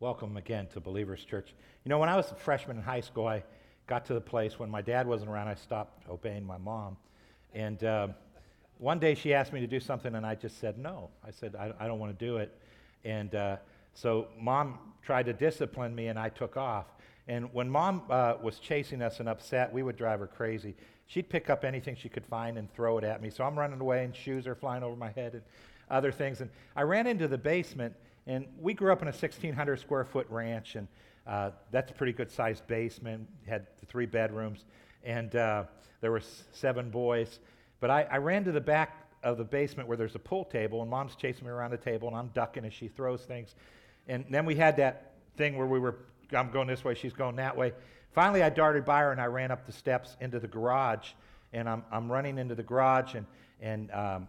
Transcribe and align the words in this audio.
Welcome 0.01 0.37
again 0.37 0.67
to 0.73 0.81
Believers 0.81 1.25
Church. 1.25 1.55
You 1.85 1.91
know, 1.91 2.01
when 2.01 2.09
I 2.09 2.17
was 2.17 2.33
a 2.33 2.35
freshman 2.35 2.79
in 2.79 2.83
high 2.83 3.01
school, 3.01 3.29
I 3.29 3.45
got 3.87 4.05
to 4.07 4.15
the 4.15 4.21
place 4.21 4.59
when 4.59 4.69
my 4.69 4.83
dad 4.83 5.07
wasn't 5.07 5.31
around, 5.31 5.47
I 5.47 5.55
stopped 5.55 6.09
obeying 6.11 6.45
my 6.45 6.59
mom. 6.59 6.97
And 7.55 7.85
uh, 7.85 8.09
one 8.79 8.99
day 8.99 9.15
she 9.15 9.33
asked 9.33 9.53
me 9.53 9.61
to 9.61 9.69
do 9.69 9.79
something, 9.79 10.17
and 10.17 10.27
I 10.27 10.35
just 10.35 10.59
said 10.59 10.77
no. 10.77 11.09
I 11.25 11.31
said, 11.31 11.55
I, 11.55 11.73
I 11.79 11.87
don't 11.87 12.01
want 12.01 12.19
to 12.19 12.25
do 12.25 12.39
it. 12.39 12.53
And 13.05 13.33
uh, 13.37 13.59
so 13.95 14.29
mom 14.39 14.79
tried 15.03 15.27
to 15.27 15.33
discipline 15.33 15.95
me, 15.95 16.09
and 16.09 16.19
I 16.19 16.29
took 16.29 16.57
off. 16.57 16.87
And 17.29 17.53
when 17.53 17.71
mom 17.71 18.03
uh, 18.11 18.35
was 18.43 18.59
chasing 18.59 19.03
us 19.03 19.21
and 19.21 19.29
upset, 19.29 19.73
we 19.73 19.83
would 19.83 19.97
drive 19.97 20.21
her 20.21 20.27
crazy. 20.27 20.75
She'd 21.07 21.29
pick 21.29 21.51
up 21.51 21.65
anything 21.65 21.97
she 21.97 22.09
could 22.09 22.25
find 22.27 22.59
and 22.59 22.73
throw 22.73 22.99
it 22.99 23.05
at 23.05 23.23
me. 23.23 23.31
So 23.31 23.45
I'm 23.45 23.59
running 23.59 23.81
away, 23.81 24.05
and 24.05 24.15
shoes 24.15 24.47
are 24.47 24.55
flying 24.55 24.83
over 24.83 24.97
my 24.97 25.11
head 25.11 25.35
and 25.35 25.43
other 25.91 26.13
things. 26.13 26.41
And 26.41 26.51
I 26.77 26.83
ran 26.83 27.07
into 27.07 27.29
the 27.29 27.39
basement, 27.39 27.95
and 28.27 28.47
we 28.61 28.75
grew 28.75 28.93
up 28.93 29.03
in 29.03 29.09
a 29.09 29.13
1,600 29.13 29.81
square 29.81 30.05
foot 30.05 30.27
ranch, 30.31 30.77
and 30.77 30.89
uh, 31.27 31.51
that's 31.71 31.91
a 31.91 31.95
pretty 31.95 32.13
good 32.13 32.31
sized 32.31 32.67
basement. 32.67 33.29
Had 33.47 33.67
three 33.89 34.07
bedrooms, 34.07 34.65
and 35.05 35.35
uh, 35.37 35.65
there 36.01 36.11
were 36.11 36.23
seven 36.53 36.91
boys. 36.91 37.41
But 37.81 37.91
I, 37.91 38.03
I 38.11 38.17
ran 38.19 38.45
to 38.45 38.53
the 38.53 38.61
back 38.61 39.09
of 39.23 39.37
the 39.37 39.45
basement 39.45 39.89
where 39.89 39.97
there's 39.97 40.15
a 40.15 40.21
pool 40.21 40.45
table, 40.45 40.81
and 40.83 40.91
mom's 40.91 41.15
chasing 41.17 41.45
me 41.45 41.51
around 41.51 41.71
the 41.73 41.77
table, 41.77 42.09
and 42.09 42.17
I'm 42.17 42.29
ducking 42.29 42.65
as 42.65 42.73
she 42.73 42.89
throws 42.89 43.23
things. 43.23 43.55
And 44.09 44.25
then 44.31 44.45
we 44.45 44.55
had 44.55 44.77
that 44.77 45.13
thing 45.37 45.57
where 45.57 45.67
we 45.67 45.79
were, 45.79 45.97
I'm 46.33 46.51
going 46.51 46.69
this 46.69 46.85
way, 46.85 46.95
she's 46.95 47.13
going 47.13 47.37
that 47.37 47.57
way. 47.57 47.73
Finally, 48.13 48.43
I 48.43 48.51
darted 48.51 48.85
by 48.85 49.01
her 49.01 49.13
and 49.13 49.21
I 49.21 49.27
ran 49.27 49.51
up 49.51 49.67
the 49.67 49.73
steps 49.73 50.17
into 50.21 50.41
the 50.41 50.49
garage. 50.49 51.11
And 51.53 51.69
I'm, 51.69 51.85
I'm 51.91 52.11
running 52.11 52.39
into 52.39 52.55
the 52.55 52.63
garage, 52.63 53.15
and, 53.15 53.27
and 53.61 53.91
um, 53.91 54.29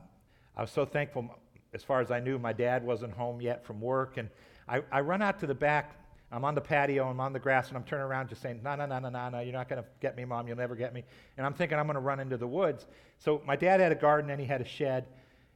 I 0.57 0.61
was 0.61 0.71
so 0.71 0.85
thankful. 0.85 1.29
As 1.71 1.83
far 1.83 2.01
as 2.01 2.09
I 2.09 2.19
knew, 2.19 2.39
my 2.39 2.51
dad 2.51 2.83
wasn't 2.83 3.13
home 3.13 3.41
yet 3.41 3.63
from 3.63 3.79
work. 3.79 4.17
And 4.17 4.27
I, 4.67 4.81
I 4.91 5.01
run 5.01 5.21
out 5.21 5.39
to 5.41 5.47
the 5.47 5.53
back. 5.53 5.95
I'm 6.31 6.45
on 6.45 6.55
the 6.55 6.61
patio, 6.61 7.09
I'm 7.09 7.19
on 7.19 7.33
the 7.33 7.39
grass, 7.39 7.67
and 7.67 7.75
I'm 7.75 7.83
turning 7.83 8.05
around 8.05 8.29
just 8.29 8.41
saying, 8.41 8.61
No, 8.63 8.75
no, 8.75 8.85
no, 8.85 8.99
no, 8.99 9.09
no, 9.09 9.29
no, 9.29 9.39
you're 9.41 9.51
not 9.51 9.67
going 9.67 9.83
to 9.83 9.89
get 9.99 10.15
me, 10.15 10.23
Mom. 10.23 10.47
You'll 10.47 10.57
never 10.57 10.75
get 10.75 10.93
me. 10.93 11.03
And 11.35 11.45
I'm 11.45 11.53
thinking 11.53 11.77
I'm 11.77 11.85
going 11.85 11.95
to 11.95 11.99
run 11.99 12.21
into 12.21 12.37
the 12.37 12.47
woods. 12.47 12.87
So 13.17 13.41
my 13.45 13.57
dad 13.57 13.81
had 13.81 13.91
a 13.91 13.95
garden 13.95 14.31
and 14.31 14.39
he 14.39 14.47
had 14.47 14.61
a 14.61 14.65
shed. 14.65 15.07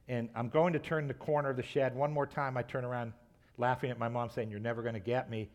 And 0.08 0.28
I'm 0.36 0.50
going 0.50 0.74
to 0.74 0.78
turn 0.78 1.08
the 1.08 1.14
corner 1.14 1.50
of 1.50 1.56
the 1.56 1.62
shed. 1.62 1.96
One 1.96 2.12
more 2.12 2.26
time, 2.26 2.56
I 2.56 2.62
turn 2.62 2.84
around, 2.84 3.12
laughing 3.58 3.90
at 3.90 3.98
my 3.98 4.08
mom, 4.08 4.30
saying, 4.30 4.50
You're 4.50 4.60
never 4.60 4.82
going 4.82 4.94
to 4.94 5.00
get 5.00 5.30
me. 5.30 5.48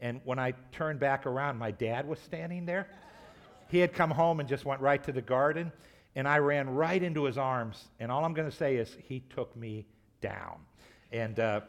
And 0.00 0.20
when 0.24 0.38
I 0.38 0.52
turned 0.72 1.00
back 1.00 1.26
around, 1.26 1.58
my 1.58 1.70
dad 1.70 2.06
was 2.06 2.18
standing 2.18 2.66
there. 2.66 2.88
He 3.68 3.78
had 3.78 3.92
come 3.92 4.10
home 4.10 4.40
and 4.40 4.48
just 4.48 4.64
went 4.64 4.80
right 4.80 5.02
to 5.04 5.12
the 5.12 5.22
garden, 5.22 5.72
and 6.14 6.28
I 6.28 6.38
ran 6.38 6.70
right 6.70 7.02
into 7.02 7.24
his 7.24 7.38
arms. 7.38 7.84
And 7.98 8.12
all 8.12 8.24
I'm 8.24 8.34
going 8.34 8.48
to 8.50 8.56
say 8.56 8.76
is, 8.76 8.94
he 9.08 9.20
took 9.34 9.56
me 9.56 9.86
down. 10.20 10.58
And 11.12 11.40
uh, 11.40 11.60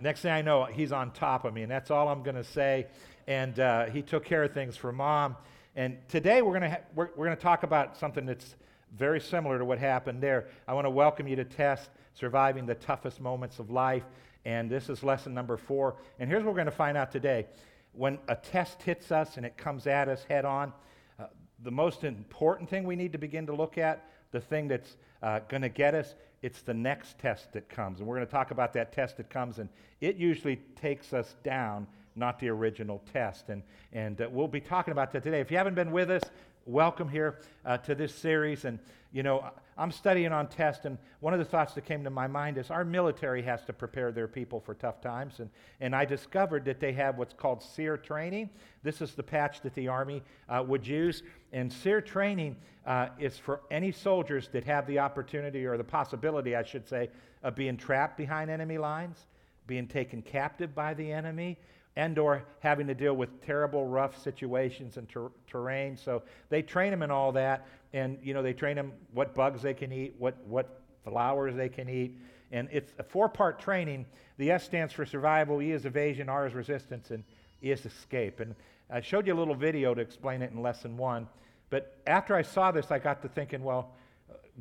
next 0.00 0.20
thing 0.20 0.32
I 0.32 0.42
know, 0.42 0.64
he's 0.64 0.92
on 0.92 1.10
top 1.10 1.44
of 1.44 1.52
me, 1.52 1.62
and 1.62 1.70
that's 1.70 1.90
all 1.90 2.08
I'm 2.08 2.22
going 2.22 2.36
to 2.36 2.44
say. 2.44 2.86
And 3.26 3.58
uh, 3.58 3.86
he 3.86 4.02
took 4.02 4.24
care 4.24 4.44
of 4.44 4.52
things 4.52 4.76
for 4.76 4.92
mom. 4.92 5.36
And 5.76 5.96
today 6.08 6.42
we're 6.42 6.58
going 6.58 6.70
ha- 6.70 6.82
we're, 6.94 7.08
we're 7.16 7.26
going 7.26 7.36
to 7.36 7.42
talk 7.42 7.62
about 7.62 7.96
something 7.96 8.26
that's 8.26 8.54
very 8.96 9.20
similar 9.20 9.58
to 9.58 9.64
what 9.64 9.78
happened 9.78 10.22
there. 10.22 10.46
I 10.68 10.74
want 10.74 10.84
to 10.84 10.90
welcome 10.90 11.26
you 11.26 11.34
to 11.36 11.44
Test 11.44 11.90
Surviving 12.14 12.64
the 12.64 12.76
Toughest 12.76 13.20
Moments 13.20 13.58
of 13.58 13.70
Life. 13.70 14.04
And 14.44 14.70
this 14.70 14.88
is 14.88 15.02
lesson 15.02 15.34
number 15.34 15.56
four. 15.56 15.96
And 16.18 16.28
here's 16.28 16.42
what 16.42 16.50
we're 16.50 16.56
going 16.56 16.66
to 16.66 16.70
find 16.70 16.96
out 16.96 17.10
today. 17.10 17.46
When 17.92 18.18
a 18.28 18.36
test 18.36 18.82
hits 18.82 19.12
us 19.12 19.36
and 19.36 19.46
it 19.46 19.56
comes 19.56 19.86
at 19.86 20.08
us 20.08 20.24
head 20.24 20.44
on, 20.44 20.72
uh, 21.18 21.26
the 21.62 21.70
most 21.70 22.04
important 22.04 22.68
thing 22.68 22.84
we 22.84 22.96
need 22.96 23.12
to 23.12 23.18
begin 23.18 23.46
to 23.46 23.54
look 23.54 23.78
at, 23.78 24.04
the 24.32 24.40
thing 24.40 24.68
that's 24.68 24.96
uh, 25.22 25.40
going 25.48 25.62
to 25.62 25.68
get 25.68 25.94
us, 25.94 26.14
it's 26.42 26.60
the 26.60 26.74
next 26.74 27.18
test 27.18 27.52
that 27.52 27.68
comes. 27.68 28.00
And 28.00 28.08
we're 28.08 28.16
going 28.16 28.26
to 28.26 28.32
talk 28.32 28.50
about 28.50 28.72
that 28.74 28.92
test 28.92 29.16
that 29.16 29.30
comes, 29.30 29.58
and 29.58 29.68
it 30.00 30.16
usually 30.16 30.56
takes 30.80 31.14
us 31.14 31.36
down, 31.42 31.86
not 32.16 32.38
the 32.38 32.48
original 32.48 33.02
test. 33.12 33.48
And, 33.48 33.62
and 33.92 34.20
uh, 34.20 34.28
we'll 34.30 34.48
be 34.48 34.60
talking 34.60 34.92
about 34.92 35.12
that 35.12 35.22
today. 35.22 35.40
If 35.40 35.50
you 35.50 35.56
haven't 35.56 35.74
been 35.74 35.92
with 35.92 36.10
us, 36.10 36.22
welcome 36.66 37.08
here 37.08 37.40
uh, 37.64 37.78
to 37.78 37.94
this 37.94 38.14
series. 38.14 38.64
And, 38.64 38.78
you 39.12 39.22
know, 39.22 39.44
I'm 39.76 39.90
studying 39.90 40.32
on 40.32 40.48
test, 40.48 40.84
and 40.84 40.98
one 41.20 41.32
of 41.32 41.40
the 41.40 41.44
thoughts 41.44 41.74
that 41.74 41.84
came 41.84 42.04
to 42.04 42.10
my 42.10 42.26
mind 42.26 42.58
is 42.58 42.70
our 42.70 42.84
military 42.84 43.42
has 43.42 43.64
to 43.64 43.72
prepare 43.72 44.12
their 44.12 44.28
people 44.28 44.60
for 44.60 44.74
tough 44.74 45.00
times. 45.00 45.40
And, 45.40 45.50
and 45.80 45.96
I 45.96 46.04
discovered 46.04 46.64
that 46.66 46.80
they 46.80 46.92
have 46.92 47.18
what's 47.18 47.34
called 47.34 47.62
SERE 47.62 47.96
training. 47.96 48.50
This 48.82 49.00
is 49.00 49.14
the 49.14 49.22
patch 49.22 49.60
that 49.62 49.74
the 49.74 49.88
Army 49.88 50.22
uh, 50.48 50.62
would 50.66 50.86
use. 50.86 51.22
And 51.52 51.72
SERE 51.72 52.00
training 52.00 52.56
uh, 52.86 53.08
is 53.18 53.36
for 53.36 53.62
any 53.70 53.90
soldiers 53.90 54.48
that 54.52 54.64
have 54.64 54.86
the 54.86 55.00
opportunity 55.00 55.66
or 55.66 55.76
the 55.76 55.84
possibility, 55.84 56.54
I 56.54 56.62
should 56.62 56.86
say, 56.88 57.10
of 57.42 57.54
being 57.56 57.76
trapped 57.76 58.16
behind 58.16 58.50
enemy 58.50 58.78
lines, 58.78 59.26
being 59.66 59.88
taken 59.88 60.22
captive 60.22 60.74
by 60.74 60.94
the 60.94 61.10
enemy, 61.10 61.58
and 61.96 62.18
or 62.18 62.44
having 62.60 62.86
to 62.86 62.94
deal 62.94 63.14
with 63.14 63.44
terrible 63.44 63.86
rough 63.86 64.20
situations 64.22 64.96
and 64.96 65.08
ter- 65.08 65.30
terrain 65.46 65.96
so 65.96 66.22
they 66.48 66.62
train 66.62 66.90
them 66.90 67.02
in 67.02 67.10
all 67.10 67.32
that 67.32 67.66
and 67.92 68.18
you 68.22 68.34
know 68.34 68.42
they 68.42 68.52
train 68.52 68.76
them 68.76 68.92
what 69.12 69.34
bugs 69.34 69.62
they 69.62 69.74
can 69.74 69.92
eat 69.92 70.14
what, 70.18 70.36
what 70.46 70.80
flowers 71.04 71.54
they 71.54 71.68
can 71.68 71.88
eat 71.88 72.16
and 72.52 72.68
it's 72.72 72.92
a 72.98 73.02
four 73.02 73.28
part 73.28 73.60
training 73.60 74.04
the 74.38 74.50
s 74.50 74.64
stands 74.64 74.92
for 74.92 75.06
survival 75.06 75.62
e 75.62 75.70
is 75.70 75.84
evasion 75.84 76.28
r 76.28 76.46
is 76.46 76.54
resistance 76.54 77.10
and 77.10 77.22
e 77.62 77.70
is 77.70 77.84
escape 77.86 78.40
and 78.40 78.54
i 78.90 79.00
showed 79.00 79.26
you 79.26 79.34
a 79.34 79.38
little 79.38 79.54
video 79.54 79.94
to 79.94 80.00
explain 80.00 80.42
it 80.42 80.50
in 80.50 80.62
lesson 80.62 80.96
one 80.96 81.28
but 81.70 81.96
after 82.06 82.34
i 82.34 82.42
saw 82.42 82.70
this 82.70 82.90
i 82.90 82.98
got 82.98 83.22
to 83.22 83.28
thinking 83.28 83.62
well 83.62 83.94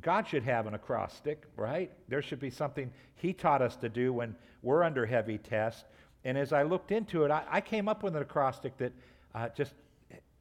God 0.02 0.28
should 0.28 0.44
have 0.44 0.66
an 0.66 0.74
acrostic, 0.74 1.44
right? 1.56 1.92
There 2.08 2.22
should 2.22 2.40
be 2.40 2.50
something 2.50 2.92
He 3.16 3.34
taught 3.34 3.62
us 3.62 3.76
to 3.78 3.90
do 3.90 4.12
when 4.12 4.36
we're 4.62 4.84
under 4.84 5.06
heavy 5.06 5.38
test. 5.38 5.86
And 6.26 6.38
as 6.38 6.54
I 6.54 6.64
looked 6.64 6.92
into 6.92 7.24
it, 7.26 7.32
I, 7.32 7.44
I 7.50 7.62
came 7.62 7.88
up 7.88 8.04
with 8.04 8.16
an 8.16 8.22
acrostic 8.22 8.78
that 8.78 8.94
uh, 9.36 9.50
just 9.50 9.74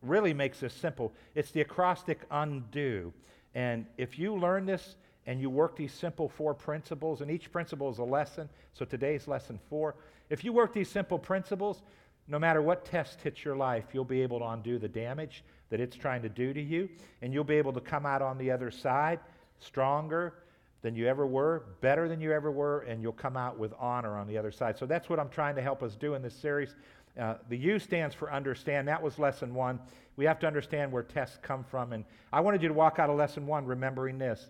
really 0.02 0.34
makes 0.34 0.60
this 0.60 0.74
simple. 0.74 1.12
It's 1.34 1.50
the 1.50 1.60
acrostic 1.60 2.20
undo. 2.30 3.12
And 3.54 3.86
if 3.96 4.18
you 4.18 4.34
learn 4.34 4.66
this 4.66 4.96
and 5.26 5.40
you 5.40 5.50
work 5.50 5.76
these 5.76 5.92
simple 5.92 6.28
four 6.28 6.54
principles, 6.54 7.20
and 7.20 7.30
each 7.30 7.52
principle 7.52 7.90
is 7.90 7.98
a 7.98 8.04
lesson, 8.04 8.48
so 8.72 8.84
today's 8.84 9.28
lesson 9.28 9.58
four. 9.70 9.94
If 10.30 10.42
you 10.44 10.52
work 10.52 10.72
these 10.72 10.88
simple 10.88 11.18
principles, 11.18 11.82
no 12.26 12.38
matter 12.38 12.62
what 12.62 12.84
test 12.84 13.20
hits 13.20 13.44
your 13.44 13.56
life, 13.56 13.84
you'll 13.92 14.04
be 14.04 14.22
able 14.22 14.40
to 14.40 14.46
undo 14.46 14.78
the 14.78 14.88
damage 14.88 15.44
that 15.70 15.80
it's 15.80 15.96
trying 15.96 16.22
to 16.22 16.28
do 16.28 16.52
to 16.52 16.60
you, 16.60 16.88
and 17.20 17.32
you'll 17.32 17.44
be 17.44 17.54
able 17.56 17.72
to 17.72 17.80
come 17.80 18.04
out 18.06 18.22
on 18.22 18.38
the 18.38 18.50
other 18.50 18.70
side 18.70 19.20
stronger, 19.58 20.34
than 20.82 20.96
you 20.96 21.06
ever 21.06 21.26
were, 21.26 21.64
better 21.80 22.08
than 22.08 22.20
you 22.20 22.32
ever 22.32 22.50
were, 22.50 22.80
and 22.80 23.00
you'll 23.02 23.12
come 23.12 23.36
out 23.36 23.58
with 23.58 23.72
honor 23.78 24.16
on 24.16 24.26
the 24.26 24.36
other 24.36 24.50
side. 24.50 24.76
So 24.76 24.84
that's 24.84 25.08
what 25.08 25.18
I'm 25.20 25.28
trying 25.28 25.54
to 25.54 25.62
help 25.62 25.82
us 25.82 25.94
do 25.94 26.14
in 26.14 26.22
this 26.22 26.34
series. 26.34 26.74
Uh, 27.18 27.34
the 27.48 27.56
U 27.56 27.78
stands 27.78 28.14
for 28.14 28.32
understand. 28.32 28.88
That 28.88 29.00
was 29.00 29.18
lesson 29.18 29.54
one. 29.54 29.78
We 30.16 30.24
have 30.24 30.38
to 30.40 30.46
understand 30.46 30.90
where 30.90 31.02
tests 31.02 31.38
come 31.40 31.64
from. 31.64 31.92
And 31.92 32.04
I 32.32 32.40
wanted 32.40 32.62
you 32.62 32.68
to 32.68 32.74
walk 32.74 32.98
out 32.98 33.10
of 33.10 33.16
lesson 33.16 33.46
one 33.46 33.64
remembering 33.64 34.18
this 34.18 34.48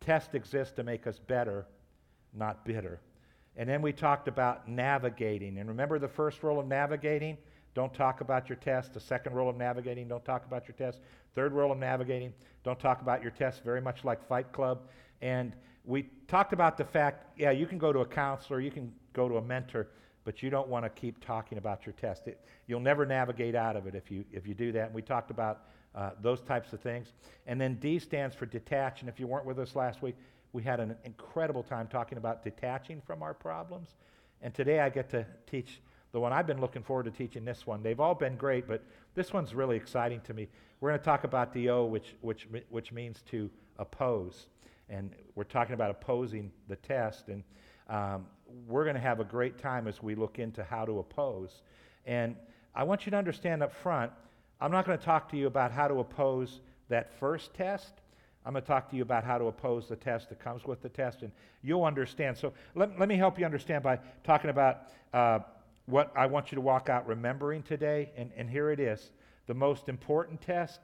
tests 0.00 0.34
exist 0.34 0.76
to 0.76 0.82
make 0.82 1.06
us 1.06 1.18
better, 1.18 1.66
not 2.34 2.64
bitter. 2.64 3.00
And 3.56 3.68
then 3.68 3.80
we 3.82 3.92
talked 3.92 4.28
about 4.28 4.68
navigating. 4.68 5.58
And 5.58 5.68
remember 5.68 5.98
the 5.98 6.08
first 6.08 6.42
rule 6.42 6.60
of 6.60 6.66
navigating? 6.66 7.38
Don't 7.74 7.92
talk 7.92 8.20
about 8.20 8.48
your 8.48 8.56
test. 8.56 8.94
The 8.94 9.00
second 9.00 9.34
rule 9.34 9.48
of 9.48 9.56
navigating, 9.56 10.08
don't 10.08 10.24
talk 10.24 10.44
about 10.46 10.68
your 10.68 10.76
test. 10.76 11.00
Third 11.34 11.52
rule 11.52 11.72
of 11.72 11.78
navigating, 11.78 12.32
don't 12.62 12.78
talk 12.78 13.00
about 13.00 13.22
your 13.22 13.32
test, 13.32 13.64
very 13.64 13.80
much 13.80 14.04
like 14.04 14.26
Fight 14.28 14.52
Club. 14.52 14.82
And 15.22 15.54
we 15.84 16.08
talked 16.28 16.52
about 16.52 16.76
the 16.76 16.84
fact 16.84 17.38
yeah, 17.38 17.50
you 17.50 17.66
can 17.66 17.78
go 17.78 17.92
to 17.92 18.00
a 18.00 18.06
counselor, 18.06 18.60
you 18.60 18.70
can 18.70 18.92
go 19.12 19.28
to 19.28 19.36
a 19.36 19.42
mentor, 19.42 19.88
but 20.24 20.42
you 20.42 20.50
don't 20.50 20.68
want 20.68 20.84
to 20.84 20.88
keep 20.88 21.24
talking 21.24 21.58
about 21.58 21.84
your 21.84 21.92
test. 21.94 22.26
It, 22.26 22.40
you'll 22.66 22.80
never 22.80 23.04
navigate 23.04 23.54
out 23.54 23.76
of 23.76 23.86
it 23.86 23.94
if 23.94 24.10
you, 24.10 24.24
if 24.32 24.46
you 24.46 24.54
do 24.54 24.72
that. 24.72 24.86
And 24.86 24.94
we 24.94 25.02
talked 25.02 25.30
about 25.30 25.62
uh, 25.94 26.10
those 26.22 26.40
types 26.40 26.72
of 26.72 26.80
things. 26.80 27.12
And 27.46 27.60
then 27.60 27.74
D 27.74 27.98
stands 27.98 28.34
for 28.34 28.46
detach. 28.46 29.00
And 29.00 29.08
if 29.08 29.20
you 29.20 29.26
weren't 29.26 29.44
with 29.44 29.58
us 29.58 29.76
last 29.76 30.02
week, 30.02 30.16
we 30.52 30.62
had 30.62 30.80
an 30.80 30.96
incredible 31.04 31.62
time 31.62 31.86
talking 31.88 32.16
about 32.16 32.42
detaching 32.42 33.02
from 33.06 33.22
our 33.22 33.34
problems. 33.34 33.94
And 34.40 34.54
today 34.54 34.80
I 34.80 34.88
get 34.88 35.10
to 35.10 35.26
teach 35.46 35.80
the 36.12 36.20
one 36.20 36.32
I've 36.32 36.46
been 36.46 36.60
looking 36.60 36.82
forward 36.82 37.04
to 37.04 37.10
teaching 37.10 37.44
this 37.44 37.66
one. 37.66 37.82
They've 37.82 37.98
all 37.98 38.14
been 38.14 38.36
great, 38.36 38.68
but 38.68 38.82
this 39.14 39.32
one's 39.32 39.52
really 39.52 39.76
exciting 39.76 40.20
to 40.22 40.32
me. 40.32 40.48
We're 40.80 40.90
going 40.90 41.00
to 41.00 41.04
talk 41.04 41.24
about 41.24 41.52
the 41.52 41.70
O, 41.70 41.84
which, 41.84 42.14
which, 42.20 42.46
which 42.70 42.92
means 42.92 43.22
to 43.30 43.50
oppose 43.78 44.46
and 44.94 45.10
we're 45.34 45.44
talking 45.44 45.74
about 45.74 45.90
opposing 45.90 46.50
the 46.68 46.76
test. 46.76 47.28
And 47.28 47.42
um, 47.88 48.26
we're 48.66 48.84
going 48.84 48.94
to 48.94 49.02
have 49.02 49.20
a 49.20 49.24
great 49.24 49.58
time 49.58 49.88
as 49.88 50.02
we 50.02 50.14
look 50.14 50.38
into 50.38 50.62
how 50.62 50.84
to 50.84 51.00
oppose. 51.00 51.62
And 52.06 52.36
I 52.74 52.84
want 52.84 53.06
you 53.06 53.10
to 53.10 53.16
understand 53.16 53.62
up 53.62 53.74
front, 53.74 54.12
I'm 54.60 54.70
not 54.70 54.86
going 54.86 54.98
to 54.98 55.04
talk 55.04 55.30
to 55.30 55.36
you 55.36 55.46
about 55.46 55.72
how 55.72 55.88
to 55.88 55.98
oppose 55.98 56.60
that 56.88 57.12
first 57.18 57.54
test. 57.54 57.92
I'm 58.46 58.52
going 58.52 58.62
to 58.62 58.68
talk 58.68 58.90
to 58.90 58.96
you 58.96 59.02
about 59.02 59.24
how 59.24 59.38
to 59.38 59.46
oppose 59.46 59.88
the 59.88 59.96
test 59.96 60.28
that 60.28 60.38
comes 60.38 60.64
with 60.64 60.82
the 60.82 60.88
test, 60.90 61.22
and 61.22 61.32
you'll 61.62 61.84
understand. 61.84 62.36
So 62.36 62.52
let, 62.74 62.98
let 62.98 63.08
me 63.08 63.16
help 63.16 63.38
you 63.38 63.44
understand 63.46 63.82
by 63.82 63.98
talking 64.22 64.50
about 64.50 64.82
uh, 65.12 65.38
what 65.86 66.12
I 66.14 66.26
want 66.26 66.52
you 66.52 66.56
to 66.56 66.60
walk 66.60 66.88
out 66.88 67.06
remembering 67.06 67.62
today, 67.62 68.12
and, 68.16 68.30
and 68.36 68.48
here 68.48 68.70
it 68.70 68.80
is. 68.80 69.12
The 69.46 69.54
most 69.54 69.88
important 69.88 70.40
test 70.42 70.80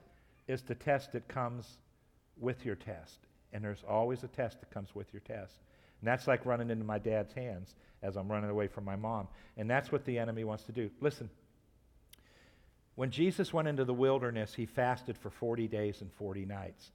is 0.47 0.63
the 0.63 0.75
test 0.75 1.13
that 1.13 1.27
comes 1.27 1.77
with 2.39 2.65
your 2.65 2.75
test. 2.75 3.19
And 3.53 3.63
there's 3.63 3.83
always 3.87 4.23
a 4.23 4.27
test 4.27 4.59
that 4.59 4.71
comes 4.71 4.95
with 4.95 5.13
your 5.13 5.21
test. 5.21 5.55
And 5.99 6.07
that's 6.07 6.27
like 6.27 6.45
running 6.45 6.69
into 6.69 6.83
my 6.83 6.97
dad's 6.97 7.33
hands 7.33 7.75
as 8.01 8.15
I'm 8.15 8.31
running 8.31 8.49
away 8.49 8.67
from 8.67 8.85
my 8.85 8.95
mom. 8.95 9.27
And 9.57 9.69
that's 9.69 9.91
what 9.91 10.05
the 10.05 10.17
enemy 10.17 10.43
wants 10.43 10.63
to 10.63 10.71
do. 10.71 10.89
Listen, 10.99 11.29
when 12.95 13.11
Jesus 13.11 13.53
went 13.53 13.67
into 13.67 13.85
the 13.85 13.93
wilderness, 13.93 14.53
he 14.53 14.65
fasted 14.65 15.17
for 15.17 15.29
40 15.29 15.67
days 15.67 16.01
and 16.01 16.11
40 16.13 16.45
nights. 16.45 16.91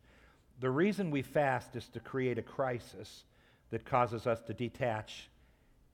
The 0.60 0.70
reason 0.70 1.10
we 1.10 1.22
fast 1.22 1.76
is 1.76 1.88
to 1.88 2.00
create 2.00 2.38
a 2.38 2.42
crisis 2.42 3.24
that 3.70 3.84
causes 3.84 4.26
us 4.26 4.40
to 4.46 4.54
detach 4.54 5.28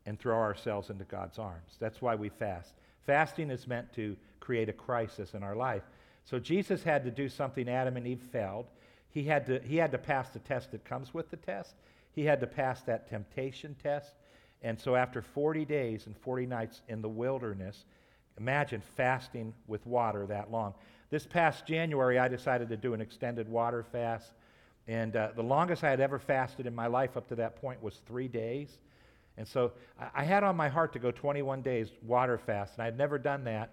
and 0.07 0.19
throw 0.19 0.39
ourselves 0.39 0.91
into 0.91 1.05
God's 1.05 1.39
arms. 1.39 1.77
That's 1.79 2.03
why 2.03 2.15
we 2.15 2.29
fast. 2.29 2.75
Fasting 3.07 3.51
is 3.51 3.67
meant 3.67 3.93
to 3.95 4.17
create 4.41 4.69
a 4.69 4.73
crisis 4.73 5.35
in 5.35 5.43
our 5.43 5.57
life. 5.57 5.83
So 6.25 6.39
Jesus 6.39 6.83
had 6.83 7.05
to 7.05 7.11
do 7.11 7.29
something 7.29 7.69
Adam 7.69 7.97
and 7.97 8.07
Eve 8.07 8.23
failed. 8.31 8.67
He 9.13 9.25
had 9.25 9.47
to, 9.47 9.61
he 9.61 9.77
had 9.77 9.93
to 9.93 9.99
pass 9.99 10.31
the 10.31 10.39
test 10.41 10.73
that 10.73 10.85
comes 10.85 11.15
with 11.15 11.31
the 11.31 11.37
test. 11.37 11.75
He 12.15 12.25
had 12.25 12.41
to 12.41 12.47
pass 12.47 12.83
that 12.83 13.09
temptation 13.09 13.77
test. 13.83 14.15
And 14.63 14.79
so 14.79 14.97
after 14.97 15.23
40 15.23 15.65
days 15.65 16.07
and 16.07 16.17
40 16.17 16.47
nights 16.47 16.83
in 16.89 17.03
the 17.03 17.09
wilderness, 17.09 17.85
imagine 18.39 18.81
fasting 18.97 19.53
with 19.67 19.85
water 19.87 20.27
that 20.27 20.51
long. 20.51 20.75
This 21.11 21.27
past 21.27 21.67
January, 21.67 22.19
I 22.19 22.29
decided 22.29 22.69
to 22.71 22.77
do 22.77 22.95
an 22.95 23.01
extended 23.01 23.49
water 23.49 23.83
fast. 23.83 24.33
And 24.89 25.15
uh, 25.15 25.31
the 25.37 25.43
longest 25.43 25.85
I 25.85 25.91
had 25.91 26.01
ever 26.01 26.19
fasted 26.19 26.67
in 26.67 26.75
my 26.75 26.87
life 26.87 27.17
up 27.17 27.29
to 27.29 27.35
that 27.37 27.61
point 27.61 27.83
was 27.83 28.01
three 28.07 28.29
days. 28.29 28.79
And 29.37 29.47
so 29.47 29.73
I, 30.01 30.23
I 30.23 30.25
had 30.25 30.43
on 30.43 30.57
my 30.57 30.69
heart 30.69 30.93
to 30.95 30.99
go 30.99 31.11
21 31.11 31.63
days 31.63 31.91
water 32.03 32.39
fast, 32.39 32.75
and 32.75 32.83
I 32.83 32.87
had 32.87 32.97
never 32.97 33.19
done 33.19 33.45
that. 33.45 33.71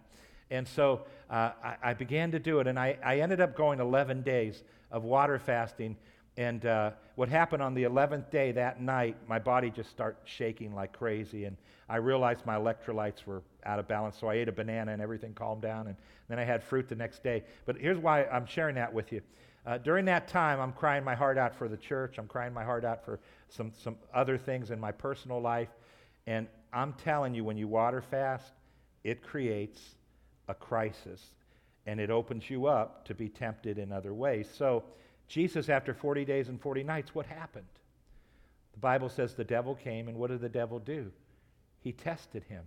And 0.52 0.68
so 0.68 1.02
uh, 1.30 1.52
I, 1.64 1.76
I, 1.84 1.94
began 1.94 2.32
to 2.32 2.40
do 2.40 2.60
it, 2.60 2.68
and 2.68 2.80
I, 2.80 2.98
I, 3.04 3.20
ended 3.20 3.40
up 3.40 3.56
going 3.56 3.80
11 3.80 4.24
days 4.24 4.64
of 4.92 5.04
water 5.04 5.38
fasting. 5.38 5.96
And 6.38 6.66
uh, 6.66 6.92
what 7.16 7.30
happened 7.30 7.62
on 7.62 7.76
the 7.76 7.84
11th 7.84 8.32
day 8.32 8.52
that 8.54 8.82
night, 8.82 9.16
my 9.28 9.38
body 9.38 9.70
just 9.70 9.92
started 9.92 10.18
shaking 10.26 10.74
like 10.74 10.92
crazy, 10.92 11.46
and 11.46 11.56
I 11.88 11.98
realized 11.98 12.46
my 12.46 12.56
electrolytes 12.56 13.26
were 13.26 13.44
out 13.66 13.78
of 13.78 13.88
balance. 13.88 14.18
So 14.20 14.28
I 14.28 14.36
ate 14.36 14.48
a 14.48 14.52
banana, 14.52 14.92
and 14.92 15.02
everything 15.02 15.34
calmed 15.34 15.62
down. 15.62 15.88
And 15.88 15.96
then 16.30 16.40
I 16.40 16.44
had 16.44 16.64
fruit 16.64 16.90
the 16.90 16.96
next 16.96 17.24
day. 17.24 17.44
But 17.66 17.78
here's 17.78 18.00
why 18.00 18.26
I'm 18.26 18.46
sharing 18.46 18.76
that 18.76 18.92
with 18.92 19.12
you. 19.12 19.22
Uh, 19.66 19.78
during 19.78 20.06
that 20.06 20.28
time, 20.28 20.60
I'm 20.60 20.72
crying 20.72 21.04
my 21.04 21.14
heart 21.14 21.38
out 21.38 21.54
for 21.54 21.68
the 21.68 21.78
church. 21.78 22.18
I'm 22.18 22.28
crying 22.28 22.54
my 22.54 22.64
heart 22.64 22.86
out 22.86 23.06
for 23.06 23.20
some, 23.50 23.72
some 23.78 23.98
other 24.14 24.38
things 24.38 24.72
in 24.72 24.80
my 24.80 24.92
personal 24.92 25.42
life. 25.42 25.70
And 26.26 26.48
I'm 26.72 26.94
telling 26.94 27.36
you, 27.36 27.44
when 27.44 27.58
you 27.58 27.68
water 27.68 28.02
fast, 28.02 28.54
it 29.04 29.22
creates 29.22 29.96
a 30.50 30.54
crisis 30.54 31.32
and 31.86 32.00
it 32.00 32.10
opens 32.10 32.50
you 32.50 32.68
up 32.68 33.06
to 33.06 33.16
be 33.16 33.30
tempted 33.30 33.78
in 33.78 33.92
other 33.92 34.14
ways. 34.14 34.50
So, 34.54 34.84
Jesus, 35.28 35.70
after 35.70 35.94
40 35.94 36.26
days 36.26 36.50
and 36.50 36.60
40 36.60 36.84
nights, 36.84 37.16
what 37.16 37.26
happened? 37.26 37.66
The 38.74 38.80
Bible 38.80 39.10
says 39.10 39.34
the 39.34 39.44
devil 39.44 39.76
came, 39.76 40.08
and 40.08 40.18
what 40.18 40.30
did 40.30 40.42
the 40.42 40.50
devil 40.50 40.80
do? 40.80 41.12
He 41.82 41.92
tested 41.92 42.44
him. 42.44 42.64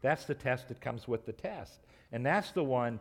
That's 0.00 0.24
the 0.24 0.34
test 0.34 0.68
that 0.68 0.80
comes 0.80 1.08
with 1.08 1.26
the 1.26 1.32
test. 1.32 1.80
And 2.12 2.24
that's 2.24 2.52
the 2.52 2.64
one 2.64 3.00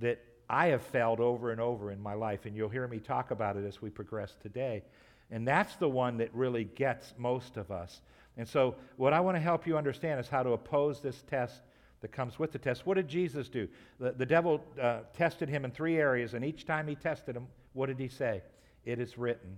that 0.00 0.22
I 0.48 0.68
have 0.68 0.82
failed 0.82 1.20
over 1.20 1.50
and 1.50 1.60
over 1.60 1.90
in 1.90 2.00
my 2.02 2.14
life, 2.14 2.46
and 2.46 2.56
you'll 2.56 2.68
hear 2.68 2.86
me 2.86 2.98
talk 2.98 3.30
about 3.30 3.56
it 3.56 3.64
as 3.66 3.80
we 3.80 3.90
progress 3.90 4.34
today. 4.42 4.82
And 5.30 5.46
that's 5.46 5.76
the 5.76 5.88
one 5.88 6.18
that 6.18 6.34
really 6.34 6.64
gets 6.64 7.14
most 7.16 7.56
of 7.56 7.70
us. 7.70 8.00
And 8.36 8.46
so, 8.46 8.74
what 8.96 9.12
I 9.12 9.20
want 9.20 9.36
to 9.36 9.40
help 9.40 9.66
you 9.66 9.78
understand 9.78 10.20
is 10.20 10.28
how 10.28 10.42
to 10.42 10.50
oppose 10.50 11.00
this 11.00 11.22
test 11.22 11.62
that 12.04 12.12
comes 12.12 12.38
with 12.38 12.52
the 12.52 12.58
test. 12.58 12.84
What 12.84 12.96
did 12.96 13.08
Jesus 13.08 13.48
do? 13.48 13.66
The, 13.98 14.12
the 14.12 14.26
devil 14.26 14.62
uh, 14.78 14.98
tested 15.16 15.48
him 15.48 15.64
in 15.64 15.70
three 15.70 15.96
areas, 15.96 16.34
and 16.34 16.44
each 16.44 16.66
time 16.66 16.86
he 16.86 16.94
tested 16.94 17.34
him, 17.34 17.46
what 17.72 17.86
did 17.86 17.98
he 17.98 18.08
say? 18.08 18.42
It 18.84 19.00
is 19.00 19.16
written. 19.16 19.56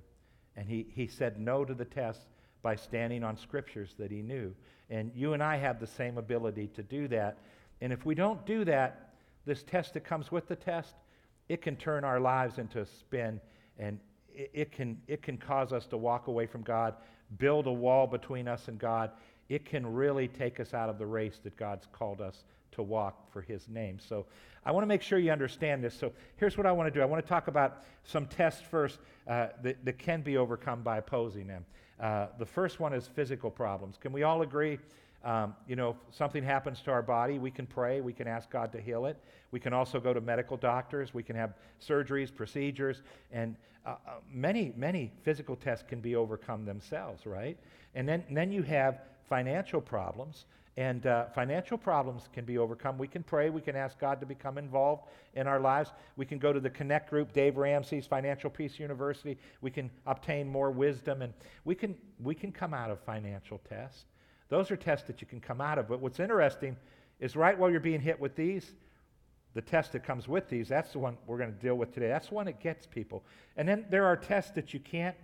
And 0.55 0.69
he, 0.69 0.87
he 0.95 1.09
said 1.09 1.41
no 1.41 1.65
to 1.65 1.75
the 1.75 1.85
test 1.85 2.21
by 2.63 2.77
standing 2.77 3.25
on 3.25 3.37
scriptures 3.37 3.97
that 3.99 4.13
he 4.13 4.23
knew. 4.23 4.55
And 4.91 5.11
you 5.13 5.33
and 5.33 5.43
I 5.43 5.57
have 5.57 5.81
the 5.81 5.89
same 5.89 6.19
ability 6.19 6.69
to 6.77 6.85
do 6.85 7.09
that. 7.09 7.39
And 7.81 7.93
if 7.93 8.07
we 8.07 8.15
don't 8.15 8.47
do 8.47 8.65
that, 8.67 9.15
this 9.45 9.65
test 9.65 9.95
that 9.95 10.05
comes 10.05 10.31
with 10.31 10.47
the 10.47 10.55
test, 10.55 10.95
it 11.49 11.63
can 11.63 11.75
turn 11.75 12.05
our 12.05 12.21
lives 12.21 12.59
into 12.59 12.81
a 12.81 12.87
spin 12.87 13.41
and 13.77 13.99
it, 14.33 14.51
it, 14.55 14.71
can, 14.71 15.01
it 15.09 15.21
can 15.21 15.37
cause 15.37 15.73
us 15.73 15.87
to 15.87 15.97
walk 15.97 16.29
away 16.29 16.47
from 16.47 16.63
God, 16.63 16.95
build 17.39 17.67
a 17.67 17.73
wall 17.73 18.07
between 18.07 18.47
us 18.47 18.69
and 18.69 18.79
God. 18.79 19.11
It 19.49 19.65
can 19.65 19.87
really 19.87 20.29
take 20.29 20.61
us 20.61 20.75
out 20.75 20.89
of 20.89 20.99
the 20.99 21.07
race 21.07 21.39
that 21.45 21.57
God's 21.57 21.87
called 21.93 22.21
us 22.21 22.45
to 22.73 22.83
walk 22.83 23.31
for 23.33 23.41
His 23.41 23.69
name. 23.69 23.99
So 23.99 24.27
I 24.65 24.73
want 24.73 24.83
to 24.83 24.89
make 24.89 25.03
sure 25.03 25.19
you 25.19 25.31
understand 25.31 25.83
this. 25.83 25.95
So 25.95 26.13
here's 26.37 26.57
what 26.57 26.67
I 26.67 26.73
want 26.73 26.93
to 26.93 26.99
do 26.99 27.03
I 27.03 27.07
want 27.07 27.25
to 27.25 27.29
talk 27.29 27.49
about 27.49 27.85
some 28.05 28.27
tests 28.27 28.63
first 28.71 28.99
uh, 29.29 29.49
that, 29.63 29.85
that 29.85 29.99
can 29.99 30.23
be 30.23 30.37
overcome 30.37 30.83
by 30.83 30.99
opposing 30.99 31.47
them. 31.47 31.65
Uh, 31.99 32.27
the 32.39 32.47
first 32.47 32.79
one 32.79 32.93
is 32.93 33.09
physical 33.09 33.51
problems. 33.51 33.97
Can 33.99 34.13
we 34.13 34.23
all 34.23 34.43
agree? 34.43 34.79
Um, 35.25 35.55
you 35.67 35.75
know, 35.75 35.97
if 36.09 36.15
something 36.15 36.45
happens 36.45 36.81
to 36.83 36.91
our 36.91 37.03
body, 37.03 37.39
we 37.39 37.51
can 37.51 37.67
pray, 37.67 38.01
we 38.01 38.13
can 38.13 38.29
ask 38.29 38.51
God 38.51 38.71
to 38.73 38.81
heal 38.81 39.07
it. 39.07 39.17
We 39.51 39.59
can 39.59 39.73
also 39.73 39.99
go 39.99 40.13
to 40.13 40.21
medical 40.21 40.57
doctors, 40.57 41.15
we 41.15 41.23
can 41.23 41.35
have 41.35 41.55
surgeries, 41.81 42.33
procedures, 42.33 43.03
and 43.33 43.57
uh, 43.85 43.91
uh, 43.91 44.11
many, 44.33 44.73
many 44.77 45.13
physical 45.23 45.57
tests 45.57 45.85
can 45.89 46.01
be 46.01 46.17
overcome 46.17 46.65
themselves, 46.65 47.25
right? 47.25 47.57
And 47.95 48.09
then, 48.09 48.25
and 48.29 48.37
then 48.37 48.53
you 48.53 48.63
have 48.63 49.01
financial 49.29 49.81
problems, 49.81 50.47
and 50.77 51.07
uh, 51.07 51.27
financial 51.35 51.79
problems 51.79 52.29
can 52.35 52.45
be 52.45 52.59
overcome. 52.59 52.99
We 52.99 53.09
can 53.09 53.23
pray, 53.23 53.49
we 53.49 53.63
can 53.63 53.77
ask 53.77 53.99
God 53.99 54.21
to 54.21 54.27
become 54.27 54.59
involved 54.59 55.05
in 55.35 55.47
our 55.47 55.59
lives. 55.59 55.91
We 56.17 56.27
can 56.27 56.39
go 56.39 56.53
to 56.53 56.61
the 56.61 56.69
Connect 56.69 57.09
group, 57.09 57.33
Dave 57.33 57.57
Ramsey's 57.57 58.07
Financial 58.07 58.51
Peace 58.51 58.79
University. 58.79 59.39
We 59.63 59.71
can 59.71 59.91
obtain 60.07 60.47
more 60.47 60.71
wisdom, 60.71 61.23
and 61.23 61.33
we 61.65 61.75
can, 61.75 61.97
we 62.23 62.35
can 62.35 62.53
come 62.53 62.75
out 62.75 62.91
of 62.91 63.01
financial 63.01 63.59
tests. 63.69 64.05
Those 64.49 64.71
are 64.71 64.77
tests 64.77 65.07
that 65.07 65.21
you 65.21 65.27
can 65.27 65.41
come 65.41 65.61
out 65.61 65.79
of. 65.79 65.89
But 65.89 66.01
what's 66.01 66.21
interesting 66.21 66.77
is 67.21 67.37
right 67.37 67.59
while 67.59 67.71
you're 67.71 67.81
being 67.81 68.01
hit 68.01 68.21
with 68.21 68.37
these, 68.37 68.73
the 69.55 69.63
test 69.63 69.93
that 69.93 70.05
comes 70.05 70.29
with 70.29 70.51
these, 70.51 70.69
that's 70.69 70.93
the 70.93 70.99
one 70.99 71.17
we're 71.27 71.39
going 71.39 71.53
to 71.53 71.59
deal 71.59 71.77
with 71.77 71.95
today. 71.95 72.09
That's 72.09 72.29
the 72.29 72.35
one 72.35 72.45
that 72.45 72.61
gets 72.61 72.85
people. 72.85 73.25
And 73.57 73.67
then 73.67 73.87
there 73.89 74.05
are 74.05 74.17
tests 74.17 74.51
that 74.53 74.75
you 74.75 74.81
can't, 74.81 75.17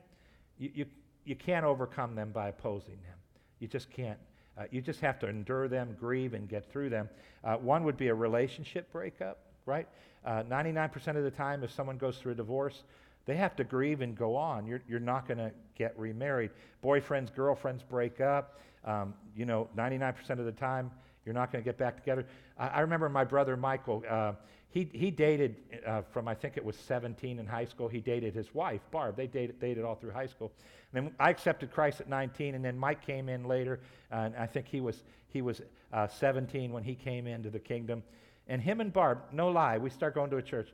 you, 0.58 0.70
you, 0.75 0.87
you 1.26 1.37
can't 1.37 1.66
overcome 1.66 2.14
them 2.14 2.31
by 2.32 2.49
opposing 2.49 2.96
them. 3.02 3.19
You 3.62 3.69
just 3.69 3.91
can't. 3.91 4.19
Uh, 4.59 4.64
you 4.73 4.82
just 4.82 4.99
have 5.00 5.20
to 5.20 5.29
endure 5.29 5.69
them, 5.69 5.97
grieve, 5.99 6.35
and 6.35 6.49
get 6.49 6.69
through 6.73 6.91
them. 6.91 7.09
Uh, 7.44 7.55
one 7.55 7.85
would 7.85 7.97
be 7.97 8.09
a 8.09 8.14
relationship 8.14 8.91
breakup, 8.91 9.38
right? 9.66 9.87
Uh, 10.26 10.42
99% 10.42 11.16
of 11.16 11.23
the 11.23 11.31
time, 11.31 11.62
if 11.62 11.71
someone 11.71 11.97
goes 11.97 12.19
through 12.19 12.33
a 12.33 12.35
divorce, 12.35 12.83
they 13.25 13.37
have 13.37 13.54
to 13.54 13.62
grieve 13.62 14.00
and 14.00 14.19
go 14.19 14.35
on. 14.35 14.66
You're, 14.66 14.83
you're 14.88 14.99
not 14.99 15.28
going 15.28 15.38
to 15.38 15.52
get 15.78 15.97
remarried. 15.97 16.50
Boyfriends, 16.85 17.33
girlfriends 17.33 17.85
break 17.85 18.21
up. 18.21 18.59
Um, 18.85 19.14
you 19.37 19.47
know, 19.47 19.69
99% 19.76 20.28
of 20.31 20.45
the 20.45 20.50
time, 20.50 20.90
you're 21.25 21.33
not 21.33 21.52
going 21.52 21.62
to 21.62 21.64
get 21.64 21.78
back 21.78 21.97
together. 21.97 22.26
I, 22.59 22.66
I, 22.66 22.81
remember 22.81 23.09
my 23.09 23.23
brother 23.23 23.57
Michael, 23.57 24.02
uh, 24.11 24.33
he, 24.73 24.88
he 24.95 25.11
dated 25.11 25.57
uh, 25.87 26.00
from, 26.11 26.26
I 26.26 26.35
think 26.35 26.57
it 26.57 26.64
was 26.64 26.76
17 26.76 27.38
in 27.38 27.47
high 27.47 27.67
school, 27.67 27.88
he 27.88 28.00
dated 28.00 28.35
his 28.35 28.55
wife, 28.55 28.81
Barb. 28.91 29.17
They 29.19 29.26
dated, 29.26 29.61
dated 29.61 29.85
all 29.85 29.97
through 29.97 30.12
high 30.12 30.26
school. 30.26 30.50
And 30.93 31.05
then 31.05 31.14
I 31.21 31.29
accepted 31.29 31.71
Christ 31.71 32.00
at 32.00 32.09
19, 32.09 32.55
and 32.55 32.64
then 32.64 32.79
Mike 32.79 33.05
came 33.05 33.29
in 33.29 33.45
later, 33.45 33.81
uh, 34.11 34.17
and 34.17 34.37
I 34.37 34.47
think 34.47 34.67
he 34.67 34.81
was, 34.81 35.05
he 35.29 35.43
was 35.43 35.61
uh, 35.93 36.09
17 36.09 36.73
when 36.73 36.83
he 36.83 36.95
came 36.95 37.26
into 37.26 37.50
the 37.50 37.59
kingdom. 37.59 38.02
And 38.49 38.62
him 38.62 38.81
and 38.81 38.91
Barb, 38.91 39.19
no 39.31 39.49
lie, 39.49 39.76
we 39.76 39.91
start 39.91 40.14
going 40.14 40.31
to 40.31 40.38
a 40.38 40.43
church. 40.43 40.73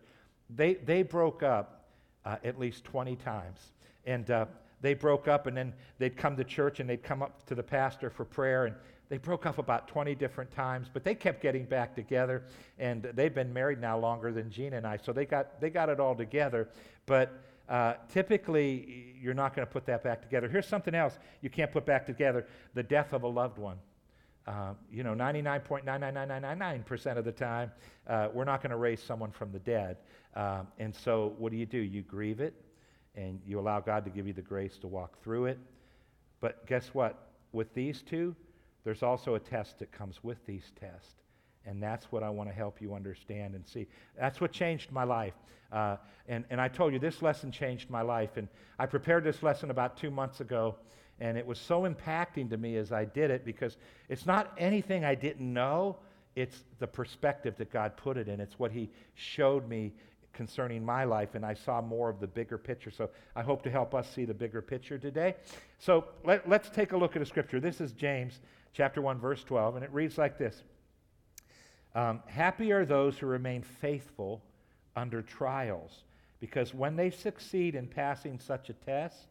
They, 0.48 0.74
they 0.74 1.02
broke 1.02 1.42
up 1.42 1.88
uh, 2.24 2.36
at 2.44 2.56
least 2.56 2.84
20 2.84 3.16
times. 3.16 3.58
And 4.06 4.30
uh, 4.30 4.46
they 4.80 4.94
broke 4.94 5.26
up 5.26 5.48
and 5.48 5.56
then 5.56 5.74
they'd 5.98 6.16
come 6.16 6.36
to 6.36 6.44
church 6.44 6.78
and 6.78 6.88
they'd 6.88 7.02
come 7.02 7.20
up 7.20 7.44
to 7.46 7.56
the 7.56 7.62
pastor 7.64 8.10
for 8.10 8.24
prayer 8.24 8.66
and 8.66 8.76
they 9.08 9.18
broke 9.18 9.46
up 9.46 9.58
about 9.58 9.88
20 9.88 10.14
different 10.14 10.50
times 10.50 10.88
but 10.92 11.04
they 11.04 11.14
kept 11.14 11.42
getting 11.42 11.64
back 11.64 11.94
together 11.94 12.44
and 12.78 13.02
they've 13.14 13.34
been 13.34 13.52
married 13.52 13.80
now 13.80 13.98
longer 13.98 14.32
than 14.32 14.50
gina 14.50 14.76
and 14.76 14.86
i 14.86 14.96
so 14.96 15.12
they 15.12 15.24
got, 15.24 15.60
they 15.60 15.70
got 15.70 15.88
it 15.88 16.00
all 16.00 16.14
together 16.14 16.68
but 17.06 17.40
uh, 17.68 17.94
typically 18.08 19.14
you're 19.20 19.34
not 19.34 19.54
going 19.54 19.66
to 19.66 19.72
put 19.72 19.84
that 19.84 20.02
back 20.02 20.22
together 20.22 20.48
here's 20.48 20.66
something 20.66 20.94
else 20.94 21.18
you 21.42 21.50
can't 21.50 21.72
put 21.72 21.84
back 21.84 22.06
together 22.06 22.46
the 22.74 22.82
death 22.82 23.12
of 23.12 23.22
a 23.22 23.28
loved 23.28 23.58
one 23.58 23.78
uh, 24.48 24.72
you 24.90 25.02
know, 25.02 25.12
99.99999% 25.12 27.18
of 27.18 27.26
the 27.26 27.32
time, 27.32 27.70
uh, 28.06 28.28
we're 28.32 28.46
not 28.46 28.62
going 28.62 28.70
to 28.70 28.78
raise 28.78 29.02
someone 29.02 29.30
from 29.30 29.52
the 29.52 29.58
dead. 29.58 29.98
Uh, 30.34 30.62
and 30.78 30.94
so, 30.94 31.34
what 31.36 31.52
do 31.52 31.58
you 31.58 31.66
do? 31.66 31.76
You 31.76 32.00
grieve 32.00 32.40
it, 32.40 32.54
and 33.14 33.38
you 33.46 33.60
allow 33.60 33.80
God 33.80 34.06
to 34.06 34.10
give 34.10 34.26
you 34.26 34.32
the 34.32 34.40
grace 34.40 34.78
to 34.78 34.86
walk 34.86 35.22
through 35.22 35.44
it. 35.46 35.58
But 36.40 36.66
guess 36.66 36.94
what? 36.94 37.28
With 37.52 37.74
these 37.74 38.00
two, 38.00 38.34
there's 38.88 39.02
also 39.02 39.34
a 39.34 39.38
test 39.38 39.80
that 39.80 39.92
comes 39.92 40.24
with 40.24 40.38
these 40.46 40.72
tests. 40.80 41.12
And 41.66 41.82
that's 41.82 42.10
what 42.10 42.22
I 42.22 42.30
want 42.30 42.48
to 42.48 42.54
help 42.54 42.80
you 42.80 42.94
understand 42.94 43.54
and 43.54 43.66
see. 43.68 43.86
That's 44.18 44.40
what 44.40 44.50
changed 44.50 44.90
my 44.90 45.04
life. 45.04 45.34
Uh, 45.70 45.98
and, 46.26 46.46
and 46.48 46.58
I 46.58 46.68
told 46.68 46.94
you 46.94 46.98
this 46.98 47.20
lesson 47.20 47.52
changed 47.52 47.90
my 47.90 48.00
life. 48.00 48.38
And 48.38 48.48
I 48.78 48.86
prepared 48.86 49.24
this 49.24 49.42
lesson 49.42 49.70
about 49.70 49.98
two 49.98 50.10
months 50.10 50.40
ago. 50.40 50.74
And 51.20 51.36
it 51.36 51.46
was 51.46 51.58
so 51.58 51.82
impacting 51.82 52.48
to 52.48 52.56
me 52.56 52.76
as 52.76 52.90
I 52.90 53.04
did 53.04 53.30
it 53.30 53.44
because 53.44 53.76
it's 54.08 54.24
not 54.24 54.54
anything 54.56 55.04
I 55.04 55.14
didn't 55.14 55.52
know. 55.52 55.98
it's 56.34 56.64
the 56.78 56.86
perspective 56.86 57.56
that 57.58 57.70
God 57.70 57.94
put 57.94 58.16
it 58.16 58.26
in. 58.26 58.40
It's 58.40 58.58
what 58.58 58.72
He 58.72 58.88
showed 59.16 59.68
me 59.68 59.92
concerning 60.32 60.82
my 60.82 61.04
life, 61.04 61.34
and 61.34 61.44
I 61.44 61.52
saw 61.52 61.82
more 61.82 62.08
of 62.08 62.20
the 62.20 62.26
bigger 62.26 62.56
picture. 62.56 62.90
So 62.90 63.10
I 63.34 63.42
hope 63.42 63.60
to 63.64 63.70
help 63.70 63.94
us 63.94 64.08
see 64.08 64.24
the 64.24 64.32
bigger 64.32 64.62
picture 64.62 64.96
today. 64.96 65.34
So 65.78 66.04
let, 66.24 66.50
us 66.50 66.70
take 66.72 66.92
a 66.92 66.96
look 66.96 67.16
at 67.16 67.22
a 67.22 67.26
scripture. 67.26 67.58
This 67.60 67.80
is 67.80 67.92
James 67.92 68.40
chapter 68.78 69.02
1, 69.02 69.18
verse 69.18 69.42
12, 69.42 69.74
and 69.74 69.84
it 69.84 69.92
reads 69.92 70.16
like 70.16 70.38
this 70.38 70.62
um, 71.96 72.22
Happy 72.28 72.70
are 72.70 72.84
those 72.84 73.18
who 73.18 73.26
remain 73.26 73.60
faithful 73.60 74.40
under 74.94 75.20
trials, 75.20 76.04
because 76.38 76.72
when 76.72 76.94
they 76.94 77.10
succeed 77.10 77.74
in 77.74 77.88
passing 77.88 78.38
such 78.38 78.70
a 78.70 78.74
test, 78.74 79.26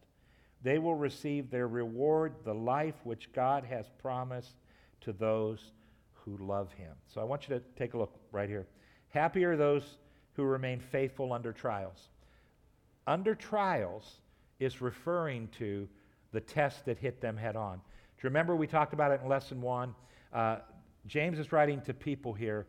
they 0.63 0.79
will 0.79 0.95
receive 0.95 1.49
their 1.49 1.69
reward, 1.69 2.33
the 2.43 2.53
life 2.53 2.95
which 3.05 3.31
God 3.31 3.63
has 3.63 3.85
promised 4.01 4.55
to 4.99 5.13
those 5.13 5.71
who 6.11 6.35
love 6.45 6.73
him. 6.73 6.91
So 7.07 7.21
I 7.21 7.23
want 7.23 7.47
you 7.47 7.55
to 7.55 7.61
take 7.77 7.93
a 7.93 7.97
look 7.97 8.13
right 8.33 8.49
here. 8.49 8.67
Happy 9.11 9.45
are 9.45 9.55
those 9.55 9.97
who 10.33 10.43
remain 10.43 10.81
faithful 10.81 11.31
under 11.31 11.53
trials. 11.53 12.09
Under 13.05 13.33
trials 13.33 14.19
is 14.59 14.81
referring 14.81 15.47
to 15.59 15.87
the 16.33 16.41
test 16.41 16.83
that 16.83 16.97
hit 16.97 17.21
them 17.21 17.37
head 17.37 17.55
on. 17.55 17.79
Do 18.17 18.25
you 18.25 18.29
remember 18.29 18.55
we 18.55 18.65
talked 18.65 18.93
about 18.93 19.11
it 19.11 19.21
in 19.21 19.29
lesson 19.29 19.61
one? 19.61 19.93
Uh, 20.33 20.57
James 21.05 21.37
is 21.37 21.51
writing 21.51 21.81
to 21.81 21.93
people 21.93 22.33
here 22.33 22.65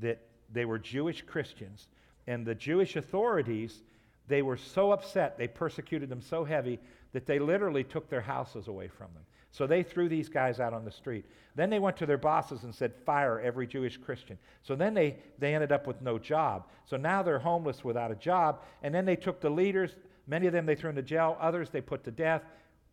that 0.00 0.20
they 0.52 0.64
were 0.64 0.78
Jewish 0.78 1.22
Christians, 1.22 1.88
and 2.28 2.46
the 2.46 2.54
Jewish 2.54 2.94
authorities, 2.94 3.82
they 4.28 4.42
were 4.42 4.56
so 4.56 4.92
upset, 4.92 5.36
they 5.36 5.48
persecuted 5.48 6.08
them 6.08 6.22
so 6.22 6.44
heavy 6.44 6.78
that 7.12 7.26
they 7.26 7.40
literally 7.40 7.82
took 7.82 8.08
their 8.08 8.20
houses 8.20 8.68
away 8.68 8.86
from 8.86 9.08
them. 9.12 9.24
So 9.50 9.66
they 9.66 9.82
threw 9.82 10.08
these 10.08 10.28
guys 10.28 10.60
out 10.60 10.72
on 10.72 10.84
the 10.84 10.90
street. 10.90 11.26
Then 11.56 11.68
they 11.68 11.80
went 11.80 11.96
to 11.98 12.06
their 12.06 12.16
bosses 12.16 12.62
and 12.62 12.74
said, 12.74 12.94
fire 13.04 13.38
every 13.40 13.66
Jewish 13.66 13.98
Christian. 13.98 14.38
So 14.62 14.74
then 14.74 14.94
they, 14.94 15.16
they 15.38 15.54
ended 15.54 15.72
up 15.72 15.86
with 15.86 16.00
no 16.00 16.18
job. 16.18 16.68
So 16.86 16.96
now 16.96 17.22
they're 17.22 17.38
homeless 17.38 17.84
without 17.84 18.10
a 18.10 18.14
job. 18.14 18.62
And 18.82 18.94
then 18.94 19.04
they 19.04 19.16
took 19.16 19.40
the 19.40 19.50
leaders, 19.50 19.96
many 20.26 20.46
of 20.46 20.54
them 20.54 20.64
they 20.64 20.74
threw 20.74 20.88
into 20.88 21.02
jail, 21.02 21.36
others 21.38 21.68
they 21.68 21.82
put 21.82 22.02
to 22.04 22.10
death. 22.10 22.42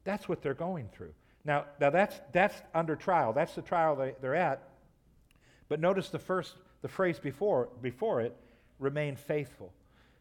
That's 0.03 0.27
what 0.27 0.41
they're 0.41 0.53
going 0.53 0.89
through. 0.91 1.13
Now, 1.45 1.65
now 1.79 1.89
that's, 1.89 2.19
that's 2.31 2.55
under 2.73 2.95
trial. 2.95 3.33
That's 3.33 3.55
the 3.55 3.61
trial 3.61 3.95
they, 3.95 4.15
they're 4.21 4.35
at. 4.35 4.63
But 5.67 5.79
notice 5.79 6.09
the 6.09 6.19
first, 6.19 6.55
the 6.81 6.87
phrase 6.87 7.19
before, 7.19 7.69
before 7.81 8.21
it, 8.21 8.35
remain 8.79 9.15
faithful. 9.15 9.71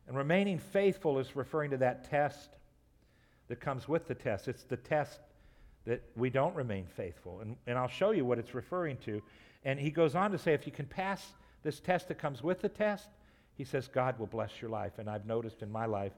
And 0.06 0.16
remaining 0.16 0.58
faithful 0.58 1.18
is 1.18 1.36
referring 1.36 1.70
to 1.72 1.76
that 1.78 2.08
test 2.08 2.50
that 3.48 3.60
comes 3.60 3.88
with 3.88 4.06
the 4.06 4.14
test. 4.14 4.48
It's 4.48 4.64
the 4.64 4.76
test 4.76 5.20
that 5.86 6.02
we 6.16 6.30
don't 6.30 6.54
remain 6.54 6.86
faithful. 6.86 7.40
And, 7.40 7.56
and 7.66 7.78
I'll 7.78 7.88
show 7.88 8.10
you 8.10 8.24
what 8.24 8.38
it's 8.38 8.54
referring 8.54 8.98
to. 8.98 9.22
And 9.64 9.78
he 9.80 9.90
goes 9.90 10.14
on 10.14 10.30
to 10.32 10.38
say 10.38 10.52
if 10.52 10.66
you 10.66 10.72
can 10.72 10.86
pass 10.86 11.32
this 11.62 11.80
test 11.80 12.08
that 12.08 12.18
comes 12.18 12.42
with 12.42 12.60
the 12.60 12.68
test, 12.68 13.08
he 13.54 13.64
says, 13.64 13.88
God 13.88 14.18
will 14.18 14.26
bless 14.26 14.62
your 14.62 14.70
life. 14.70 14.98
And 14.98 15.10
I've 15.10 15.26
noticed 15.26 15.62
in 15.62 15.70
my 15.70 15.86
life, 15.86 16.12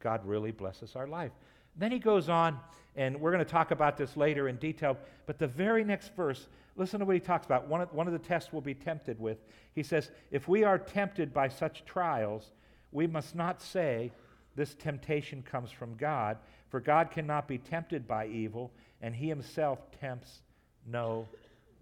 God 0.00 0.24
really 0.24 0.50
blesses 0.50 0.96
our 0.96 1.06
life. 1.06 1.32
Then 1.76 1.92
he 1.92 1.98
goes 1.98 2.28
on, 2.28 2.58
and 2.96 3.20
we're 3.20 3.32
going 3.32 3.44
to 3.44 3.50
talk 3.50 3.70
about 3.70 3.96
this 3.96 4.16
later 4.16 4.48
in 4.48 4.56
detail. 4.56 4.96
But 5.26 5.38
the 5.38 5.46
very 5.46 5.84
next 5.84 6.14
verse, 6.16 6.48
listen 6.76 7.00
to 7.00 7.06
what 7.06 7.14
he 7.14 7.20
talks 7.20 7.46
about. 7.46 7.68
One 7.68 7.82
of, 7.82 7.92
one 7.92 8.06
of 8.06 8.12
the 8.12 8.18
tests 8.18 8.52
we'll 8.52 8.62
be 8.62 8.74
tempted 8.74 9.20
with. 9.20 9.38
He 9.74 9.82
says, 9.82 10.10
If 10.30 10.48
we 10.48 10.64
are 10.64 10.78
tempted 10.78 11.34
by 11.34 11.48
such 11.48 11.84
trials, 11.84 12.52
we 12.92 13.06
must 13.06 13.34
not 13.34 13.60
say, 13.60 14.10
This 14.54 14.74
temptation 14.74 15.42
comes 15.42 15.70
from 15.70 15.96
God, 15.96 16.38
for 16.70 16.80
God 16.80 17.10
cannot 17.10 17.46
be 17.46 17.58
tempted 17.58 18.08
by 18.08 18.26
evil, 18.26 18.72
and 19.02 19.14
he 19.14 19.28
himself 19.28 19.78
tempts 20.00 20.40
no 20.86 21.28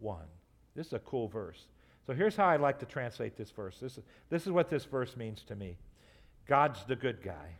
one. 0.01 0.27
This 0.75 0.89
is 0.89 0.93
a 0.95 0.99
cool 1.01 1.29
verse. 1.29 1.67
So 2.07 2.13
here's 2.13 2.37
how 2.37 2.47
I 2.47 2.57
like 2.57 2.79
to 2.81 2.87
translate 2.87 3.37
this 3.37 3.51
verse. 3.51 3.79
This 3.81 3.97
is, 3.97 4.05
this 4.29 4.43
is 4.43 4.53
what 4.53 4.69
this 4.69 4.85
verse 4.85 5.17
means 5.17 5.43
to 5.45 5.55
me 5.55 5.77
God's 6.47 6.85
the 6.85 6.97
good 6.97 7.23
guy, 7.23 7.57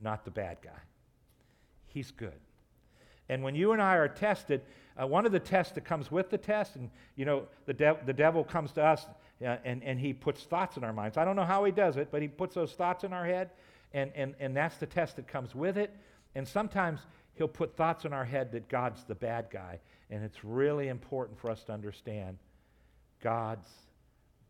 not 0.00 0.24
the 0.24 0.30
bad 0.30 0.58
guy. 0.62 0.70
He's 1.92 2.10
good. 2.10 2.38
And 3.28 3.42
when 3.42 3.54
you 3.54 3.72
and 3.72 3.80
I 3.80 3.96
are 3.96 4.08
tested, 4.08 4.62
uh, 5.00 5.06
one 5.06 5.26
of 5.26 5.32
the 5.32 5.40
tests 5.40 5.74
that 5.74 5.84
comes 5.84 6.10
with 6.10 6.30
the 6.30 6.38
test, 6.38 6.76
and 6.76 6.90
you 7.16 7.24
know, 7.24 7.44
the, 7.66 7.72
de- 7.72 7.98
the 8.04 8.12
devil 8.12 8.44
comes 8.44 8.72
to 8.72 8.82
us 8.82 9.06
uh, 9.44 9.56
and, 9.64 9.82
and 9.82 9.98
he 9.98 10.12
puts 10.12 10.42
thoughts 10.42 10.76
in 10.76 10.84
our 10.84 10.92
minds. 10.92 11.16
I 11.16 11.24
don't 11.24 11.36
know 11.36 11.44
how 11.44 11.64
he 11.64 11.72
does 11.72 11.96
it, 11.96 12.08
but 12.10 12.22
he 12.22 12.28
puts 12.28 12.54
those 12.54 12.72
thoughts 12.72 13.04
in 13.04 13.12
our 13.12 13.24
head, 13.24 13.50
and, 13.92 14.10
and, 14.14 14.34
and 14.40 14.56
that's 14.56 14.76
the 14.76 14.86
test 14.86 15.16
that 15.16 15.28
comes 15.28 15.54
with 15.54 15.76
it. 15.76 15.94
And 16.34 16.46
sometimes 16.46 17.00
he'll 17.34 17.48
put 17.48 17.76
thoughts 17.76 18.04
in 18.04 18.12
our 18.12 18.24
head 18.24 18.52
that 18.52 18.68
God's 18.68 19.04
the 19.04 19.14
bad 19.14 19.46
guy. 19.50 19.78
And 20.10 20.22
it's 20.22 20.44
really 20.44 20.88
important 20.88 21.38
for 21.38 21.50
us 21.50 21.62
to 21.64 21.72
understand 21.72 22.38
God's 23.22 23.68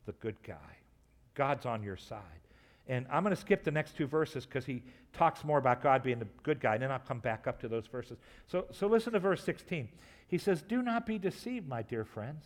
the 0.06 0.12
good 0.12 0.37
guy. 0.42 0.76
God's 1.34 1.66
on 1.66 1.82
your 1.82 1.96
side. 1.96 2.20
And 2.88 3.06
I'm 3.10 3.22
going 3.22 3.34
to 3.34 3.40
skip 3.40 3.62
the 3.62 3.70
next 3.70 3.96
two 3.96 4.06
verses 4.06 4.44
because 4.44 4.64
he 4.64 4.82
talks 5.12 5.44
more 5.44 5.58
about 5.58 5.82
God 5.82 6.02
being 6.02 6.18
the 6.18 6.26
good 6.42 6.60
guy, 6.60 6.74
and 6.74 6.82
then 6.82 6.90
I'll 6.90 6.98
come 6.98 7.20
back 7.20 7.46
up 7.46 7.60
to 7.60 7.68
those 7.68 7.86
verses. 7.86 8.18
So, 8.46 8.66
so 8.72 8.86
listen 8.86 9.12
to 9.12 9.20
verse 9.20 9.42
16. 9.44 9.88
He 10.26 10.38
says, 10.38 10.62
Do 10.62 10.82
not 10.82 11.06
be 11.06 11.18
deceived, 11.18 11.68
my 11.68 11.82
dear 11.82 12.04
friends. 12.04 12.44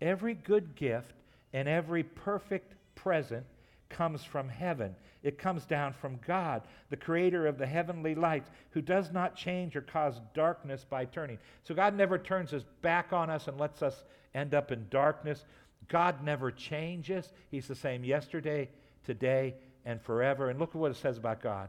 Every 0.00 0.34
good 0.34 0.74
gift 0.74 1.14
and 1.52 1.68
every 1.68 2.02
perfect 2.02 2.74
present 2.94 3.44
comes 3.88 4.24
from 4.24 4.48
heaven. 4.48 4.94
It 5.22 5.38
comes 5.38 5.64
down 5.64 5.92
from 5.92 6.18
God, 6.26 6.62
the 6.90 6.96
creator 6.96 7.46
of 7.46 7.58
the 7.58 7.66
heavenly 7.66 8.14
lights, 8.14 8.50
who 8.70 8.82
does 8.82 9.12
not 9.12 9.36
change 9.36 9.76
or 9.76 9.80
cause 9.80 10.20
darkness 10.34 10.84
by 10.88 11.04
turning. 11.06 11.38
So 11.62 11.74
God 11.74 11.96
never 11.96 12.18
turns 12.18 12.50
his 12.50 12.64
back 12.82 13.12
on 13.12 13.30
us 13.30 13.48
and 13.48 13.58
lets 13.58 13.82
us 13.82 14.04
end 14.34 14.54
up 14.54 14.72
in 14.72 14.86
darkness. 14.90 15.44
God 15.88 16.22
never 16.22 16.50
changes. 16.50 17.32
He's 17.50 17.68
the 17.68 17.74
same 17.74 18.04
yesterday, 18.04 18.68
today, 19.04 19.54
and 19.84 20.00
forever. 20.00 20.50
And 20.50 20.58
look 20.58 20.70
at 20.70 20.76
what 20.76 20.90
it 20.90 20.96
says 20.96 21.18
about 21.18 21.42
God 21.42 21.68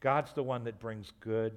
God's 0.00 0.32
the 0.32 0.42
one 0.42 0.64
that 0.64 0.80
brings 0.80 1.12
good 1.20 1.52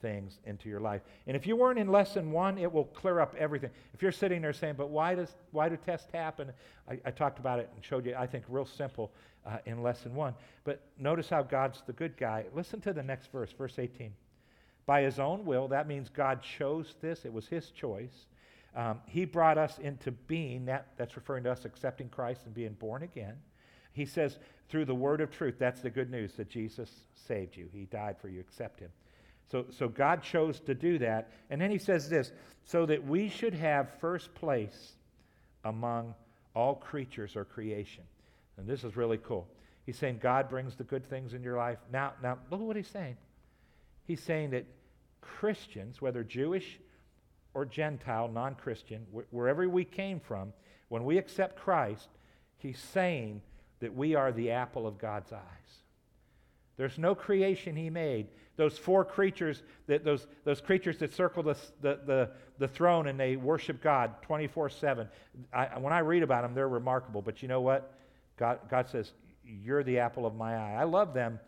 things 0.00 0.38
into 0.44 0.68
your 0.68 0.80
life. 0.80 1.00
And 1.26 1.36
if 1.36 1.46
you 1.46 1.56
weren't 1.56 1.78
in 1.78 1.88
lesson 1.88 2.30
one, 2.30 2.58
it 2.58 2.70
will 2.70 2.84
clear 2.84 3.20
up 3.20 3.34
everything. 3.36 3.70
If 3.94 4.02
you're 4.02 4.12
sitting 4.12 4.42
there 4.42 4.52
saying, 4.52 4.74
but 4.76 4.90
why, 4.90 5.14
does, 5.14 5.34
why 5.50 5.68
do 5.68 5.76
tests 5.76 6.08
happen? 6.12 6.52
I, 6.88 7.00
I 7.04 7.10
talked 7.10 7.38
about 7.38 7.58
it 7.58 7.70
and 7.74 7.84
showed 7.84 8.06
you, 8.06 8.14
I 8.14 8.26
think, 8.26 8.44
real 8.48 8.66
simple 8.66 9.10
uh, 9.46 9.58
in 9.66 9.82
lesson 9.82 10.14
one. 10.14 10.34
But 10.62 10.82
notice 10.98 11.28
how 11.28 11.42
God's 11.42 11.82
the 11.86 11.94
good 11.94 12.16
guy. 12.16 12.44
Listen 12.54 12.80
to 12.82 12.92
the 12.92 13.02
next 13.02 13.32
verse, 13.32 13.50
verse 13.56 13.78
18. 13.78 14.12
By 14.86 15.02
his 15.02 15.18
own 15.18 15.46
will, 15.46 15.68
that 15.68 15.88
means 15.88 16.10
God 16.10 16.42
chose 16.42 16.94
this, 17.00 17.24
it 17.24 17.32
was 17.32 17.48
his 17.48 17.70
choice. 17.70 18.26
Um, 18.76 19.00
he 19.06 19.24
brought 19.24 19.56
us 19.56 19.78
into 19.78 20.10
being, 20.10 20.66
that, 20.66 20.88
that's 20.96 21.16
referring 21.16 21.44
to 21.44 21.52
us 21.52 21.64
accepting 21.64 22.08
Christ 22.08 22.42
and 22.44 22.54
being 22.54 22.74
born 22.74 23.04
again. 23.04 23.36
He 23.94 24.04
says, 24.04 24.38
through 24.68 24.84
the 24.84 24.94
word 24.94 25.20
of 25.20 25.30
truth, 25.30 25.54
that's 25.58 25.80
the 25.80 25.90
good 25.90 26.10
news 26.10 26.34
that 26.34 26.50
Jesus 26.50 26.90
saved 27.14 27.56
you. 27.56 27.68
He 27.72 27.84
died 27.84 28.16
for 28.20 28.28
you. 28.28 28.40
Accept 28.40 28.80
him. 28.80 28.90
So, 29.50 29.66
so 29.70 29.88
God 29.88 30.22
chose 30.22 30.60
to 30.60 30.74
do 30.74 30.98
that. 30.98 31.30
And 31.50 31.60
then 31.60 31.70
he 31.70 31.78
says 31.78 32.08
this 32.08 32.32
so 32.64 32.86
that 32.86 33.06
we 33.06 33.28
should 33.28 33.54
have 33.54 33.88
first 34.00 34.34
place 34.34 34.92
among 35.64 36.14
all 36.54 36.74
creatures 36.74 37.36
or 37.36 37.44
creation. 37.44 38.04
And 38.56 38.66
this 38.66 38.84
is 38.84 38.96
really 38.96 39.18
cool. 39.18 39.46
He's 39.86 39.98
saying 39.98 40.18
God 40.22 40.48
brings 40.48 40.76
the 40.76 40.84
good 40.84 41.08
things 41.08 41.34
in 41.34 41.42
your 41.42 41.56
life. 41.56 41.78
Now, 41.92 42.14
now 42.22 42.38
look 42.50 42.60
at 42.60 42.66
what 42.66 42.76
he's 42.76 42.88
saying. 42.88 43.16
He's 44.06 44.22
saying 44.22 44.50
that 44.50 44.66
Christians, 45.20 46.00
whether 46.00 46.24
Jewish 46.24 46.78
or 47.52 47.64
Gentile, 47.64 48.28
non 48.28 48.54
Christian, 48.54 49.06
wh- 49.14 49.32
wherever 49.32 49.68
we 49.68 49.84
came 49.84 50.20
from, 50.20 50.52
when 50.88 51.04
we 51.04 51.18
accept 51.18 51.56
Christ, 51.56 52.08
he's 52.58 52.78
saying 52.78 53.42
that 53.80 53.94
we 53.94 54.14
are 54.14 54.32
the 54.32 54.50
apple 54.50 54.86
of 54.86 54.98
God's 54.98 55.32
eyes. 55.32 55.40
There's 56.76 56.98
no 56.98 57.14
creation 57.14 57.76
he 57.76 57.90
made. 57.90 58.28
Those 58.56 58.78
four 58.78 59.04
creatures, 59.04 59.62
that, 59.86 60.04
those, 60.04 60.26
those 60.44 60.60
creatures 60.60 60.98
that 60.98 61.12
circle 61.12 61.42
the, 61.42 61.56
the, 61.80 62.00
the, 62.06 62.30
the 62.58 62.68
throne 62.68 63.08
and 63.08 63.18
they 63.18 63.36
worship 63.36 63.82
God 63.82 64.22
24 64.22 64.70
7. 64.70 65.08
When 65.80 65.92
I 65.92 65.98
read 66.00 66.22
about 66.22 66.42
them, 66.42 66.54
they're 66.54 66.68
remarkable. 66.68 67.22
But 67.22 67.42
you 67.42 67.48
know 67.48 67.60
what? 67.60 67.98
God, 68.36 68.60
God 68.70 68.88
says, 68.88 69.12
You're 69.44 69.82
the 69.82 69.98
apple 69.98 70.26
of 70.26 70.34
my 70.34 70.56
eye. 70.56 70.76
I 70.80 70.84
love 70.84 71.14
them, 71.14 71.40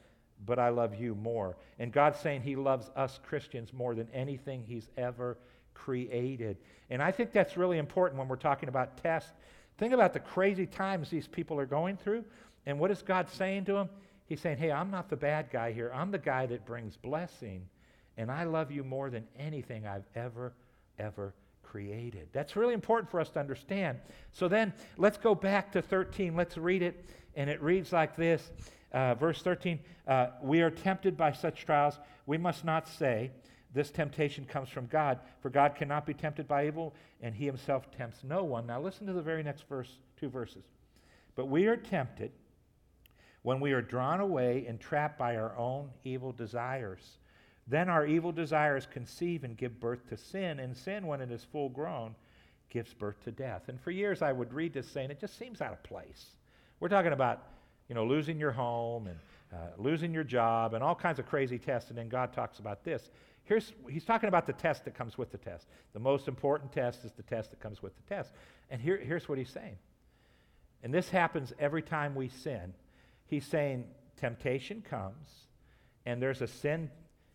but 0.44 0.58
I 0.58 0.68
love 0.68 1.00
you 1.00 1.14
more. 1.14 1.56
And 1.78 1.92
God's 1.92 2.18
saying 2.18 2.42
He 2.42 2.56
loves 2.56 2.90
us 2.96 3.20
Christians 3.24 3.72
more 3.72 3.94
than 3.94 4.08
anything 4.12 4.64
He's 4.66 4.88
ever 4.96 5.38
created. 5.74 6.56
And 6.90 7.02
I 7.02 7.12
think 7.12 7.32
that's 7.32 7.56
really 7.56 7.78
important 7.78 8.18
when 8.18 8.28
we're 8.28 8.36
talking 8.36 8.68
about 8.68 9.02
tests. 9.02 9.32
Think 9.78 9.92
about 9.92 10.12
the 10.12 10.20
crazy 10.20 10.66
times 10.66 11.10
these 11.10 11.28
people 11.28 11.58
are 11.60 11.66
going 11.66 11.96
through. 11.96 12.24
And 12.64 12.78
what 12.78 12.90
is 12.90 13.02
God 13.02 13.28
saying 13.30 13.66
to 13.66 13.74
them? 13.74 13.88
He's 14.26 14.40
saying, 14.40 14.58
Hey, 14.58 14.72
I'm 14.72 14.90
not 14.90 15.08
the 15.08 15.16
bad 15.16 15.50
guy 15.50 15.72
here. 15.72 15.92
I'm 15.94 16.10
the 16.10 16.18
guy 16.18 16.46
that 16.46 16.64
brings 16.66 16.96
blessing. 16.96 17.68
And 18.16 18.30
I 18.30 18.44
love 18.44 18.70
you 18.70 18.82
more 18.82 19.10
than 19.10 19.26
anything 19.38 19.86
I've 19.86 20.06
ever, 20.14 20.54
ever 20.98 21.34
created. 21.62 22.28
That's 22.32 22.56
really 22.56 22.74
important 22.74 23.10
for 23.10 23.20
us 23.20 23.28
to 23.30 23.40
understand. 23.40 23.98
So 24.32 24.48
then 24.48 24.72
let's 24.96 25.18
go 25.18 25.34
back 25.34 25.72
to 25.72 25.82
13. 25.82 26.34
Let's 26.34 26.56
read 26.56 26.82
it. 26.82 27.04
And 27.34 27.50
it 27.50 27.62
reads 27.62 27.92
like 27.92 28.16
this 28.16 28.50
uh, 28.92 29.14
Verse 29.14 29.42
13 29.42 29.78
uh, 30.08 30.28
We 30.42 30.62
are 30.62 30.70
tempted 30.70 31.16
by 31.16 31.32
such 31.32 31.64
trials. 31.64 31.98
We 32.24 32.38
must 32.38 32.64
not 32.64 32.88
say, 32.88 33.30
This 33.74 33.90
temptation 33.90 34.46
comes 34.46 34.68
from 34.68 34.86
God, 34.86 35.18
for 35.40 35.50
God 35.50 35.74
cannot 35.74 36.06
be 36.06 36.14
tempted 36.14 36.48
by 36.48 36.66
evil, 36.66 36.94
and 37.20 37.34
he 37.34 37.44
himself 37.44 37.90
tempts 37.90 38.24
no 38.24 38.42
one. 38.42 38.66
Now 38.66 38.80
listen 38.80 39.06
to 39.06 39.12
the 39.12 39.22
very 39.22 39.42
next 39.42 39.68
verse 39.68 39.98
two 40.18 40.30
verses. 40.30 40.64
But 41.34 41.46
we 41.46 41.66
are 41.66 41.76
tempted 41.76 42.32
when 43.42 43.60
we 43.60 43.72
are 43.72 43.82
drawn 43.82 44.20
away 44.20 44.64
and 44.66 44.80
trapped 44.80 45.18
by 45.18 45.36
our 45.36 45.56
own 45.56 45.90
evil 46.04 46.32
desires. 46.32 47.18
Then 47.68 47.88
our 47.88 48.06
evil 48.06 48.32
desires 48.32 48.86
conceive 48.90 49.44
and 49.44 49.56
give 49.56 49.78
birth 49.80 50.08
to 50.08 50.16
sin, 50.16 50.60
and 50.60 50.76
sin, 50.76 51.06
when 51.06 51.20
it 51.20 51.30
is 51.30 51.44
full 51.44 51.68
grown, 51.68 52.14
gives 52.70 52.94
birth 52.94 53.22
to 53.24 53.30
death. 53.30 53.68
And 53.68 53.80
for 53.80 53.90
years 53.90 54.22
I 54.22 54.32
would 54.32 54.52
read 54.52 54.72
this 54.72 54.88
saying, 54.88 55.10
it 55.10 55.20
just 55.20 55.38
seems 55.38 55.60
out 55.60 55.72
of 55.72 55.82
place. 55.82 56.26
We're 56.80 56.88
talking 56.88 57.12
about, 57.12 57.42
you 57.88 57.94
know, 57.94 58.04
losing 58.04 58.38
your 58.38 58.52
home 58.52 59.06
and 59.06 59.18
uh, 59.52 59.56
losing 59.78 60.12
your 60.12 60.24
job 60.24 60.74
and 60.74 60.82
all 60.82 60.94
kinds 60.94 61.18
of 61.18 61.26
crazy 61.26 61.58
tests, 61.58 61.90
and 61.90 61.98
then 61.98 62.08
God 62.08 62.32
talks 62.32 62.58
about 62.58 62.84
this. 62.84 63.10
Here's, 63.46 63.72
he's 63.88 64.04
talking 64.04 64.28
about 64.28 64.46
the 64.46 64.52
test 64.52 64.84
that 64.84 64.94
comes 64.94 65.16
with 65.16 65.30
the 65.30 65.38
test. 65.38 65.66
The 65.92 66.00
most 66.00 66.28
important 66.28 66.72
test 66.72 67.04
is 67.04 67.12
the 67.12 67.22
test 67.22 67.50
that 67.50 67.60
comes 67.60 67.80
with 67.80 67.92
the 67.96 68.14
test. 68.14 68.32
And 68.70 68.80
here, 68.80 68.98
here's 68.98 69.28
what 69.28 69.38
he's 69.38 69.50
saying. 69.50 69.78
And 70.82 70.92
this 70.92 71.08
happens 71.08 71.52
every 71.58 71.82
time 71.82 72.14
we 72.14 72.28
sin. 72.28 72.74
He's 73.26 73.46
saying 73.46 73.84
temptation 74.16 74.82
comes, 74.82 75.28
and 76.04 76.20
there's 76.20 76.42
a 76.42 76.46
sin 76.46 76.90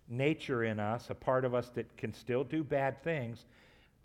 nature 0.10 0.63
in 0.63 0.80
us, 0.80 1.10
a 1.10 1.15
part 1.15 1.46
of 1.46 1.56
us 1.56 1.70
that 1.70 1.96
can 1.98 2.13
still 2.13 2.44
do 2.44 2.63
bad 2.63 3.01
things. 3.03 3.46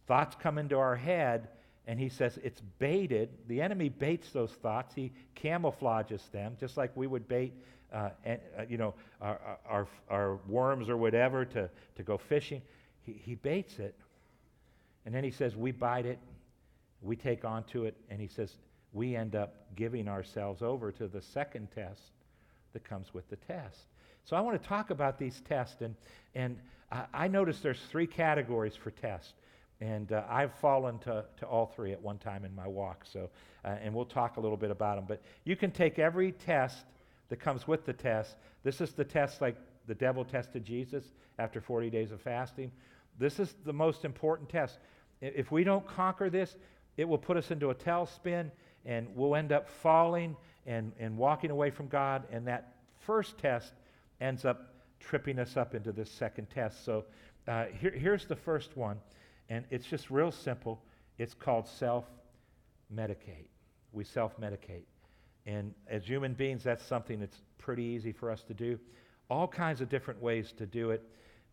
Thoughts 0.07 0.37
come 0.41 0.59
into 0.59 0.79
our 0.79 0.95
head, 0.95 1.49
and 1.87 2.00
he 2.00 2.09
says 2.09 2.38
it's 2.43 2.61
baited. 2.78 3.28
The 3.47 3.61
enemy 3.62 3.88
baits 3.88 4.31
those 4.31 4.50
thoughts. 4.50 4.95
He 4.95 5.12
camouflages 5.40 6.31
them, 6.33 6.57
just 6.59 6.76
like 6.76 6.97
we 6.97 7.07
would 7.07 7.28
bait, 7.28 7.52
uh, 7.93 8.11
and, 8.25 8.40
uh, 8.59 8.62
you 8.69 8.76
know, 8.76 8.95
our, 9.21 9.59
our, 9.69 9.88
our 10.11 10.38
worms 10.49 10.88
or 10.88 10.97
whatever 10.97 11.45
to, 11.45 11.71
to 11.95 12.02
go 12.02 12.19
fishing. 12.19 12.61
He, 13.05 13.12
he 13.12 13.35
baits 13.37 13.78
it, 13.78 13.95
and 15.05 15.14
then 15.14 15.23
he 15.23 15.31
says 15.31 15.55
we 15.55 15.71
bite 15.71 16.07
it, 16.07 16.19
we 17.02 17.14
take 17.14 17.45
onto 17.45 17.85
it, 17.85 17.97
and 18.11 18.21
he 18.21 18.26
says 18.26 18.52
we 18.93 19.14
end 19.14 19.37
up 19.37 19.55
giving 19.76 20.09
ourselves 20.09 20.62
over 20.62 20.90
to 20.90 21.07
the 21.07 21.23
second 21.23 21.69
test 21.73 22.00
that 22.73 22.83
comes 22.83 23.14
with 23.14 23.28
the 23.31 23.37
test. 23.37 23.78
So 24.25 24.35
I 24.35 24.40
want 24.40 24.61
to 24.61 24.69
talk 24.69 24.90
about 24.90 25.19
these 25.19 25.40
tests, 25.49 25.83
and, 25.83 25.95
and 26.35 26.59
I, 26.90 27.05
I 27.14 27.28
notice 27.28 27.61
there's 27.61 27.81
three 27.90 28.09
categories 28.09 28.75
for 28.75 28.90
tests. 28.90 29.35
And 29.80 30.12
uh, 30.12 30.25
I've 30.28 30.54
fallen 30.54 30.99
to, 31.00 31.25
to 31.38 31.47
all 31.47 31.66
three 31.66 31.92
at 31.92 32.00
one 32.00 32.18
time 32.18 32.45
in 32.45 32.54
my 32.54 32.66
walk. 32.66 33.04
So, 33.11 33.28
uh, 33.64 33.76
and 33.83 33.95
we'll 33.95 34.06
talk 34.06 34.37
a 34.37 34.40
little 34.40 34.56
bit 34.56 34.71
about 34.71 34.97
them. 34.97 35.04
But 35.06 35.23
you 35.45 35.56
can 35.56 35.71
take 35.71 35.99
every 35.99 36.33
test 36.33 36.87
that 37.28 37.37
comes 37.37 37.68
with 37.68 37.85
the 37.85 37.92
test. 37.92 38.37
This 38.62 38.80
is 38.80 38.92
the 38.92 39.04
test 39.04 39.40
like 39.40 39.56
the 39.87 39.95
devil 39.95 40.25
tested 40.25 40.64
Jesus 40.64 41.12
after 41.38 41.61
40 41.61 41.90
days 41.90 42.12
of 42.12 42.21
fasting. 42.21 42.73
This 43.18 43.38
is 43.38 43.54
the 43.64 43.73
most 43.73 44.04
important 44.04 44.49
test. 44.49 44.78
If 45.21 45.50
we 45.50 45.64
don't 45.64 45.87
conquer 45.87 46.30
this, 46.30 46.56
it 46.97 47.06
will 47.06 47.18
put 47.18 47.37
us 47.37 47.50
into 47.50 47.71
a 47.71 47.75
tailspin 47.75 48.50
and 48.85 49.09
we'll 49.14 49.35
end 49.35 49.52
up 49.52 49.68
falling 49.68 50.37
and, 50.66 50.92
and 50.99 51.16
walking 51.16 51.50
away 51.50 51.71
from 51.71 51.88
God. 51.88 52.25
And 52.30 52.47
that 52.47 52.75
first 53.00 53.38
test 53.38 53.73
ends 54.21 54.45
up 54.45 54.75
tripping 55.00 55.38
us 55.38 55.56
up 55.56 55.75
into 55.75 55.92
this 55.92 56.11
second 56.11 56.49
test. 56.50 56.85
So 56.85 57.04
uh, 57.49 57.66
here, 57.80 57.92
here's 57.92 58.26
the 58.26 58.37
first 58.37 58.76
one, 58.76 58.99
and 59.49 59.65
it's 59.71 59.87
just 59.87 60.11
real 60.11 60.31
simple. 60.31 60.81
It's 61.19 61.35
called 61.35 61.67
self 61.67 62.05
medicate. 62.95 63.49
We 63.93 64.05
self 64.05 64.38
medicate. 64.41 64.85
And 65.47 65.73
as 65.88 66.05
human 66.05 66.35
beings, 66.35 66.65
that's 66.65 66.85
something 66.85 67.21
that's 67.21 67.41
pretty 67.59 67.85
easy 67.85 68.12
for 68.12 68.31
us 68.31 68.43
to 68.45 68.55
do. 68.55 68.79
All 69.31 69.47
kinds 69.47 69.81
of 69.81 69.88
different 69.88 70.21
ways 70.21 70.53
to 70.59 70.67
do 70.67 70.91
it. 70.91 71.03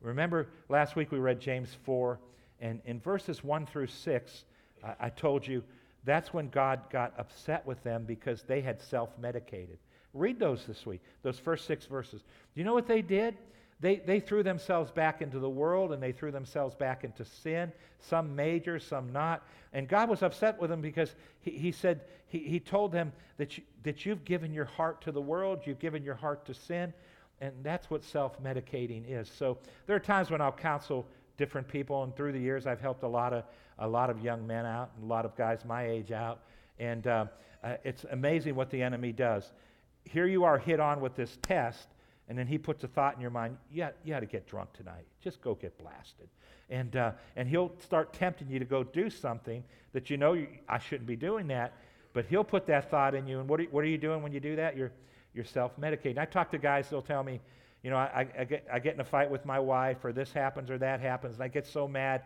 Remember, 0.02 0.50
last 0.68 0.96
week 0.96 1.12
we 1.12 1.20
read 1.20 1.40
James 1.40 1.78
4, 1.86 2.20
and 2.60 2.82
in 2.86 3.00
verses 3.00 3.44
1 3.44 3.66
through 3.68 3.88
6, 3.88 4.46
I, 4.84 4.96
I 5.00 5.10
told 5.10 5.48
you 5.48 5.64
that's 6.04 6.34
when 6.34 6.50
God 6.50 6.82
got 6.90 7.14
upset 7.18 7.66
with 7.66 7.82
them 7.84 8.04
because 8.06 8.44
they 8.44 8.62
had 8.62 8.82
self 8.82 9.10
medicated. 9.20 9.78
Read 10.14 10.40
those 10.40 10.66
this 10.66 10.86
week, 10.86 11.02
those 11.24 11.40
first 11.40 11.66
six 11.66 11.86
verses. 11.86 12.22
Do 12.22 12.60
you 12.60 12.64
know 12.64 12.74
what 12.74 12.88
they 12.88 13.02
did? 13.02 13.36
They, 13.84 13.98
they 13.98 14.22
threw 14.22 14.44
themselves 14.44 14.92
back 14.92 15.22
into 15.22 15.40
the 15.40 15.50
world 15.50 15.92
and 15.92 16.02
they 16.02 16.14
threw 16.14 16.32
themselves 16.32 16.74
back 16.74 17.04
into 17.04 17.26
sin, 17.26 17.70
some 18.00 18.34
major, 18.34 18.80
some 18.80 19.12
not. 19.12 19.46
And 19.74 19.90
God 19.90 20.08
was 20.08 20.24
upset 20.24 20.58
with 20.58 20.70
them 20.70 20.80
because 20.80 21.14
He, 21.42 21.52
he 21.52 21.72
said, 21.74 22.00
He, 22.28 22.40
he 22.40 22.62
told 22.62 22.94
them 22.94 23.12
that, 23.38 23.58
you, 23.58 23.64
that 23.84 24.06
you've 24.06 24.24
given 24.24 24.54
your 24.54 24.64
heart 24.64 25.02
to 25.02 25.12
the 25.12 25.20
world, 25.22 25.64
you've 25.66 25.80
given 25.80 26.02
your 26.02 26.16
heart 26.16 26.46
to 26.46 26.54
sin, 26.54 26.94
and 27.42 27.52
that's 27.62 27.90
what 27.90 28.06
self 28.06 28.42
medicating 28.42 29.04
is. 29.06 29.30
So 29.30 29.58
there 29.86 29.98
are 29.98 30.00
times 30.00 30.32
when 30.32 30.40
I'll 30.40 30.54
counsel 30.54 31.06
different 31.38 31.68
people, 31.68 32.04
and 32.04 32.16
through 32.16 32.32
the 32.32 32.40
years 32.40 32.66
I've 32.66 32.80
helped 32.80 33.04
a 33.04 33.08
lot 33.08 33.34
of, 33.34 33.44
a 33.80 33.88
lot 33.88 34.10
of 34.10 34.24
young 34.24 34.48
men 34.48 34.66
out, 34.66 34.92
and 34.96 35.04
a 35.04 35.08
lot 35.08 35.26
of 35.26 35.36
guys 35.36 35.66
my 35.66 35.86
age 35.86 36.14
out. 36.14 36.40
And 36.80 37.06
uh, 37.06 37.26
uh, 37.62 37.76
it's 37.84 38.06
amazing 38.12 38.56
what 38.56 38.70
the 38.70 38.82
enemy 38.82 39.12
does 39.12 39.52
here 40.06 40.28
you 40.28 40.44
are 40.44 40.58
hit 40.58 40.80
on 40.80 41.02
with 41.02 41.16
this 41.16 41.38
test, 41.42 41.88
and 42.30 42.38
then 42.38 42.48
he 42.48 42.58
puts 42.58 42.84
a 42.84 42.88
thought 42.88 43.16
in 43.16 43.22
your 43.22 43.30
mind, 43.30 43.58
you, 43.72 43.88
you 44.04 44.14
ought 44.16 44.22
to 44.22 44.26
get 44.26 44.48
drunk 44.48 44.72
tonight. 44.74 45.06
Just 45.22 45.42
go 45.42 45.56
get 45.56 45.78
blasted. 45.78 46.30
And, 46.70 46.96
uh, 46.96 47.12
and 47.36 47.48
he'll 47.48 47.72
start 47.80 48.14
tempting 48.14 48.50
you 48.50 48.60
to 48.60 48.66
go 48.66 48.84
do 48.84 49.10
something 49.10 49.64
that 49.92 50.10
you 50.10 50.18
know 50.18 50.34
you, 50.34 50.48
I 50.68 50.80
shouldn't 50.80 51.08
be 51.08 51.18
doing 51.18 51.48
that, 51.48 51.74
but 52.14 52.26
he'll 52.26 52.44
put 52.44 52.66
that 52.68 52.90
thought 52.90 53.14
in 53.14 53.28
you. 53.28 53.40
And 53.40 53.50
what 53.50 53.60
are, 53.60 53.64
what 53.66 53.84
are 53.84 53.88
you 53.88 53.98
doing 53.98 54.24
when 54.24 54.32
you 54.32 54.40
do 54.40 54.56
that? 54.56 54.78
You're, 54.78 54.92
you're 55.34 55.46
self 55.46 55.78
medicating. 55.80 56.18
I 56.18 56.26
talk 56.26 56.52
to 56.52 56.58
guys, 56.58 56.90
they'll 56.90 57.02
tell 57.02 57.24
me, 57.24 57.42
you 57.84 57.90
know, 57.90 57.98
I, 57.98 58.26
I, 58.40 58.44
get, 58.46 58.66
I 58.72 58.80
get 58.80 58.94
in 58.94 59.02
a 59.02 59.06
fight 59.06 59.30
with 59.30 59.46
my 59.46 59.60
wife, 59.60 60.06
or 60.06 60.14
this 60.14 60.32
happens, 60.32 60.72
or 60.72 60.78
that 60.78 61.02
happens, 61.02 61.36
and 61.36 61.44
I 61.44 61.50
get 61.50 61.68
so 61.68 61.88
mad. 61.88 62.24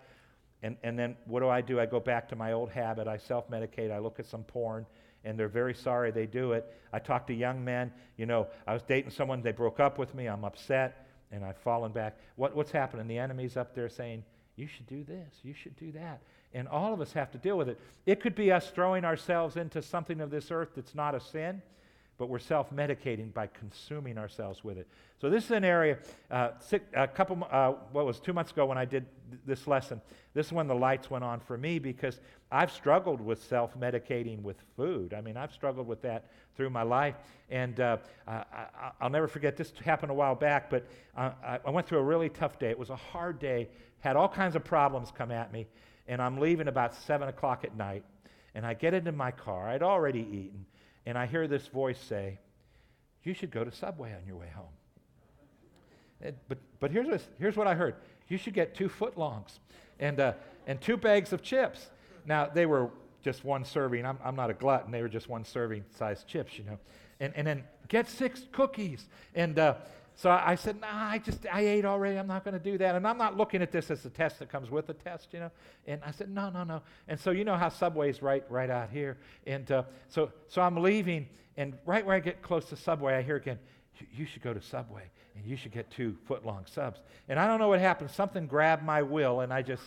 And, 0.61 0.77
and 0.83 0.97
then 0.97 1.15
what 1.25 1.39
do 1.39 1.49
I 1.49 1.61
do? 1.61 1.79
I 1.79 1.87
go 1.87 1.99
back 1.99 2.29
to 2.29 2.35
my 2.35 2.51
old 2.51 2.69
habit. 2.69 3.07
I 3.07 3.17
self 3.17 3.49
medicate. 3.49 3.91
I 3.91 3.97
look 3.97 4.19
at 4.19 4.27
some 4.27 4.43
porn 4.43 4.85
and 5.27 5.37
they're 5.37 5.49
very 5.49 5.73
sorry 5.73 6.09
they 6.09 6.25
do 6.25 6.53
it. 6.53 6.73
I 6.93 6.99
talk 6.99 7.27
to 7.27 7.33
young 7.33 7.63
men, 7.63 7.91
you 8.15 8.25
know, 8.25 8.47
I 8.65 8.73
was 8.73 8.81
dating 8.83 9.11
someone, 9.11 9.41
they 9.41 9.51
broke 9.51 9.79
up 9.79 9.97
with 9.97 10.15
me, 10.15 10.27
I'm 10.27 10.45
upset, 10.45 11.05
and 11.31 11.43
I've 11.43 11.57
fallen 11.57 11.91
back. 11.91 12.17
What, 12.37 12.55
what's 12.55 12.71
happening? 12.71 13.07
The 13.07 13.17
enemy's 13.17 13.57
up 13.57 13.75
there 13.75 13.89
saying, 13.89 14.23
you 14.55 14.67
should 14.67 14.87
do 14.87 15.03
this, 15.03 15.33
you 15.43 15.53
should 15.53 15.75
do 15.75 15.91
that. 15.91 16.21
And 16.53 16.67
all 16.67 16.93
of 16.93 17.01
us 17.01 17.11
have 17.11 17.29
to 17.31 17.37
deal 17.37 17.57
with 17.57 17.67
it. 17.67 17.79
It 18.05 18.21
could 18.21 18.35
be 18.35 18.53
us 18.53 18.69
throwing 18.69 19.03
ourselves 19.03 19.57
into 19.57 19.81
something 19.81 20.21
of 20.21 20.31
this 20.31 20.49
earth 20.49 20.69
that's 20.75 20.95
not 20.95 21.13
a 21.13 21.19
sin 21.19 21.61
but 22.17 22.29
we're 22.29 22.39
self 22.39 22.73
medicating 22.73 23.33
by 23.33 23.47
consuming 23.47 24.17
ourselves 24.17 24.63
with 24.63 24.77
it. 24.77 24.87
So, 25.21 25.29
this 25.29 25.45
is 25.45 25.51
an 25.51 25.63
area, 25.63 25.97
uh, 26.31 26.51
six, 26.59 26.85
a 26.95 27.07
couple, 27.07 27.47
uh, 27.49 27.73
what 27.91 28.05
was 28.05 28.19
two 28.19 28.33
months 28.33 28.51
ago 28.51 28.65
when 28.65 28.77
I 28.77 28.85
did 28.85 29.05
th- 29.29 29.41
this 29.45 29.67
lesson. 29.67 30.01
This 30.33 30.47
is 30.47 30.51
when 30.51 30.67
the 30.67 30.75
lights 30.75 31.09
went 31.09 31.23
on 31.23 31.39
for 31.39 31.57
me 31.57 31.79
because 31.79 32.19
I've 32.51 32.71
struggled 32.71 33.21
with 33.21 33.43
self 33.43 33.77
medicating 33.79 34.41
with 34.41 34.57
food. 34.75 35.13
I 35.13 35.21
mean, 35.21 35.37
I've 35.37 35.53
struggled 35.53 35.87
with 35.87 36.01
that 36.01 36.25
through 36.55 36.69
my 36.71 36.83
life. 36.83 37.15
And 37.49 37.79
uh, 37.79 37.97
I, 38.27 38.91
will 39.01 39.09
never 39.09 39.27
forget, 39.27 39.55
this 39.55 39.71
happened 39.83 40.11
a 40.11 40.15
while 40.15 40.35
back, 40.35 40.69
but 40.69 40.85
uh, 41.15 41.31
I 41.65 41.69
went 41.69 41.87
through 41.87 41.99
a 41.99 42.03
really 42.03 42.29
tough 42.29 42.59
day. 42.59 42.69
It 42.69 42.79
was 42.79 42.89
a 42.89 42.95
hard 42.95 43.39
day, 43.39 43.69
had 43.99 44.15
all 44.15 44.27
kinds 44.27 44.55
of 44.55 44.63
problems 44.63 45.11
come 45.15 45.31
at 45.31 45.53
me. 45.53 45.67
And 46.07 46.21
I'm 46.21 46.39
leaving 46.39 46.67
about 46.67 46.95
7 46.95 47.27
o'clock 47.27 47.63
at 47.63 47.75
night. 47.75 48.03
And 48.55 48.65
I 48.65 48.73
get 48.73 48.93
into 48.93 49.11
my 49.11 49.31
car. 49.31 49.69
I'd 49.69 49.83
already 49.83 50.21
eaten 50.21 50.65
and 51.07 51.17
I 51.17 51.25
hear 51.25 51.47
this 51.47 51.67
voice 51.67 51.97
say, 51.97 52.37
You 53.23 53.33
should 53.33 53.49
go 53.49 53.63
to 53.63 53.71
Subway 53.71 54.13
on 54.13 54.27
your 54.27 54.35
way 54.35 54.51
home. 54.53 56.33
But 56.49 56.57
but 56.79 56.91
here's, 56.91 57.07
what, 57.07 57.21
here's 57.39 57.55
what 57.55 57.65
I 57.65 57.75
heard 57.75 57.95
you 58.27 58.37
should 58.37 58.53
get 58.53 58.75
two 58.75 58.89
footlongs 58.89 59.59
and, 59.99 60.19
uh, 60.19 60.33
and 60.67 60.81
two 60.81 60.97
bags 60.97 61.31
of 61.31 61.41
chips. 61.41 61.89
Now, 62.25 62.45
they 62.45 62.65
were 62.65 62.89
just 63.23 63.45
one 63.45 63.63
serving. 63.63 64.05
I'm, 64.05 64.19
I'm 64.21 64.35
not 64.35 64.49
a 64.49 64.53
glutton. 64.53 64.91
They 64.91 65.01
were 65.01 65.07
just 65.07 65.29
one 65.29 65.45
serving 65.45 65.85
size 65.97 66.25
chips, 66.25 66.57
you 66.57 66.65
know. 66.65 66.77
And, 67.21 67.33
and 67.37 67.47
then 67.47 67.63
get 67.87 68.09
six 68.09 68.43
cookies. 68.51 69.07
And, 69.33 69.57
uh, 69.57 69.75
so 70.17 70.31
I 70.31 70.55
said, 70.55 70.81
nah, 70.81 70.87
I 70.91 71.19
just, 71.19 71.45
I 71.45 71.61
ate 71.61 71.85
already. 71.85 72.17
I'm 72.17 72.25
not 72.25 72.43
going 72.43 72.55
to 72.55 72.59
do 72.59 72.75
that. 72.79 72.95
And 72.95 73.07
I'm 73.07 73.19
not 73.19 73.37
looking 73.37 73.61
at 73.61 73.71
this 73.71 73.91
as 73.91 74.03
a 74.03 74.09
test 74.09 74.39
that 74.39 74.49
comes 74.49 74.71
with 74.71 74.89
a 74.89 74.95
test, 74.95 75.27
you 75.31 75.39
know. 75.39 75.51
And 75.85 76.01
I 76.03 76.09
said, 76.09 76.31
no, 76.31 76.49
no, 76.49 76.63
no. 76.63 76.81
And 77.07 77.19
so 77.19 77.29
you 77.29 77.43
know 77.43 77.55
how 77.55 77.69
Subway's 77.69 78.23
right, 78.23 78.43
right 78.49 78.71
out 78.71 78.89
here. 78.89 79.19
And 79.45 79.71
uh, 79.71 79.83
so, 80.09 80.31
so 80.47 80.63
I'm 80.63 80.75
leaving, 80.77 81.29
and 81.55 81.75
right 81.85 82.03
where 82.03 82.15
I 82.15 82.19
get 82.19 82.41
close 82.41 82.65
to 82.69 82.75
Subway, 82.75 83.13
I 83.13 83.21
hear 83.21 83.35
again, 83.35 83.59
you 84.11 84.25
should 84.25 84.41
go 84.41 84.55
to 84.55 84.61
Subway, 84.61 85.03
and 85.35 85.45
you 85.45 85.55
should 85.55 85.71
get 85.71 85.91
two 85.91 86.17
foot-long 86.25 86.65
subs. 86.65 86.99
And 87.29 87.39
I 87.39 87.45
don't 87.45 87.59
know 87.59 87.67
what 87.67 87.79
happened. 87.79 88.09
Something 88.09 88.47
grabbed 88.47 88.83
my 88.83 89.03
will, 89.03 89.41
and 89.41 89.53
I 89.53 89.61
just, 89.61 89.83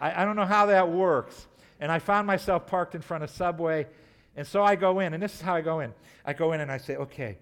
I, 0.00 0.22
I 0.22 0.24
don't 0.24 0.36
know 0.36 0.46
how 0.46 0.64
that 0.66 0.90
works. 0.90 1.46
And 1.78 1.92
I 1.92 1.98
found 1.98 2.26
myself 2.26 2.66
parked 2.66 2.94
in 2.94 3.02
front 3.02 3.22
of 3.22 3.28
Subway, 3.28 3.86
and 4.34 4.46
so 4.46 4.64
I 4.64 4.76
go 4.76 5.00
in, 5.00 5.12
and 5.12 5.22
this 5.22 5.34
is 5.34 5.42
how 5.42 5.54
I 5.54 5.60
go 5.60 5.80
in. 5.80 5.92
I 6.24 6.32
go 6.32 6.52
in 6.52 6.62
and 6.62 6.72
I 6.72 6.78
say, 6.78 6.96
okay, 6.96 7.36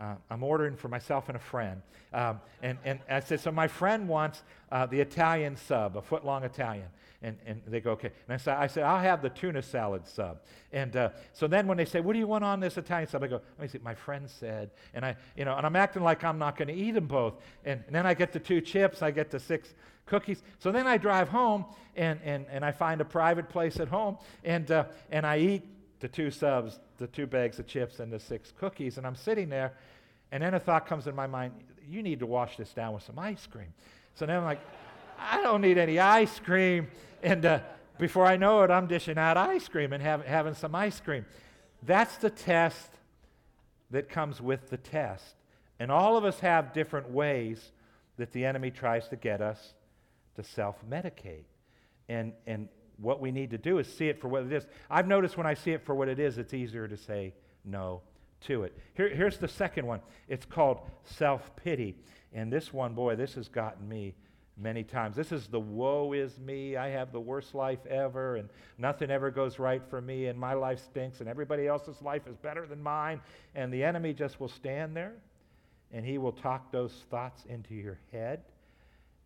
uh, 0.00 0.14
I'm 0.30 0.42
ordering 0.42 0.76
for 0.76 0.88
myself 0.88 1.28
and 1.28 1.36
a 1.36 1.40
friend. 1.40 1.82
Um, 2.12 2.40
and, 2.62 2.78
and 2.84 3.00
I 3.08 3.20
said, 3.20 3.40
so 3.40 3.52
my 3.52 3.68
friend 3.68 4.08
wants 4.08 4.42
uh, 4.72 4.86
the 4.86 5.00
Italian 5.00 5.56
sub, 5.56 5.96
a 5.96 6.02
foot 6.02 6.24
long 6.24 6.42
Italian. 6.44 6.88
And, 7.22 7.36
and 7.44 7.60
they 7.66 7.80
go, 7.80 7.90
okay. 7.92 8.10
And 8.26 8.34
I 8.34 8.38
said, 8.38 8.56
I 8.56 8.66
said, 8.66 8.84
I'll 8.84 9.02
have 9.02 9.20
the 9.20 9.28
tuna 9.28 9.60
salad 9.60 10.08
sub. 10.08 10.38
And 10.72 10.96
uh, 10.96 11.10
so 11.34 11.46
then 11.46 11.66
when 11.66 11.76
they 11.76 11.84
say, 11.84 12.00
what 12.00 12.14
do 12.14 12.18
you 12.18 12.26
want 12.26 12.44
on 12.44 12.60
this 12.60 12.78
Italian 12.78 13.08
sub? 13.08 13.22
I 13.22 13.26
go, 13.26 13.42
let 13.58 13.60
me 13.60 13.68
see, 13.68 13.78
my 13.84 13.94
friend 13.94 14.28
said. 14.28 14.70
And 14.94 15.04
I, 15.04 15.16
you 15.36 15.44
know, 15.44 15.54
and 15.54 15.66
I'm 15.66 15.76
acting 15.76 16.02
like 16.02 16.24
I'm 16.24 16.38
not 16.38 16.56
going 16.56 16.68
to 16.68 16.74
eat 16.74 16.92
them 16.92 17.06
both. 17.06 17.34
And, 17.66 17.82
and 17.86 17.94
then 17.94 18.06
I 18.06 18.14
get 18.14 18.32
the 18.32 18.40
two 18.40 18.62
chips, 18.62 19.02
I 19.02 19.10
get 19.10 19.30
the 19.30 19.38
six 19.38 19.74
cookies. 20.06 20.42
So 20.58 20.72
then 20.72 20.86
I 20.86 20.96
drive 20.96 21.28
home 21.28 21.66
and, 21.94 22.18
and, 22.24 22.46
and 22.50 22.64
I 22.64 22.72
find 22.72 23.02
a 23.02 23.04
private 23.04 23.50
place 23.50 23.78
at 23.80 23.88
home 23.88 24.16
and, 24.42 24.70
uh, 24.70 24.84
and 25.10 25.26
I 25.26 25.38
eat 25.38 25.62
the 26.00 26.08
two 26.08 26.30
subs, 26.30 26.80
the 27.00 27.08
two 27.08 27.26
bags 27.26 27.58
of 27.58 27.66
chips, 27.66 27.98
and 27.98 28.12
the 28.12 28.20
six 28.20 28.52
cookies. 28.56 28.96
And 28.96 29.06
I'm 29.06 29.16
sitting 29.16 29.48
there, 29.48 29.72
and 30.30 30.42
then 30.42 30.54
a 30.54 30.60
thought 30.60 30.86
comes 30.86 31.08
in 31.08 31.16
my 31.16 31.26
mind 31.26 31.52
you 31.90 32.02
need 32.02 32.20
to 32.20 32.26
wash 32.26 32.56
this 32.56 32.72
down 32.72 32.94
with 32.94 33.02
some 33.02 33.18
ice 33.18 33.46
cream. 33.46 33.72
So 34.14 34.26
then 34.26 34.36
I'm 34.36 34.44
like, 34.44 34.60
I 35.18 35.42
don't 35.42 35.60
need 35.60 35.76
any 35.76 35.98
ice 35.98 36.38
cream. 36.38 36.88
And 37.22 37.44
uh, 37.44 37.60
before 37.98 38.26
I 38.26 38.36
know 38.36 38.62
it, 38.62 38.70
I'm 38.70 38.86
dishing 38.86 39.18
out 39.18 39.36
ice 39.36 39.68
cream 39.68 39.92
and 39.92 40.02
have, 40.02 40.24
having 40.24 40.54
some 40.54 40.74
ice 40.74 41.00
cream. 41.00 41.26
That's 41.82 42.16
the 42.16 42.30
test 42.30 42.90
that 43.90 44.08
comes 44.08 44.40
with 44.40 44.70
the 44.70 44.76
test. 44.76 45.34
And 45.78 45.90
all 45.90 46.16
of 46.16 46.24
us 46.24 46.40
have 46.40 46.72
different 46.72 47.10
ways 47.10 47.72
that 48.18 48.32
the 48.32 48.44
enemy 48.44 48.70
tries 48.70 49.08
to 49.08 49.16
get 49.16 49.40
us 49.40 49.74
to 50.36 50.44
self 50.44 50.76
medicate. 50.88 51.44
And, 52.08 52.32
and 52.46 52.68
what 53.00 53.20
we 53.20 53.30
need 53.30 53.50
to 53.50 53.58
do 53.58 53.78
is 53.78 53.86
see 53.86 54.08
it 54.08 54.20
for 54.20 54.28
what 54.28 54.44
it 54.44 54.52
is. 54.52 54.66
I've 54.90 55.06
noticed 55.06 55.36
when 55.36 55.46
I 55.46 55.54
see 55.54 55.72
it 55.72 55.84
for 55.84 55.94
what 55.94 56.08
it 56.08 56.18
is, 56.18 56.38
it's 56.38 56.54
easier 56.54 56.86
to 56.86 56.96
say 56.96 57.34
no 57.64 58.02
to 58.42 58.64
it. 58.64 58.76
Here, 58.94 59.08
here's 59.08 59.38
the 59.38 59.48
second 59.48 59.86
one 59.86 60.00
it's 60.28 60.46
called 60.46 60.80
self 61.04 61.54
pity. 61.56 61.96
And 62.32 62.52
this 62.52 62.72
one, 62.72 62.94
boy, 62.94 63.16
this 63.16 63.34
has 63.34 63.48
gotten 63.48 63.88
me 63.88 64.14
many 64.56 64.84
times. 64.84 65.16
This 65.16 65.32
is 65.32 65.48
the 65.48 65.60
woe 65.60 66.12
is 66.12 66.38
me. 66.38 66.76
I 66.76 66.88
have 66.90 67.12
the 67.12 67.20
worst 67.20 67.54
life 67.54 67.84
ever, 67.86 68.36
and 68.36 68.48
nothing 68.78 69.10
ever 69.10 69.30
goes 69.30 69.58
right 69.58 69.82
for 69.88 70.00
me, 70.00 70.26
and 70.26 70.38
my 70.38 70.52
life 70.52 70.80
stinks, 70.84 71.20
and 71.20 71.28
everybody 71.28 71.66
else's 71.66 72.00
life 72.02 72.26
is 72.28 72.36
better 72.36 72.66
than 72.66 72.82
mine. 72.82 73.20
And 73.54 73.72
the 73.72 73.82
enemy 73.82 74.12
just 74.12 74.38
will 74.38 74.48
stand 74.48 74.96
there, 74.96 75.14
and 75.92 76.04
he 76.04 76.18
will 76.18 76.32
talk 76.32 76.70
those 76.70 76.92
thoughts 77.10 77.44
into 77.46 77.74
your 77.74 77.98
head. 78.12 78.42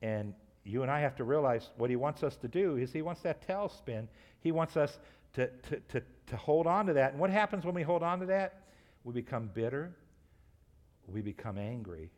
And 0.00 0.34
you 0.64 0.82
and 0.82 0.90
I 0.90 1.00
have 1.00 1.14
to 1.16 1.24
realize 1.24 1.70
what 1.76 1.90
he 1.90 1.96
wants 1.96 2.22
us 2.22 2.36
to 2.36 2.48
do 2.48 2.76
is 2.76 2.92
he 2.92 3.02
wants 3.02 3.20
that 3.22 3.46
tailspin. 3.46 4.08
He 4.40 4.50
wants 4.50 4.76
us 4.76 4.98
to, 5.34 5.48
to, 5.48 5.80
to, 5.88 6.02
to 6.26 6.36
hold 6.36 6.66
on 6.66 6.86
to 6.86 6.94
that. 6.94 7.12
And 7.12 7.20
what 7.20 7.30
happens 7.30 7.64
when 7.64 7.74
we 7.74 7.82
hold 7.82 8.02
on 8.02 8.20
to 8.20 8.26
that? 8.26 8.62
We 9.04 9.12
become 9.12 9.50
bitter, 9.52 9.94
we 11.06 11.20
become 11.20 11.58
angry, 11.58 12.10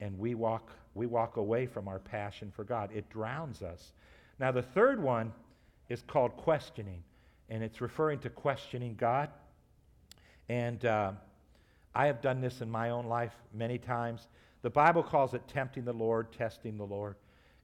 and 0.00 0.18
we 0.18 0.34
walk, 0.34 0.70
we 0.94 1.06
walk 1.06 1.36
away 1.36 1.66
from 1.66 1.88
our 1.88 1.98
passion 1.98 2.50
for 2.54 2.64
God. 2.64 2.90
It 2.94 3.10
drowns 3.10 3.62
us. 3.62 3.92
Now, 4.38 4.52
the 4.52 4.62
third 4.62 5.02
one 5.02 5.32
is 5.90 6.02
called 6.02 6.36
questioning, 6.36 7.02
and 7.50 7.62
it's 7.62 7.82
referring 7.82 8.20
to 8.20 8.30
questioning 8.30 8.94
God. 8.94 9.28
And 10.48 10.84
uh, 10.86 11.12
I 11.94 12.06
have 12.06 12.22
done 12.22 12.40
this 12.40 12.62
in 12.62 12.70
my 12.70 12.90
own 12.90 13.06
life 13.06 13.34
many 13.52 13.78
times. 13.78 14.28
The 14.62 14.70
Bible 14.70 15.02
calls 15.02 15.34
it 15.34 15.42
tempting 15.48 15.84
the 15.84 15.92
Lord, 15.92 16.32
testing 16.32 16.78
the 16.78 16.84
Lord. 16.84 17.16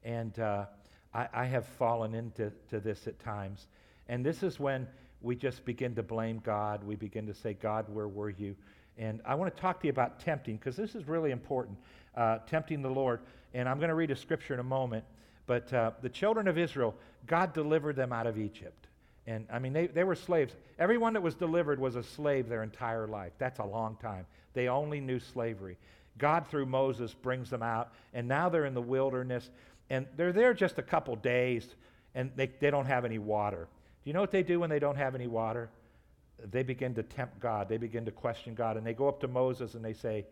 And 0.05 0.39
uh, 0.39 0.67
I, 1.15 1.29
I, 1.33 1.45
have 1.45 1.67
fallen 1.67 2.15
into 2.15 2.53
to 2.71 2.81
this 2.81 3.07
at 3.07 3.19
times. 3.21 3.67
And 4.09 4.25
this 4.25 4.43
is 4.43 4.59
when 4.59 4.89
we 5.21 5.37
just 5.37 5.65
begin 5.65 5.95
to 5.95 6.03
blame 6.03 6.41
God. 6.45 6.83
We 6.83 6.97
begin 6.97 7.27
to 7.27 7.35
say, 7.35 7.55
God, 7.55 7.87
where 7.89 8.09
were 8.09 8.31
you? 8.31 8.57
And 8.99 9.21
I 9.25 9.35
want 9.35 9.55
to 9.55 9.61
talk 9.61 9.81
to 9.81 9.87
you 9.87 9.91
about 9.91 10.21
tempting 10.21 10.57
because 10.57 10.77
this 10.77 10.95
is 10.95 11.07
really 11.07 11.31
important 11.31 11.79
uh, 12.17 12.39
tempting 12.47 12.83
the 12.83 12.91
Lord. 12.91 13.21
And 13.55 13.69
I'm 13.69 13.79
going 13.79 13.89
to 13.89 13.95
read 13.95 14.11
a 14.11 14.17
scripture 14.17 14.55
in 14.55 14.61
a 14.61 14.65
moment. 14.65 15.05
But 15.47 15.73
uh, 15.73 15.93
the 16.03 16.09
children 16.09 16.49
of 16.49 16.59
Israel, 16.59 16.95
God 17.27 17.53
delivered 17.53 17.97
them 17.97 18.13
out 18.13 18.27
of 18.27 18.39
Egypt. 18.39 18.87
And 19.27 19.47
I 19.53 19.59
mean, 19.59 19.73
they, 19.73 19.87
they 19.87 20.05
were 20.05 20.15
slaves. 20.15 20.55
Everyone 20.79 21.13
that 21.13 21.23
was 21.23 21.35
delivered 21.35 21.79
was 21.79 21.97
a 21.97 22.03
slave 22.03 22.49
their 22.49 22.63
entire 22.63 23.07
life. 23.07 23.33
That's 23.39 23.61
a 23.61 23.65
long 23.65 23.97
time. 23.97 24.27
They 24.55 24.69
only 24.69 25.01
knew 25.01 25.21
slavery. 25.21 25.79
God, 26.19 26.47
through 26.49 26.67
Moses, 26.67 27.15
brings 27.15 27.49
them 27.49 27.63
out. 27.63 27.93
And 28.13 28.29
now 28.29 28.49
they're 28.49 28.67
in 28.67 28.75
the 28.75 28.83
wilderness. 28.83 29.51
And 29.93 30.07
they're 30.17 30.33
there 30.33 30.55
just 30.55 30.79
a 30.79 30.83
couple 30.83 31.15
days, 31.17 31.77
and 32.15 32.31
they, 32.35 32.47
they 32.61 32.71
don't 32.71 32.87
have 32.87 33.05
any 33.05 33.19
water. 33.19 33.69
Do 34.03 34.09
you 34.09 34.15
know 34.15 34.23
what 34.23 34.31
they 34.31 34.43
do 34.43 34.59
when 34.59 34.71
they 34.71 34.79
don't 34.79 34.97
have 34.97 35.15
any 35.15 35.27
water? 35.27 35.69
They 36.51 36.63
begin 36.63 36.95
to 36.95 37.03
tempt 37.03 37.39
God. 37.41 37.69
They 37.69 37.77
begin 37.77 38.07
to 38.07 38.11
question 38.11 38.55
God. 38.55 38.79
And 38.79 38.87
they 38.87 38.95
go 38.95 39.07
up 39.07 39.21
to 39.21 39.29
Moses 39.29 39.75
and 39.75 39.85
they 39.85 39.93
say, 39.93 40.25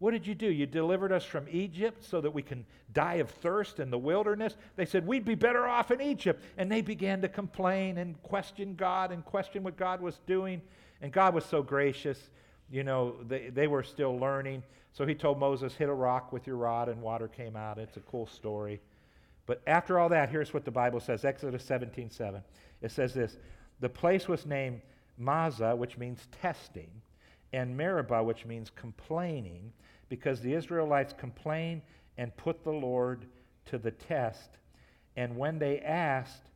What 0.00 0.10
did 0.10 0.26
you 0.26 0.34
do? 0.34 0.50
You 0.50 0.66
delivered 0.66 1.12
us 1.12 1.24
from 1.24 1.46
Egypt 1.52 2.02
so 2.02 2.20
that 2.20 2.32
we 2.32 2.42
can 2.42 2.66
die 2.92 3.14
of 3.14 3.30
thirst 3.30 3.78
in 3.78 3.92
the 3.92 3.98
wilderness? 3.98 4.56
They 4.74 4.86
said, 4.86 5.06
We'd 5.06 5.24
be 5.24 5.36
better 5.36 5.68
off 5.68 5.92
in 5.92 6.00
Egypt. 6.00 6.42
And 6.58 6.70
they 6.70 6.82
began 6.82 7.22
to 7.22 7.28
complain 7.28 7.96
and 7.98 8.20
question 8.24 8.74
God 8.74 9.12
and 9.12 9.24
question 9.24 9.62
what 9.62 9.76
God 9.76 10.00
was 10.00 10.18
doing. 10.26 10.60
And 11.00 11.12
God 11.12 11.32
was 11.32 11.44
so 11.44 11.62
gracious. 11.62 12.18
You 12.72 12.82
know, 12.82 13.14
they, 13.28 13.50
they 13.50 13.68
were 13.68 13.84
still 13.84 14.18
learning. 14.18 14.64
So 14.92 15.06
he 15.06 15.14
told 15.14 15.38
Moses, 15.38 15.74
Hit 15.74 15.88
a 15.88 15.94
rock 15.94 16.32
with 16.32 16.46
your 16.46 16.56
rod, 16.56 16.88
and 16.88 17.00
water 17.00 17.28
came 17.28 17.56
out. 17.56 17.78
It's 17.78 17.96
a 17.96 18.00
cool 18.00 18.26
story. 18.26 18.80
But 19.46 19.62
after 19.66 19.98
all 19.98 20.08
that, 20.10 20.28
here's 20.28 20.54
what 20.54 20.64
the 20.64 20.70
Bible 20.70 21.00
says 21.00 21.24
Exodus 21.24 21.64
17 21.64 22.10
7. 22.10 22.42
It 22.82 22.90
says 22.90 23.14
this 23.14 23.36
The 23.80 23.88
place 23.88 24.28
was 24.28 24.46
named 24.46 24.80
Massah, 25.18 25.74
which 25.76 25.98
means 25.98 26.26
testing, 26.40 26.90
and 27.52 27.76
Meribah, 27.76 28.22
which 28.22 28.46
means 28.46 28.70
complaining, 28.70 29.72
because 30.08 30.40
the 30.40 30.54
Israelites 30.54 31.14
complained 31.16 31.82
and 32.16 32.36
put 32.36 32.64
the 32.64 32.72
Lord 32.72 33.26
to 33.66 33.78
the 33.78 33.90
test. 33.90 34.58
And 35.16 35.36
when 35.36 35.58
they 35.58 35.80
asked, 35.80 36.50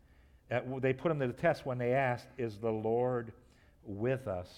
uh, 0.50 0.60
they 0.80 0.92
put 0.92 1.10
him 1.10 1.18
to 1.20 1.26
the 1.26 1.32
test 1.32 1.66
when 1.66 1.78
they 1.78 1.92
asked, 1.92 2.28
Is 2.38 2.58
the 2.58 2.70
Lord 2.70 3.32
with 3.84 4.26
us 4.26 4.48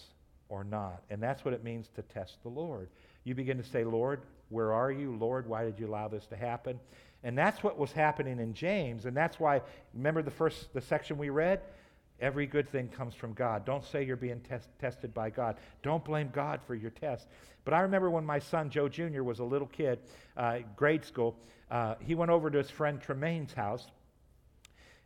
or 0.49 0.65
not? 0.65 1.03
And 1.11 1.23
that's 1.23 1.45
what 1.45 1.55
it 1.55 1.65
means 1.65 1.89
to 1.97 2.03
test 2.03 2.43
the 2.43 2.49
Lord. 2.49 2.89
You 3.27 3.35
begin 3.35 3.57
to 3.57 3.65
say, 3.65 3.83
Lord, 3.83 4.21
where 4.51 4.73
are 4.73 4.93
you? 4.93 5.17
Lord, 5.17 5.49
why 5.49 5.65
did 5.65 5.81
you 5.81 5.89
allow 5.89 6.07
this 6.07 6.27
to 6.27 6.37
happen? 6.37 6.79
And 7.25 7.37
that's 7.37 7.61
what 7.61 7.77
was 7.77 7.91
happening 7.91 8.39
in 8.39 8.55
James. 8.55 9.05
And 9.05 9.17
that's 9.17 9.41
why, 9.41 9.63
remember 9.95 10.23
the 10.23 10.31
first, 10.31 10.73
the 10.73 10.81
section 10.81 11.19
we 11.19 11.29
read? 11.29 11.61
Every 12.21 12.47
good 12.47 12.69
thing 12.69 12.87
comes 12.87 13.17
from 13.17 13.33
God. 13.33 13.65
Don't 13.65 13.85
say 13.85 14.05
you're 14.05 14.15
being 14.15 14.39
test, 14.43 14.69
tested 14.81 15.13
by 15.13 15.31
God. 15.31 15.57
Don't 15.83 16.05
blame 16.05 16.31
God 16.33 16.61
for 16.69 16.77
your 16.77 16.93
test. 16.93 17.27
But 17.65 17.75
I 17.75 17.81
remember 17.81 18.11
when 18.11 18.25
my 18.25 18.39
son, 18.39 18.71
Joe 18.71 18.89
Jr., 18.89 19.25
was 19.25 19.41
a 19.41 19.45
little 19.45 19.67
kid, 19.67 19.99
uh, 20.37 20.59
grade 20.77 21.05
school, 21.05 21.37
uh, 21.69 21.97
he 21.99 22.15
went 22.15 22.31
over 22.31 22.49
to 22.49 22.59
his 22.59 22.71
friend 22.71 23.01
Tremaine's 23.01 23.53
house. 23.53 23.89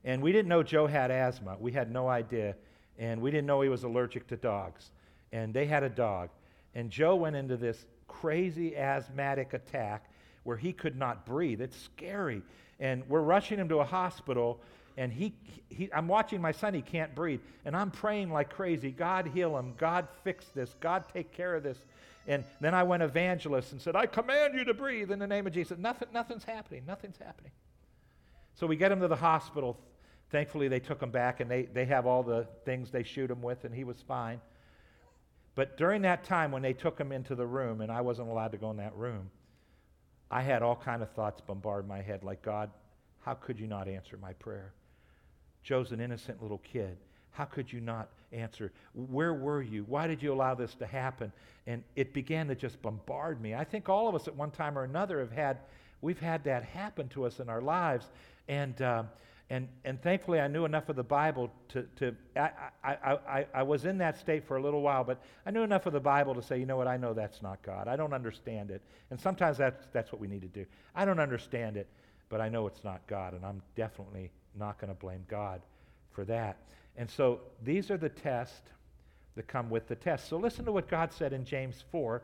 And 0.04 0.20
we 0.20 0.30
didn't 0.30 0.48
know 0.48 0.62
Joe 0.62 0.86
had 0.86 1.10
asthma. 1.10 1.56
We 1.58 1.72
had 1.72 1.90
no 1.90 2.06
idea. 2.06 2.54
And 2.98 3.22
we 3.22 3.30
didn't 3.30 3.46
know 3.46 3.62
he 3.62 3.70
was 3.70 3.84
allergic 3.84 4.26
to 4.26 4.36
dogs. 4.36 4.90
And 5.32 5.54
they 5.54 5.64
had 5.64 5.82
a 5.82 5.88
dog. 5.88 6.28
And 6.74 6.90
Joe 6.90 7.16
went 7.16 7.34
into 7.34 7.56
this 7.56 7.86
crazy 8.10 8.76
asthmatic 8.76 9.54
attack 9.54 10.04
where 10.42 10.56
he 10.56 10.72
could 10.72 10.96
not 10.96 11.24
breathe. 11.24 11.60
It's 11.60 11.76
scary. 11.80 12.42
And 12.80 13.08
we're 13.08 13.20
rushing 13.20 13.58
him 13.58 13.68
to 13.68 13.78
a 13.78 13.84
hospital, 13.84 14.60
and 14.96 15.12
he, 15.12 15.34
he, 15.68 15.88
I'm 15.94 16.08
watching 16.08 16.40
my 16.40 16.52
son, 16.52 16.74
he 16.74 16.82
can't 16.82 17.14
breathe. 17.14 17.40
And 17.64 17.76
I'm 17.76 17.90
praying 17.90 18.32
like 18.32 18.50
crazy 18.50 18.90
God 18.90 19.28
heal 19.28 19.56
him, 19.56 19.74
God 19.76 20.08
fix 20.24 20.46
this, 20.54 20.74
God 20.80 21.04
take 21.12 21.32
care 21.32 21.54
of 21.54 21.62
this. 21.62 21.78
And 22.26 22.44
then 22.60 22.74
I 22.74 22.82
went 22.82 23.02
evangelist 23.02 23.72
and 23.72 23.80
said, 23.80 23.96
I 23.96 24.06
command 24.06 24.54
you 24.54 24.64
to 24.64 24.74
breathe 24.74 25.10
in 25.10 25.18
the 25.18 25.26
name 25.26 25.46
of 25.46 25.52
Jesus. 25.52 25.78
Nothing, 25.78 26.08
nothing's 26.12 26.44
happening. 26.44 26.82
Nothing's 26.86 27.18
happening. 27.18 27.52
So 28.54 28.66
we 28.66 28.76
get 28.76 28.92
him 28.92 29.00
to 29.00 29.08
the 29.08 29.16
hospital. 29.16 29.78
Thankfully, 30.30 30.68
they 30.68 30.80
took 30.80 31.02
him 31.02 31.10
back, 31.10 31.40
and 31.40 31.50
they, 31.50 31.62
they 31.62 31.86
have 31.86 32.06
all 32.06 32.22
the 32.22 32.46
things 32.64 32.90
they 32.90 33.02
shoot 33.02 33.30
him 33.30 33.42
with, 33.42 33.64
and 33.64 33.74
he 33.74 33.84
was 33.84 34.00
fine. 34.06 34.40
But 35.54 35.76
during 35.76 36.02
that 36.02 36.24
time 36.24 36.52
when 36.52 36.62
they 36.62 36.72
took 36.72 36.98
him 36.98 37.12
into 37.12 37.34
the 37.34 37.46
room, 37.46 37.80
and 37.80 37.90
I 37.90 38.00
wasn't 38.00 38.28
allowed 38.28 38.52
to 38.52 38.58
go 38.58 38.70
in 38.70 38.76
that 38.78 38.94
room, 38.94 39.30
I 40.30 40.42
had 40.42 40.62
all 40.62 40.76
kind 40.76 41.02
of 41.02 41.10
thoughts 41.10 41.40
bombard 41.40 41.88
my 41.88 42.00
head 42.00 42.22
like, 42.22 42.42
God, 42.42 42.70
how 43.20 43.34
could 43.34 43.58
you 43.58 43.66
not 43.66 43.88
answer 43.88 44.16
my 44.16 44.32
prayer? 44.34 44.72
Joe's 45.62 45.92
an 45.92 46.00
innocent 46.00 46.40
little 46.40 46.58
kid. 46.58 46.96
How 47.32 47.44
could 47.44 47.72
you 47.72 47.80
not 47.80 48.08
answer? 48.32 48.72
Where 48.94 49.34
were 49.34 49.62
you? 49.62 49.84
Why 49.88 50.06
did 50.06 50.22
you 50.22 50.32
allow 50.32 50.54
this 50.54 50.74
to 50.76 50.86
happen? 50.86 51.32
And 51.66 51.82
it 51.96 52.12
began 52.12 52.48
to 52.48 52.54
just 52.54 52.80
bombard 52.80 53.40
me. 53.40 53.54
I 53.54 53.64
think 53.64 53.88
all 53.88 54.08
of 54.08 54.14
us 54.14 54.28
at 54.28 54.34
one 54.34 54.50
time 54.50 54.78
or 54.78 54.84
another 54.84 55.20
have 55.20 55.32
had, 55.32 55.58
we've 56.00 56.18
had 56.18 56.44
that 56.44 56.64
happen 56.64 57.08
to 57.08 57.24
us 57.24 57.40
in 57.40 57.48
our 57.48 57.60
lives. 57.60 58.06
And, 58.48 58.80
uh, 58.80 59.04
and, 59.52 59.66
and 59.84 60.00
thankfully, 60.00 60.38
I 60.38 60.46
knew 60.46 60.64
enough 60.64 60.88
of 60.88 60.94
the 60.94 61.02
Bible 61.02 61.50
to, 61.70 61.82
to 61.96 62.14
I, 62.36 62.50
I, 62.84 62.94
I, 62.94 63.46
I 63.52 63.62
was 63.64 63.84
in 63.84 63.98
that 63.98 64.16
state 64.16 64.46
for 64.46 64.56
a 64.56 64.62
little 64.62 64.80
while, 64.80 65.02
but 65.02 65.20
I 65.44 65.50
knew 65.50 65.62
enough 65.62 65.86
of 65.86 65.92
the 65.92 66.00
Bible 66.00 66.36
to 66.36 66.42
say, 66.42 66.56
you 66.58 66.66
know 66.66 66.76
what, 66.76 66.86
I 66.86 66.96
know 66.96 67.14
that's 67.14 67.42
not 67.42 67.60
God. 67.62 67.88
I 67.88 67.96
don't 67.96 68.12
understand 68.12 68.70
it. 68.70 68.80
And 69.10 69.20
sometimes 69.20 69.58
that's, 69.58 69.88
that's 69.92 70.12
what 70.12 70.20
we 70.20 70.28
need 70.28 70.42
to 70.42 70.48
do. 70.48 70.64
I 70.94 71.04
don't 71.04 71.18
understand 71.18 71.76
it, 71.76 71.88
but 72.28 72.40
I 72.40 72.48
know 72.48 72.68
it's 72.68 72.84
not 72.84 73.04
God, 73.08 73.34
and 73.34 73.44
I'm 73.44 73.60
definitely 73.74 74.30
not 74.56 74.78
going 74.78 74.94
to 74.94 74.98
blame 74.98 75.24
God 75.28 75.62
for 76.12 76.24
that. 76.26 76.58
And 76.96 77.10
so 77.10 77.40
these 77.64 77.90
are 77.90 77.96
the 77.96 78.08
tests 78.08 78.70
that 79.34 79.48
come 79.48 79.68
with 79.68 79.88
the 79.88 79.96
test. 79.96 80.28
So 80.28 80.36
listen 80.36 80.64
to 80.66 80.72
what 80.72 80.88
God 80.88 81.12
said 81.12 81.32
in 81.32 81.44
James 81.44 81.82
4. 81.90 82.22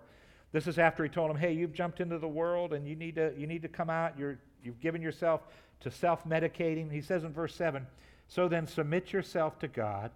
This 0.52 0.68
is 0.68 0.78
after 0.78 1.02
he 1.02 1.08
told 1.08 1.32
him, 1.32 1.36
hey, 1.36 1.52
you've 1.52 1.72
jumped 1.72 2.00
into 2.00 2.18
the 2.18 2.28
world 2.28 2.72
and 2.72 2.86
you 2.86 2.94
need 2.94 3.16
to, 3.16 3.32
you 3.36 3.48
need 3.48 3.62
to 3.62 3.68
come 3.68 3.90
out. 3.90 4.16
You're, 4.16 4.38
you've 4.62 4.80
given 4.80 5.02
yourself 5.02 5.42
to 5.80 5.90
self 5.90 6.24
medicating. 6.26 6.90
He 6.90 7.00
says 7.00 7.24
in 7.24 7.32
verse 7.32 7.54
7 7.54 7.86
So 8.28 8.48
then 8.48 8.66
submit 8.66 9.12
yourself 9.12 9.58
to 9.60 9.68
God, 9.68 10.10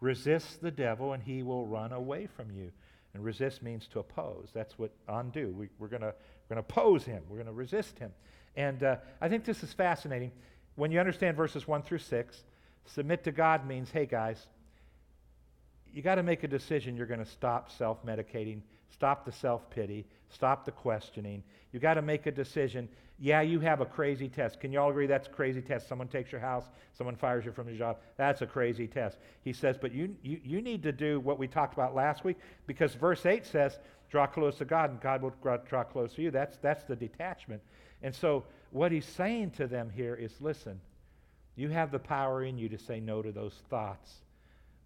resist 0.00 0.60
the 0.60 0.70
devil, 0.70 1.12
and 1.12 1.22
he 1.22 1.42
will 1.42 1.66
run 1.66 1.92
away 1.92 2.26
from 2.26 2.50
you. 2.50 2.72
And 3.14 3.24
resist 3.24 3.62
means 3.62 3.88
to 3.88 4.00
oppose. 4.00 4.50
That's 4.52 4.78
what 4.78 4.92
undo. 5.08 5.48
We, 5.48 5.68
are 5.84 5.88
going 5.88 6.02
to 6.02 6.14
oppose 6.50 7.04
him, 7.04 7.22
we're 7.28 7.36
going 7.36 7.46
to 7.46 7.52
resist 7.52 7.98
him. 7.98 8.12
And 8.56 8.82
uh, 8.82 8.96
I 9.20 9.28
think 9.28 9.44
this 9.44 9.62
is 9.62 9.72
fascinating. 9.72 10.32
When 10.74 10.92
you 10.92 11.00
understand 11.00 11.36
verses 11.36 11.66
1 11.66 11.82
through 11.82 11.98
6, 11.98 12.44
submit 12.86 13.24
to 13.24 13.32
God 13.32 13.66
means, 13.66 13.90
hey 13.90 14.06
guys, 14.06 14.46
you 15.92 16.02
got 16.02 16.16
to 16.16 16.22
make 16.22 16.44
a 16.44 16.48
decision 16.48 16.96
you're 16.96 17.06
going 17.06 17.24
to 17.24 17.30
stop 17.30 17.70
self 17.70 18.04
medicating, 18.04 18.60
stop 18.90 19.24
the 19.24 19.32
self 19.32 19.68
pity, 19.70 20.06
stop 20.28 20.64
the 20.64 20.72
questioning. 20.72 21.42
You 21.72 21.80
got 21.80 21.94
to 21.94 22.02
make 22.02 22.26
a 22.26 22.30
decision. 22.30 22.88
Yeah, 23.20 23.40
you 23.40 23.58
have 23.60 23.80
a 23.80 23.86
crazy 23.86 24.28
test. 24.28 24.60
Can 24.60 24.72
you 24.72 24.80
all 24.80 24.90
agree 24.90 25.06
that's 25.06 25.26
a 25.26 25.30
crazy 25.30 25.60
test? 25.60 25.88
Someone 25.88 26.06
takes 26.06 26.30
your 26.30 26.40
house, 26.40 26.64
someone 26.96 27.16
fires 27.16 27.44
you 27.44 27.50
from 27.50 27.68
your 27.68 27.76
job. 27.76 27.98
That's 28.16 28.42
a 28.42 28.46
crazy 28.46 28.86
test. 28.86 29.18
He 29.42 29.52
says, 29.52 29.76
but 29.80 29.92
you, 29.92 30.14
you, 30.22 30.40
you 30.44 30.62
need 30.62 30.84
to 30.84 30.92
do 30.92 31.18
what 31.18 31.38
we 31.38 31.48
talked 31.48 31.74
about 31.74 31.96
last 31.96 32.22
week 32.22 32.38
because 32.66 32.94
verse 32.94 33.26
8 33.26 33.44
says, 33.44 33.78
draw 34.08 34.26
close 34.26 34.56
to 34.58 34.64
God 34.64 34.90
and 34.90 35.00
God 35.00 35.22
will 35.22 35.34
draw 35.68 35.84
close 35.84 36.14
to 36.14 36.22
you. 36.22 36.30
That's, 36.30 36.56
that's 36.58 36.84
the 36.84 36.94
detachment. 36.94 37.60
And 38.02 38.14
so 38.14 38.44
what 38.70 38.92
he's 38.92 39.04
saying 39.04 39.50
to 39.52 39.66
them 39.66 39.90
here 39.90 40.14
is 40.14 40.32
listen, 40.40 40.80
you 41.56 41.68
have 41.70 41.90
the 41.90 41.98
power 41.98 42.44
in 42.44 42.56
you 42.56 42.68
to 42.68 42.78
say 42.78 43.00
no 43.00 43.20
to 43.20 43.32
those 43.32 43.62
thoughts, 43.68 44.12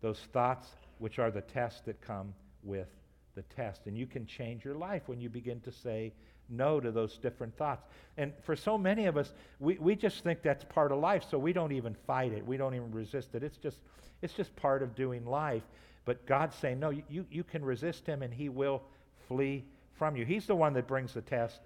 those 0.01 0.21
thoughts 0.33 0.69
which 0.99 1.19
are 1.19 1.31
the 1.31 1.43
tests 1.43 1.83
that 1.83 2.01
come 2.01 2.33
with 2.63 2.89
the 3.35 3.43
test. 3.43 3.87
And 3.87 3.97
you 3.97 4.07
can 4.07 4.27
change 4.27 4.65
your 4.65 4.75
life 4.75 5.03
when 5.07 5.21
you 5.21 5.29
begin 5.29 5.61
to 5.61 5.73
say 5.73 6.13
no 6.49 6.81
to 6.81 6.91
those 6.91 7.19
different 7.19 7.57
thoughts. 7.57 7.87
And 8.17 8.33
for 8.43 8.55
so 8.55 8.77
many 8.77 9.07
of 9.07 9.17
us, 9.17 9.33
we, 9.59 9.79
we 9.79 9.97
just 9.97 10.23
think 10.23 10.43
that's 10.43 10.65
part 10.65 10.93
of 10.93 10.99
life, 10.99 11.25
so 11.31 11.39
we 11.39 11.53
don't 11.53 11.73
even 11.73 11.95
fight 12.07 12.33
it. 12.33 12.47
We 12.47 12.57
don't 12.57 12.75
even 12.75 12.93
resist 12.93 13.35
it. 13.35 13.43
It's 13.43 13.57
just, 13.57 13.79
it's 14.21 14.35
just 14.35 14.55
part 14.57 14.83
of 14.83 14.95
doing 14.95 15.25
life. 15.25 15.63
But 16.05 16.27
God's 16.27 16.57
saying, 16.57 16.81
no, 16.81 16.91
you, 16.91 17.25
you 17.31 17.45
can 17.45 17.65
resist 17.65 18.07
him 18.07 18.23
and 18.23 18.35
he 18.35 18.49
will 18.49 18.83
flee 19.29 19.65
from 19.95 20.17
you. 20.17 20.25
He's 20.25 20.47
the 20.47 20.57
one 20.57 20.73
that 20.75 20.87
brings 20.87 21.15
the 21.15 21.23
test 21.23 21.61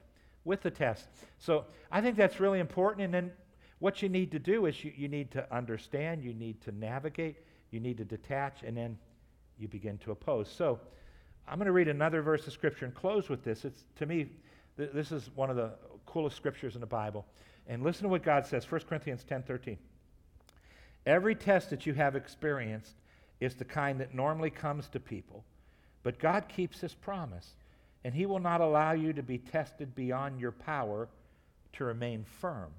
with 0.44 0.62
the 0.62 0.70
test. 0.70 1.08
So 1.38 1.64
I 1.90 2.00
think 2.00 2.16
that's 2.16 2.38
really 2.38 2.60
important. 2.60 3.04
And 3.04 3.14
then 3.14 3.32
what 3.78 4.02
you 4.02 4.08
need 4.08 4.30
to 4.32 4.38
do 4.38 4.66
is 4.66 4.84
you, 4.84 4.92
you 4.94 5.08
need 5.08 5.30
to 5.32 5.54
understand, 5.54 6.22
you 6.22 6.34
need 6.34 6.60
to 6.62 6.72
navigate, 6.72 7.36
you 7.70 7.80
need 7.80 7.96
to 7.98 8.04
detach, 8.04 8.62
and 8.62 8.76
then 8.76 8.98
you 9.58 9.68
begin 9.68 9.98
to 9.98 10.12
oppose. 10.12 10.50
So 10.50 10.80
I'm 11.48 11.58
going 11.58 11.66
to 11.66 11.72
read 11.72 11.88
another 11.88 12.22
verse 12.22 12.46
of 12.46 12.52
Scripture 12.52 12.84
and 12.84 12.94
close 12.94 13.28
with 13.28 13.44
this. 13.44 13.64
It's, 13.64 13.84
to 13.98 14.06
me, 14.06 14.26
th- 14.76 14.90
this 14.92 15.12
is 15.12 15.30
one 15.34 15.50
of 15.50 15.56
the 15.56 15.70
coolest 16.04 16.36
scriptures 16.36 16.74
in 16.74 16.80
the 16.80 16.86
Bible. 16.86 17.24
And 17.68 17.82
listen 17.82 18.04
to 18.04 18.08
what 18.08 18.22
God 18.22 18.46
says 18.46 18.70
1 18.70 18.82
Corinthians 18.88 19.24
10 19.24 19.42
13. 19.42 19.76
Every 21.04 21.34
test 21.34 21.70
that 21.70 21.86
you 21.86 21.94
have 21.94 22.16
experienced 22.16 22.94
is 23.40 23.54
the 23.54 23.64
kind 23.64 24.00
that 24.00 24.14
normally 24.14 24.50
comes 24.50 24.88
to 24.88 25.00
people, 25.00 25.44
but 26.02 26.18
God 26.18 26.48
keeps 26.48 26.80
his 26.80 26.94
promise, 26.94 27.54
and 28.02 28.14
he 28.14 28.26
will 28.26 28.40
not 28.40 28.60
allow 28.60 28.92
you 28.92 29.12
to 29.12 29.22
be 29.22 29.38
tested 29.38 29.94
beyond 29.94 30.40
your 30.40 30.52
power 30.52 31.08
to 31.74 31.84
remain 31.84 32.24
firm. 32.24 32.70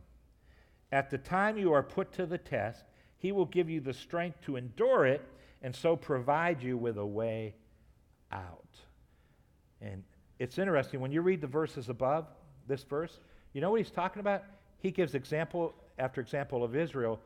At 0.92 1.10
the 1.10 1.18
time 1.18 1.58
you 1.58 1.74
are 1.74 1.84
put 1.84 2.12
to 2.14 2.26
the 2.26 2.38
test, 2.38 2.84
he 3.18 3.32
will 3.32 3.46
give 3.46 3.70
you 3.70 3.80
the 3.80 3.94
strength 3.94 4.42
to 4.42 4.56
endure 4.56 5.06
it 5.06 5.22
and 5.62 5.76
so 5.76 5.96
provide 5.96 6.62
you 6.62 6.78
with 6.78 6.98
a 6.98 7.06
way 7.06 7.54
out. 8.32 8.66
And 9.82 10.04
it's 10.40 10.58
interesting 10.58 11.00
when 11.00 11.12
you 11.12 11.22
read 11.22 11.42
the 11.42 11.48
verses 11.48 11.90
above 11.90 12.28
this 12.68 12.84
verse, 12.84 13.20
you 13.54 13.62
know 13.62 13.72
what 13.72 13.80
he's 13.80 13.92
talking 13.92 14.20
about? 14.20 14.44
He 14.80 14.92
gives 14.92 15.16
example 15.16 15.74
after 15.98 16.22
example 16.22 16.64
of 16.64 16.76
Israel 16.76 17.20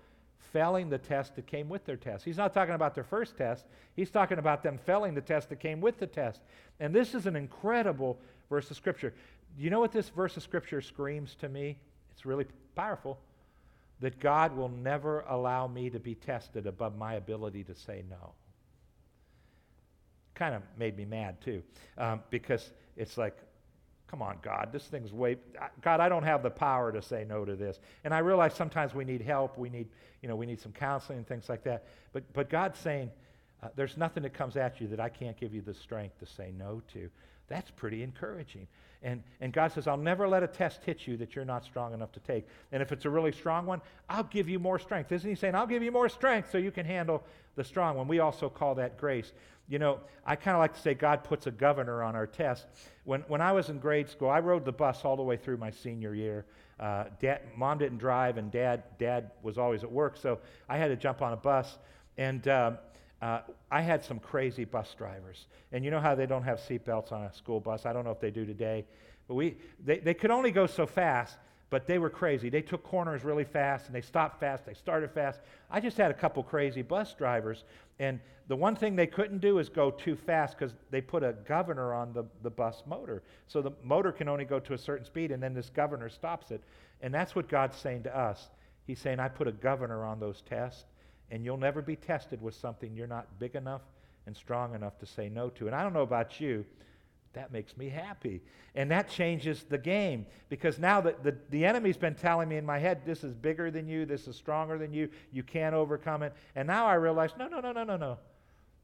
failing 0.54 0.90
the 0.90 0.98
test 0.98 1.36
that 1.36 1.48
came 1.48 1.70
with 1.70 1.86
their 1.86 1.96
test. 1.96 2.26
He's 2.26 2.38
not 2.38 2.54
talking 2.54 2.74
about 2.74 2.96
their 2.96 3.04
first 3.04 3.38
test, 3.38 3.66
he's 3.96 4.10
talking 4.10 4.38
about 4.38 4.64
them 4.64 4.78
failing 4.86 5.14
the 5.14 5.22
test 5.22 5.50
that 5.50 5.60
came 5.60 5.82
with 5.82 5.98
the 5.98 6.08
test. 6.08 6.42
And 6.80 6.94
this 6.94 7.14
is 7.16 7.26
an 7.26 7.36
incredible 7.36 8.18
verse 8.50 8.70
of 8.72 8.78
Scripture. 8.78 9.14
You 9.58 9.70
know 9.70 9.80
what 9.80 9.92
this 9.92 10.10
verse 10.10 10.38
of 10.38 10.44
Scripture 10.44 10.82
screams 10.82 11.36
to 11.36 11.50
me? 11.50 11.78
It's 12.12 12.26
really 12.26 12.46
powerful. 12.76 13.20
That 14.00 14.20
God 14.20 14.56
will 14.56 14.70
never 14.70 15.22
allow 15.30 15.68
me 15.68 15.90
to 15.92 16.00
be 16.00 16.16
tested 16.16 16.66
above 16.66 16.98
my 16.98 17.16
ability 17.16 17.64
to 17.66 17.76
say 17.76 18.04
no 18.10 18.34
kind 20.36 20.56
of 20.56 20.62
made 20.78 20.98
me 20.98 21.06
mad 21.06 21.42
too, 21.42 21.62
um, 21.98 22.22
because 22.30 22.72
it's 22.98 23.18
like, 23.18 23.38
come 24.08 24.22
on, 24.22 24.38
God, 24.42 24.70
this 24.74 24.84
thing's 24.84 25.14
way, 25.14 25.38
God, 25.82 26.02
I 26.02 26.10
don't 26.10 26.24
have 26.24 26.44
the 26.44 26.50
power 26.50 26.92
to 26.92 27.02
say 27.02 27.26
no 27.28 27.46
to 27.46 27.56
this. 27.56 27.80
And 28.04 28.14
I 28.14 28.20
realize 28.20 28.54
sometimes 28.54 28.94
we 28.94 29.06
need 29.06 29.22
help, 29.22 29.58
we 29.58 29.70
need, 29.70 29.88
you 30.22 30.28
know, 30.28 30.36
we 30.36 30.46
need 30.46 30.60
some 30.60 30.74
counseling 30.74 31.20
and 31.20 31.28
things 31.28 31.48
like 31.48 31.64
that. 31.64 31.86
But, 32.12 32.24
but 32.34 32.50
God's 32.50 32.78
saying, 32.80 33.10
uh, 33.64 33.70
there's 33.76 33.96
nothing 33.96 34.24
that 34.24 34.34
comes 34.34 34.58
at 34.58 34.82
you 34.82 34.88
that 34.88 35.00
I 35.00 35.08
can't 35.08 35.40
give 35.40 35.54
you 35.54 35.62
the 35.62 35.74
strength 35.74 36.20
to 36.20 36.26
say 36.26 36.52
no 36.58 36.82
to. 36.94 37.10
That's 37.48 37.72
pretty 37.72 38.04
encouraging. 38.04 38.68
And, 39.04 39.24
and 39.40 39.52
God 39.52 39.72
says, 39.72 39.88
I'll 39.88 39.98
never 39.98 40.28
let 40.28 40.44
a 40.44 40.48
test 40.48 40.84
hit 40.84 41.08
you 41.08 41.18
that 41.18 41.36
you're 41.36 41.46
not 41.46 41.64
strong 41.64 41.94
enough 41.94 42.12
to 42.14 42.20
take. 42.20 42.48
And 42.72 42.82
if 42.82 42.92
it's 42.92 43.06
a 43.06 43.10
really 43.10 43.32
strong 43.32 43.66
one, 43.66 43.82
I'll 44.10 44.24
give 44.24 44.48
you 44.48 44.60
more 44.60 44.80
strength. 44.80 45.12
Isn't 45.12 45.30
He 45.30 45.36
saying, 45.36 45.56
I'll 45.56 45.68
give 45.68 45.84
you 45.84 45.92
more 45.92 46.10
strength 46.10 46.52
so 46.52 46.58
you 46.58 46.72
can 46.72 46.86
handle 46.86 47.24
the 47.56 47.64
strong 47.64 47.98
one? 47.98 48.08
We 48.08 48.20
also 48.20 48.50
call 48.50 48.76
that 48.76 48.98
grace. 48.98 49.32
You 49.72 49.80
know, 49.80 50.02
I 50.26 50.36
kind 50.36 50.54
of 50.54 50.60
like 50.60 50.74
to 50.74 50.82
say 50.82 50.94
God 50.94 51.24
puts 51.24 51.48
a 51.48 51.52
governor 51.52 52.04
on 52.04 52.14
our 52.14 52.28
test. 52.28 52.66
When, 53.06 53.22
when 53.30 53.40
I 53.40 53.54
was 53.54 53.70
in 53.70 53.80
grade 53.80 54.10
school, 54.10 54.30
I 54.30 54.42
rode 54.42 54.66
the 54.66 54.74
bus 54.74 55.06
all 55.06 55.16
the 55.16 55.24
way 55.24 55.38
through 55.38 55.56
my 55.56 55.72
senior 55.72 56.14
year. 56.14 56.46
Uh, 56.78 57.06
dad, 57.22 57.40
mom 57.56 57.78
didn't 57.78 57.98
drive, 57.98 58.36
and 58.36 58.52
dad, 58.52 58.84
dad 59.00 59.32
was 59.44 59.58
always 59.58 59.86
at 59.86 59.90
work, 59.90 60.18
so 60.18 60.40
I 60.68 60.76
had 60.76 60.90
to 60.90 60.98
jump 60.98 61.22
on 61.22 61.32
a 61.32 61.38
bus. 61.38 61.78
And 62.18 62.46
uh, 62.50 62.72
uh, 63.22 63.44
I 63.72 63.80
had 63.80 64.04
some 64.04 64.20
crazy 64.20 64.66
bus 64.66 64.94
drivers. 64.98 65.46
And 65.72 65.86
you 65.86 65.92
know 65.92 66.02
how 66.02 66.16
they 66.16 66.26
don't 66.26 66.44
have 66.44 66.60
seatbelts 66.60 67.14
on 67.14 67.24
a 67.24 67.34
school 67.34 67.62
bus? 67.62 67.86
I 67.86 67.94
don't 67.94 68.04
know 68.04 68.12
if 68.12 68.20
they 68.20 68.32
do 68.32 68.46
today. 68.46 68.84
But 69.30 69.36
we, 69.36 69.56
they, 69.86 70.00
they 70.00 70.14
could 70.14 70.32
only 70.32 70.52
go 70.52 70.68
so 70.68 70.86
fast, 70.86 71.38
but 71.72 71.88
they 71.88 71.98
were 71.98 72.10
crazy. 72.10 72.50
They 72.50 72.62
took 72.62 72.84
corners 72.84 73.24
really 73.24 73.44
fast 73.44 73.88
and 73.88 73.96
they 73.96 74.02
stopped 74.02 74.40
fast. 74.40 74.66
They 74.66 74.76
started 74.76 75.10
fast. 75.10 75.40
I 75.72 75.80
just 75.80 75.98
had 75.98 76.12
a 76.12 76.14
couple 76.14 76.44
crazy 76.44 76.84
bus 76.84 77.16
drivers. 77.16 77.64
And 77.98 78.20
the 78.48 78.56
one 78.56 78.76
thing 78.76 78.96
they 78.96 79.08
couldn't 79.08 79.40
do 79.40 79.58
is 79.58 79.70
go 79.70 79.90
too 79.90 80.16
fast 80.16 80.56
because 80.60 80.76
they 80.92 81.02
put 81.02 81.24
a 81.24 81.34
governor 81.48 81.94
on 81.94 82.14
the, 82.14 82.26
the 82.44 82.50
bus 82.52 82.84
motor. 82.86 83.24
So 83.48 83.64
the 83.64 83.72
motor 83.84 84.12
can 84.12 84.28
only 84.28 84.46
go 84.46 84.60
to 84.60 84.74
a 84.74 84.78
certain 84.78 85.06
speed, 85.06 85.32
and 85.32 85.42
then 85.42 85.54
this 85.54 85.70
governor 85.70 86.10
stops 86.10 86.52
it. 86.52 86.62
And 87.02 87.14
that's 87.14 87.36
what 87.36 87.48
God's 87.48 87.78
saying 87.78 88.04
to 88.04 88.16
us. 88.16 88.50
He's 88.86 89.00
saying, 89.00 89.20
I 89.20 89.30
put 89.30 89.48
a 89.48 89.52
governor 89.52 90.04
on 90.04 90.20
those 90.20 90.42
tests 90.42 90.84
and 91.32 91.46
you'll 91.46 91.58
never 91.58 91.82
be 91.82 91.96
tested 91.96 92.42
with 92.42 92.54
something 92.54 92.94
you're 92.94 93.08
not 93.08 93.40
big 93.40 93.56
enough 93.56 93.82
and 94.28 94.36
strong 94.36 94.76
enough 94.76 95.00
to 95.00 95.06
say 95.06 95.30
no 95.30 95.50
to. 95.50 95.66
And 95.66 95.76
I 95.76 95.82
don't 95.82 95.94
know 95.94 96.02
about 96.02 96.40
you, 96.40 96.66
that 97.34 97.52
makes 97.52 97.78
me 97.78 97.90
happy. 97.90 98.42
And 98.76 98.92
that 98.92 99.10
changes 99.10 99.64
the 99.64 99.78
game 99.78 100.26
because 100.50 100.80
now 100.80 101.02
that 101.02 101.24
the, 101.24 101.36
the 101.50 101.66
enemy's 101.66 101.98
been 101.98 102.16
telling 102.16 102.50
me 102.50 102.58
in 102.58 102.66
my 102.66 102.80
head, 102.80 103.02
this 103.06 103.24
is 103.24 103.34
bigger 103.34 103.72
than 103.72 103.88
you, 103.88 104.06
this 104.06 104.28
is 104.28 104.36
stronger 104.36 104.78
than 104.78 104.94
you, 104.94 105.10
you 105.32 105.44
can't 105.44 105.76
overcome 105.76 106.24
it. 106.24 106.34
And 106.56 106.68
now 106.68 106.86
I 106.86 106.96
realize, 106.96 107.32
no, 107.38 107.48
no, 107.48 107.60
no, 107.60 107.72
no, 107.72 107.84
no, 107.84 107.98
no. 107.98 108.18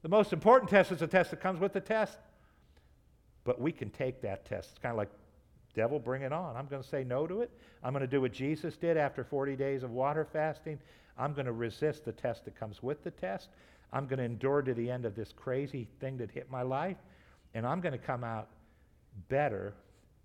The 0.02 0.08
most 0.08 0.32
important 0.32 0.70
test 0.70 0.92
is 0.92 1.00
the 1.00 1.06
test 1.06 1.30
that 1.30 1.40
comes 1.40 1.60
with 1.60 1.72
the 1.72 1.80
test. 1.80 2.18
But 3.44 3.60
we 3.60 3.72
can 3.72 3.90
take 3.90 4.20
that 4.22 4.44
test. 4.44 4.70
It's 4.70 4.78
kind 4.78 4.92
of 4.92 4.98
like, 4.98 5.10
devil, 5.74 5.98
bring 5.98 6.22
it 6.22 6.32
on. 6.32 6.56
I'm 6.56 6.66
going 6.66 6.82
to 6.82 6.88
say 6.88 7.04
no 7.04 7.26
to 7.26 7.40
it. 7.40 7.50
I'm 7.82 7.92
going 7.92 8.02
to 8.02 8.06
do 8.06 8.20
what 8.20 8.32
Jesus 8.32 8.76
did 8.76 8.96
after 8.96 9.24
40 9.24 9.56
days 9.56 9.82
of 9.82 9.90
water 9.90 10.26
fasting. 10.30 10.78
I'm 11.16 11.32
going 11.32 11.46
to 11.46 11.52
resist 11.52 12.04
the 12.04 12.12
test 12.12 12.44
that 12.44 12.58
comes 12.58 12.82
with 12.82 13.02
the 13.04 13.10
test. 13.10 13.48
I'm 13.92 14.06
going 14.06 14.18
to 14.18 14.24
endure 14.24 14.62
to 14.62 14.74
the 14.74 14.90
end 14.90 15.04
of 15.04 15.14
this 15.14 15.32
crazy 15.34 15.88
thing 16.00 16.18
that 16.18 16.30
hit 16.30 16.50
my 16.50 16.62
life. 16.62 16.96
And 17.54 17.66
I'm 17.66 17.80
going 17.80 17.92
to 17.92 17.98
come 17.98 18.24
out 18.24 18.48
better, 19.28 19.74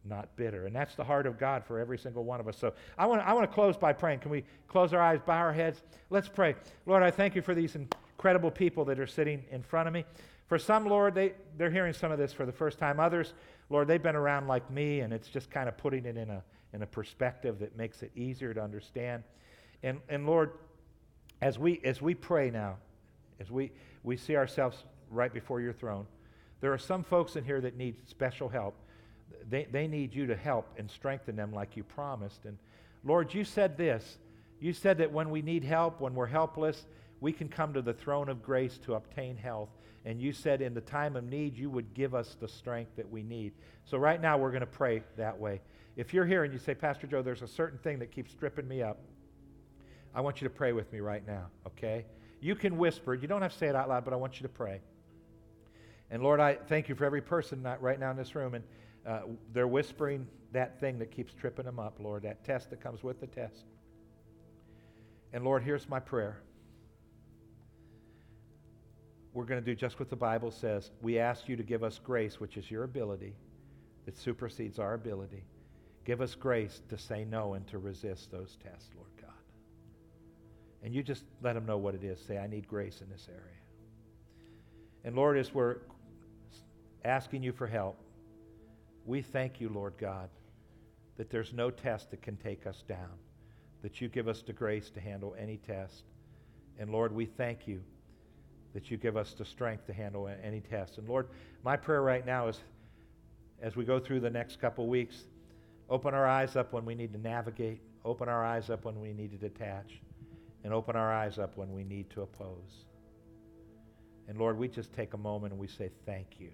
not 0.05 0.36
bitter. 0.36 0.65
And 0.65 0.75
that's 0.75 0.95
the 0.95 1.03
heart 1.03 1.25
of 1.25 1.39
God 1.39 1.63
for 1.65 1.79
every 1.79 1.97
single 1.97 2.23
one 2.23 2.39
of 2.39 2.47
us. 2.47 2.57
So 2.57 2.73
I 2.97 3.05
want, 3.05 3.21
I 3.21 3.33
want 3.33 3.49
to 3.49 3.53
close 3.53 3.77
by 3.77 3.93
praying. 3.93 4.19
Can 4.19 4.31
we 4.31 4.43
close 4.67 4.93
our 4.93 5.01
eyes, 5.01 5.19
bow 5.25 5.38
our 5.38 5.53
heads? 5.53 5.81
Let's 6.09 6.27
pray. 6.27 6.55
Lord, 6.86 7.03
I 7.03 7.12
thank 7.12 7.36
you 7.36 7.41
for 7.41 7.55
these 7.55 7.75
incredible 7.75 8.51
people 8.51 8.86
that 8.86 8.99
are 8.99 9.07
sitting 9.07 9.43
in 9.51 9.63
front 9.63 9.88
of 9.88 9.93
me. 9.93 10.05
For 10.47 10.59
some, 10.59 10.86
Lord, 10.86 11.15
they, 11.15 11.33
they're 11.57 11.71
hearing 11.71 11.93
some 11.93 12.12
of 12.12 12.17
this 12.17 12.33
for 12.33 12.45
the 12.45 12.51
first 12.51 12.77
time. 12.77 12.99
Others, 12.99 13.33
Lord, 13.69 13.88
they've 13.88 14.03
been 14.03 14.15
around 14.15 14.47
like 14.47 14.69
me, 14.69 14.99
and 14.99 15.13
it's 15.13 15.29
just 15.29 15.49
kind 15.49 15.67
of 15.67 15.77
putting 15.77 16.05
it 16.05 16.17
in 16.17 16.29
a, 16.29 16.43
in 16.73 16.81
a 16.83 16.86
perspective 16.86 17.59
that 17.59 17.77
makes 17.77 18.03
it 18.03 18.12
easier 18.15 18.53
to 18.53 18.62
understand. 18.62 19.23
And, 19.83 19.99
and 20.09 20.25
Lord, 20.27 20.51
as 21.41 21.57
we, 21.57 21.81
as 21.83 22.01
we 22.01 22.13
pray 22.13 22.51
now, 22.51 22.75
as 23.39 23.51
we, 23.51 23.71
we 24.03 24.17
see 24.17 24.36
ourselves 24.36 24.83
right 25.09 25.33
before 25.33 25.62
your 25.62 25.73
throne, 25.73 26.05
there 26.63 26.71
are 26.71 26.78
some 26.78 27.04
folks 27.04 27.36
in 27.36 27.43
here 27.43 27.60
that 27.60 27.76
need 27.76 28.08
special 28.08 28.47
help. 28.47 28.73
They, 29.49 29.67
they 29.69 29.86
need 29.86 30.15
you 30.15 30.28
to 30.28 30.36
help 30.38 30.65
and 30.78 30.89
strengthen 30.89 31.36
them 31.36 31.52
like 31.52 31.76
you 31.76 31.84
promised. 31.84 32.45
And 32.45 32.58
Lord, 33.04 33.34
you 33.34 33.43
said 33.43 33.78
this. 33.78 34.17
You 34.62 34.71
said 34.71 34.99
that 34.99 35.12
when 35.12 35.30
we 35.30 35.41
need 35.41 35.65
help, 35.65 35.99
when 35.99 36.15
we're 36.15 36.26
helpless, 36.26 36.86
we 37.19 37.34
can 37.34 37.49
come 37.49 37.73
to 37.73 37.82
the 37.82 37.91
throne 37.91 38.30
of 38.30 38.41
grace 38.41 38.78
to 38.86 38.93
obtain 38.93 39.36
health. 39.36 39.71
And 40.06 40.21
you 40.21 40.32
said 40.32 40.62
in 40.62 40.73
the 40.73 40.80
time 40.80 41.17
of 41.17 41.26
need, 41.26 41.58
you 41.58 41.69
would 41.69 41.93
give 41.93 42.15
us 42.15 42.38
the 42.39 42.47
strength 42.47 42.95
that 42.95 43.12
we 43.12 43.23
need. 43.23 43.52
So 43.84 43.97
right 43.97 44.21
now, 44.21 44.38
we're 44.38 44.52
going 44.52 44.62
to 44.62 44.65
pray 44.65 45.04
that 45.17 45.38
way. 45.38 45.60
If 45.97 46.13
you're 46.13 46.26
here 46.26 46.45
and 46.45 46.54
you 46.54 46.60
say, 46.60 46.76
Pastor 46.76 47.08
Joe, 47.08 47.21
there's 47.21 47.41
a 47.41 47.47
certain 47.47 47.80
thing 47.80 47.99
that 47.99 48.13
keeps 48.13 48.32
stripping 48.32 48.69
me 48.69 48.82
up, 48.82 48.99
I 50.15 50.21
want 50.21 50.39
you 50.39 50.47
to 50.47 50.54
pray 50.54 50.71
with 50.71 50.93
me 50.93 51.02
right 51.02 51.28
now, 51.28 51.47
okay? 51.67 52.06
You 52.39 52.56
can 52.56 52.78
whisper. 52.78 53.13
You 53.13 53.28
don't 53.28 53.41
have 53.41 53.52
to 53.52 53.58
say 53.58 53.67
it 53.67 53.76
out 53.76 53.89
loud, 53.89 54.06
but 54.06 54.13
I 54.13 54.15
want 54.15 54.39
you 54.39 54.43
to 54.43 54.54
pray. 54.54 54.80
And 56.11 56.21
Lord, 56.21 56.39
I 56.39 56.55
thank 56.55 56.89
you 56.89 56.95
for 56.95 57.05
every 57.05 57.21
person 57.21 57.63
right 57.79 57.99
now 57.99 58.11
in 58.11 58.17
this 58.17 58.35
room, 58.35 58.53
and 58.53 58.63
uh, 59.05 59.21
they're 59.51 59.67
whispering 59.67 60.27
that 60.51 60.79
thing 60.79 60.99
that 60.99 61.11
keeps 61.11 61.33
tripping 61.33 61.65
them 61.65 61.79
up, 61.79 61.97
Lord, 61.99 62.23
that 62.23 62.43
test 62.43 62.69
that 62.69 62.81
comes 62.81 63.03
with 63.03 63.19
the 63.19 63.27
test. 63.27 63.65
And 65.33 65.43
Lord, 65.43 65.63
here's 65.63 65.89
my 65.89 65.99
prayer. 65.99 66.37
we're 69.33 69.45
going 69.45 69.59
to 69.59 69.65
do 69.65 69.75
just 69.75 69.99
what 69.99 70.09
the 70.09 70.15
Bible 70.15 70.51
says. 70.51 70.91
We 71.01 71.17
ask 71.17 71.49
you 71.49 71.55
to 71.55 71.63
give 71.63 71.83
us 71.83 71.99
grace, 72.03 72.39
which 72.39 72.55
is 72.55 72.69
your 72.69 72.83
ability 72.83 73.33
that 74.05 74.15
supersedes 74.17 74.79
our 74.79 74.93
ability. 74.93 75.43
Give 76.05 76.21
us 76.21 76.35
grace 76.35 76.81
to 76.89 76.97
say 76.97 77.25
no 77.25 77.53
and 77.55 77.65
to 77.67 77.79
resist 77.79 78.31
those 78.31 78.57
tests, 78.63 78.89
Lord 78.95 79.09
God. 79.19 79.29
And 80.83 80.93
you 80.93 81.01
just 81.01 81.23
let 81.41 81.53
them 81.53 81.65
know 81.65 81.77
what 81.77 81.95
it 81.95 82.03
is. 82.03 82.19
Say, 82.19 82.37
I 82.37 82.47
need 82.47 82.67
grace 82.67 83.01
in 83.01 83.09
this 83.09 83.27
area. 83.29 83.41
And 85.03 85.15
Lord, 85.15 85.37
as 85.37 85.53
we're 85.53 85.77
asking 87.05 87.43
you 87.43 87.51
for 87.51 87.67
help, 87.67 87.97
we 89.05 89.21
thank 89.21 89.59
you, 89.59 89.69
Lord 89.69 89.93
God, 89.97 90.29
that 91.17 91.29
there's 91.29 91.53
no 91.53 91.69
test 91.69 92.11
that 92.11 92.21
can 92.21 92.37
take 92.37 92.65
us 92.65 92.83
down, 92.87 93.11
that 93.81 94.01
you 94.01 94.07
give 94.07 94.27
us 94.27 94.41
the 94.41 94.53
grace 94.53 94.89
to 94.91 94.99
handle 94.99 95.35
any 95.39 95.57
test. 95.57 96.03
And 96.79 96.89
Lord, 96.89 97.13
we 97.13 97.25
thank 97.25 97.67
you 97.67 97.81
that 98.73 98.89
you 98.89 98.97
give 98.97 99.17
us 99.17 99.33
the 99.33 99.45
strength 99.45 99.85
to 99.87 99.93
handle 99.93 100.29
any 100.43 100.61
test. 100.61 100.97
And 100.97 101.07
Lord, 101.07 101.27
my 101.63 101.75
prayer 101.75 102.01
right 102.01 102.25
now 102.25 102.47
is 102.47 102.61
as 103.61 103.75
we 103.75 103.85
go 103.85 103.99
through 103.99 104.19
the 104.19 104.29
next 104.29 104.59
couple 104.59 104.87
weeks, 104.87 105.25
open 105.89 106.13
our 106.13 106.27
eyes 106.27 106.55
up 106.55 106.73
when 106.73 106.85
we 106.85 106.95
need 106.95 107.13
to 107.13 107.19
navigate, 107.19 107.81
open 108.03 108.27
our 108.27 108.43
eyes 108.43 108.69
up 108.69 108.83
when 108.83 108.99
we 108.99 109.13
need 109.13 109.31
to 109.31 109.37
detach, 109.37 110.01
and 110.63 110.73
open 110.73 110.95
our 110.95 111.13
eyes 111.13 111.37
up 111.37 111.55
when 111.55 111.71
we 111.71 111.83
need 111.83 112.09
to 112.09 112.21
oppose. 112.21 112.85
And 114.27 114.37
Lord, 114.37 114.57
we 114.57 114.67
just 114.67 114.91
take 114.93 115.13
a 115.13 115.17
moment 115.17 115.51
and 115.53 115.59
we 115.59 115.67
say, 115.67 115.91
Thank 116.05 116.39
you. 116.39 116.49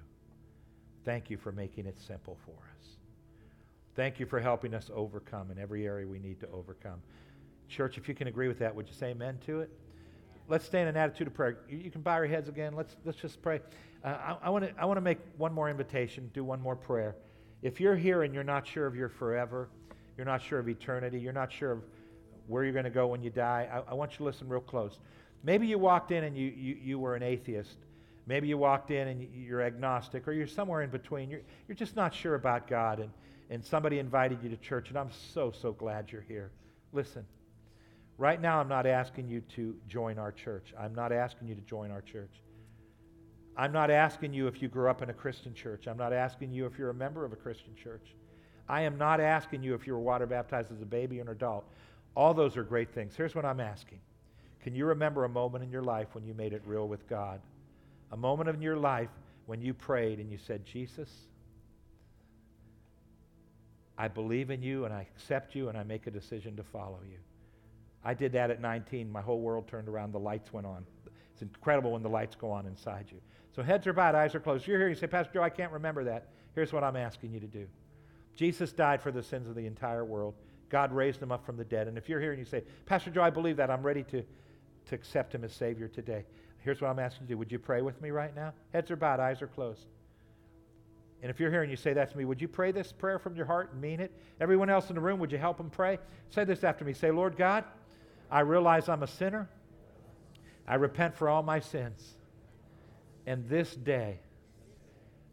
Thank 1.05 1.29
you 1.29 1.37
for 1.37 1.51
making 1.51 1.85
it 1.85 1.99
simple 1.99 2.37
for 2.45 2.51
us. 2.51 2.87
Thank 3.95 4.19
you 4.19 4.25
for 4.25 4.39
helping 4.39 4.73
us 4.73 4.89
overcome 4.93 5.51
in 5.51 5.59
every 5.59 5.85
area 5.85 6.07
we 6.07 6.19
need 6.19 6.39
to 6.41 6.49
overcome. 6.51 7.01
Church, 7.67 7.97
if 7.97 8.07
you 8.07 8.15
can 8.15 8.27
agree 8.27 8.47
with 8.47 8.59
that, 8.59 8.73
would 8.73 8.87
you 8.87 8.93
say 8.93 9.11
amen 9.11 9.39
to 9.45 9.61
it? 9.61 9.69
Let's 10.47 10.65
stay 10.65 10.81
in 10.81 10.87
an 10.87 10.97
attitude 10.97 11.27
of 11.27 11.33
prayer. 11.33 11.59
You, 11.69 11.77
you 11.77 11.91
can 11.91 12.01
bow 12.01 12.17
your 12.17 12.27
heads 12.27 12.49
again. 12.49 12.75
Let's, 12.75 12.95
let's 13.05 13.19
just 13.19 13.41
pray. 13.41 13.61
Uh, 14.03 14.35
I, 14.41 14.49
want 14.49 14.65
to 14.65 14.81
I 14.81 14.85
wanna 14.85 15.01
make 15.01 15.19
one 15.37 15.53
more 15.53 15.69
invitation, 15.69 16.29
do 16.33 16.43
one 16.43 16.61
more 16.61 16.75
prayer. 16.75 17.15
If 17.61 17.79
you're 17.79 17.95
here 17.95 18.23
and 18.23 18.33
you're 18.33 18.43
not 18.43 18.65
sure 18.65 18.87
of 18.87 18.95
your 18.95 19.09
forever, 19.09 19.69
you're 20.17 20.25
not 20.25 20.41
sure 20.41 20.59
of 20.59 20.67
eternity, 20.67 21.19
you're 21.19 21.33
not 21.33 21.51
sure 21.51 21.71
of 21.71 21.83
where 22.47 22.63
you're 22.63 22.73
going 22.73 22.85
to 22.85 22.89
go 22.89 23.07
when 23.07 23.21
you 23.21 23.29
die, 23.29 23.69
I, 23.71 23.91
I 23.91 23.93
want 23.93 24.13
you 24.13 24.17
to 24.17 24.23
listen 24.23 24.49
real 24.49 24.59
close. 24.59 24.99
Maybe 25.43 25.67
you 25.67 25.77
walked 25.77 26.11
in 26.11 26.23
and 26.23 26.35
you, 26.35 26.47
you, 26.47 26.77
you 26.81 26.99
were 26.99 27.15
an 27.15 27.23
atheist. 27.23 27.77
Maybe 28.27 28.47
you 28.47 28.57
walked 28.57 28.91
in 28.91 29.07
and 29.07 29.27
you're 29.33 29.61
agnostic, 29.61 30.27
or 30.27 30.33
you're 30.33 30.47
somewhere 30.47 30.81
in 30.81 30.89
between. 30.89 31.29
You're, 31.29 31.41
you're 31.67 31.75
just 31.75 31.95
not 31.95 32.13
sure 32.13 32.35
about 32.35 32.67
God, 32.67 32.99
and, 32.99 33.11
and 33.49 33.63
somebody 33.63 33.99
invited 33.99 34.43
you 34.43 34.49
to 34.49 34.57
church, 34.57 34.89
and 34.89 34.97
I'm 34.97 35.11
so, 35.33 35.51
so 35.51 35.71
glad 35.71 36.11
you're 36.11 36.21
here. 36.21 36.51
Listen, 36.93 37.25
right 38.17 38.39
now 38.39 38.59
I'm 38.59 38.67
not 38.67 38.85
asking 38.85 39.27
you 39.27 39.41
to 39.55 39.75
join 39.87 40.19
our 40.19 40.31
church. 40.31 40.73
I'm 40.79 40.93
not 40.93 41.11
asking 41.11 41.47
you 41.47 41.55
to 41.55 41.61
join 41.61 41.91
our 41.91 42.01
church. 42.01 42.41
I'm 43.57 43.71
not 43.73 43.91
asking 43.91 44.33
you 44.33 44.47
if 44.47 44.61
you 44.61 44.69
grew 44.69 44.89
up 44.89 45.01
in 45.01 45.09
a 45.09 45.13
Christian 45.13 45.53
church. 45.53 45.87
I'm 45.87 45.97
not 45.97 46.13
asking 46.13 46.53
you 46.53 46.65
if 46.65 46.77
you're 46.77 46.91
a 46.91 46.93
member 46.93 47.25
of 47.25 47.33
a 47.33 47.35
Christian 47.35 47.75
church. 47.75 48.13
I 48.69 48.81
am 48.83 48.97
not 48.97 49.19
asking 49.19 49.63
you 49.63 49.73
if 49.73 49.87
you 49.87 49.93
were 49.93 49.99
water 49.99 50.27
baptized 50.27 50.71
as 50.71 50.81
a 50.81 50.85
baby 50.85 51.19
or 51.19 51.23
an 51.23 51.29
adult. 51.29 51.65
All 52.15 52.33
those 52.33 52.55
are 52.55 52.63
great 52.63 52.93
things. 52.93 53.15
Here's 53.15 53.35
what 53.35 53.45
I'm 53.45 53.59
asking 53.59 53.99
Can 54.61 54.75
you 54.75 54.85
remember 54.85 55.25
a 55.25 55.29
moment 55.29 55.63
in 55.63 55.71
your 55.71 55.81
life 55.81 56.07
when 56.13 56.23
you 56.23 56.33
made 56.33 56.53
it 56.53 56.61
real 56.65 56.87
with 56.87 57.07
God? 57.09 57.41
A 58.11 58.17
moment 58.17 58.49
in 58.49 58.61
your 58.61 58.77
life 58.77 59.09
when 59.45 59.61
you 59.61 59.73
prayed 59.73 60.19
and 60.19 60.31
you 60.31 60.37
said, 60.37 60.65
Jesus, 60.65 61.09
I 63.97 64.07
believe 64.07 64.49
in 64.49 64.61
you 64.61 64.85
and 64.85 64.93
I 64.93 65.01
accept 65.01 65.55
you 65.55 65.69
and 65.69 65.77
I 65.77 65.83
make 65.83 66.07
a 66.07 66.11
decision 66.11 66.55
to 66.55 66.63
follow 66.63 66.99
you. 67.09 67.17
I 68.03 68.13
did 68.13 68.31
that 68.31 68.49
at 68.49 68.61
19. 68.61 69.11
My 69.11 69.21
whole 69.21 69.41
world 69.41 69.67
turned 69.67 69.89
around. 69.89 70.13
The 70.13 70.19
lights 70.19 70.53
went 70.53 70.65
on. 70.65 70.85
It's 71.33 71.41
incredible 71.41 71.91
when 71.91 72.01
the 72.01 72.09
lights 72.09 72.35
go 72.35 72.49
on 72.49 72.65
inside 72.65 73.05
you. 73.11 73.19
So 73.55 73.61
heads 73.61 73.87
are 73.87 73.93
bowed, 73.93 74.15
eyes 74.15 74.35
are 74.35 74.39
closed. 74.39 74.67
You're 74.67 74.79
here, 74.79 74.89
you 74.89 74.95
say, 74.95 75.07
Pastor 75.07 75.33
Joe, 75.33 75.41
I 75.41 75.49
can't 75.49 75.71
remember 75.71 76.03
that. 76.05 76.27
Here's 76.55 76.71
what 76.71 76.83
I'm 76.83 76.95
asking 76.95 77.33
you 77.33 77.39
to 77.39 77.47
do. 77.47 77.67
Jesus 78.35 78.71
died 78.71 79.01
for 79.01 79.11
the 79.11 79.23
sins 79.23 79.49
of 79.49 79.55
the 79.55 79.65
entire 79.65 80.05
world. 80.05 80.35
God 80.69 80.91
raised 80.93 81.21
him 81.21 81.31
up 81.31 81.45
from 81.45 81.57
the 81.57 81.65
dead. 81.65 81.87
And 81.87 81.97
if 81.97 82.07
you're 82.07 82.21
here 82.21 82.31
and 82.31 82.39
you 82.39 82.45
say, 82.45 82.63
Pastor 82.85 83.09
Joe, 83.09 83.21
I 83.21 83.29
believe 83.29 83.57
that, 83.57 83.69
I'm 83.69 83.83
ready 83.83 84.03
to, 84.03 84.23
to 84.85 84.95
accept 84.95 85.35
him 85.35 85.43
as 85.43 85.51
Savior 85.51 85.87
today. 85.87 86.25
Here's 86.59 86.81
what 86.81 86.89
I'm 86.89 86.99
asking 86.99 87.23
you 87.23 87.27
to 87.27 87.33
do. 87.33 87.37
Would 87.37 87.51
you 87.51 87.59
pray 87.59 87.81
with 87.81 88.01
me 88.01 88.11
right 88.11 88.35
now? 88.35 88.53
Heads 88.73 88.91
are 88.91 88.95
bowed, 88.95 89.19
eyes 89.19 89.41
are 89.41 89.47
closed. 89.47 89.85
And 91.21 91.29
if 91.29 91.39
you're 91.39 91.51
here 91.51 91.61
and 91.61 91.71
you 91.71 91.77
say 91.77 91.93
that 91.93 92.11
to 92.11 92.17
me, 92.17 92.25
would 92.25 92.41
you 92.41 92.47
pray 92.47 92.71
this 92.71 92.91
prayer 92.91 93.19
from 93.19 93.35
your 93.35 93.45
heart 93.45 93.71
and 93.71 93.81
mean 93.81 93.99
it? 93.99 94.11
Everyone 94.39 94.69
else 94.69 94.89
in 94.89 94.95
the 94.95 95.01
room, 95.01 95.19
would 95.19 95.31
you 95.31 95.37
help 95.37 95.57
them 95.57 95.69
pray? 95.69 95.99
Say 96.29 96.43
this 96.45 96.63
after 96.63 96.85
me. 96.85 96.93
Say, 96.93 97.11
Lord 97.11 97.35
God, 97.35 97.65
I 98.31 98.41
realize 98.41 98.87
I'm 98.87 99.03
a 99.03 99.07
sinner. 99.07 99.49
I 100.67 100.75
repent 100.75 101.15
for 101.15 101.27
all 101.27 101.43
my 101.43 101.59
sins. 101.59 102.15
And 103.25 103.49
this 103.49 103.75
day, 103.75 104.19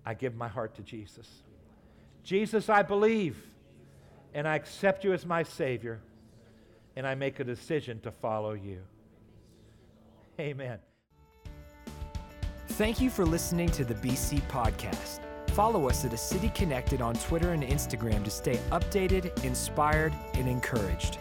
I 0.04 0.14
give 0.14 0.34
my 0.34 0.48
heart 0.48 0.74
to 0.76 0.82
Jesus. 0.82 1.28
Jesus, 2.24 2.68
I 2.68 2.82
believe 2.82 3.36
and 4.36 4.46
I 4.46 4.54
accept 4.54 5.02
you 5.02 5.14
as 5.14 5.24
my 5.24 5.42
Savior, 5.42 5.98
and 6.94 7.06
I 7.06 7.14
make 7.14 7.40
a 7.40 7.44
decision 7.44 8.00
to 8.00 8.12
follow 8.12 8.52
you. 8.52 8.82
Amen. 10.38 10.78
Thank 12.76 13.00
you 13.00 13.08
for 13.08 13.24
listening 13.24 13.70
to 13.70 13.86
the 13.86 13.94
BC 13.94 14.42
Podcast. 14.48 15.20
Follow 15.52 15.88
us 15.88 16.04
at 16.04 16.12
A 16.12 16.16
City 16.18 16.50
Connected 16.50 17.00
on 17.00 17.14
Twitter 17.14 17.54
and 17.54 17.62
Instagram 17.62 18.22
to 18.24 18.30
stay 18.30 18.56
updated, 18.70 19.42
inspired, 19.44 20.12
and 20.34 20.46
encouraged. 20.46 21.16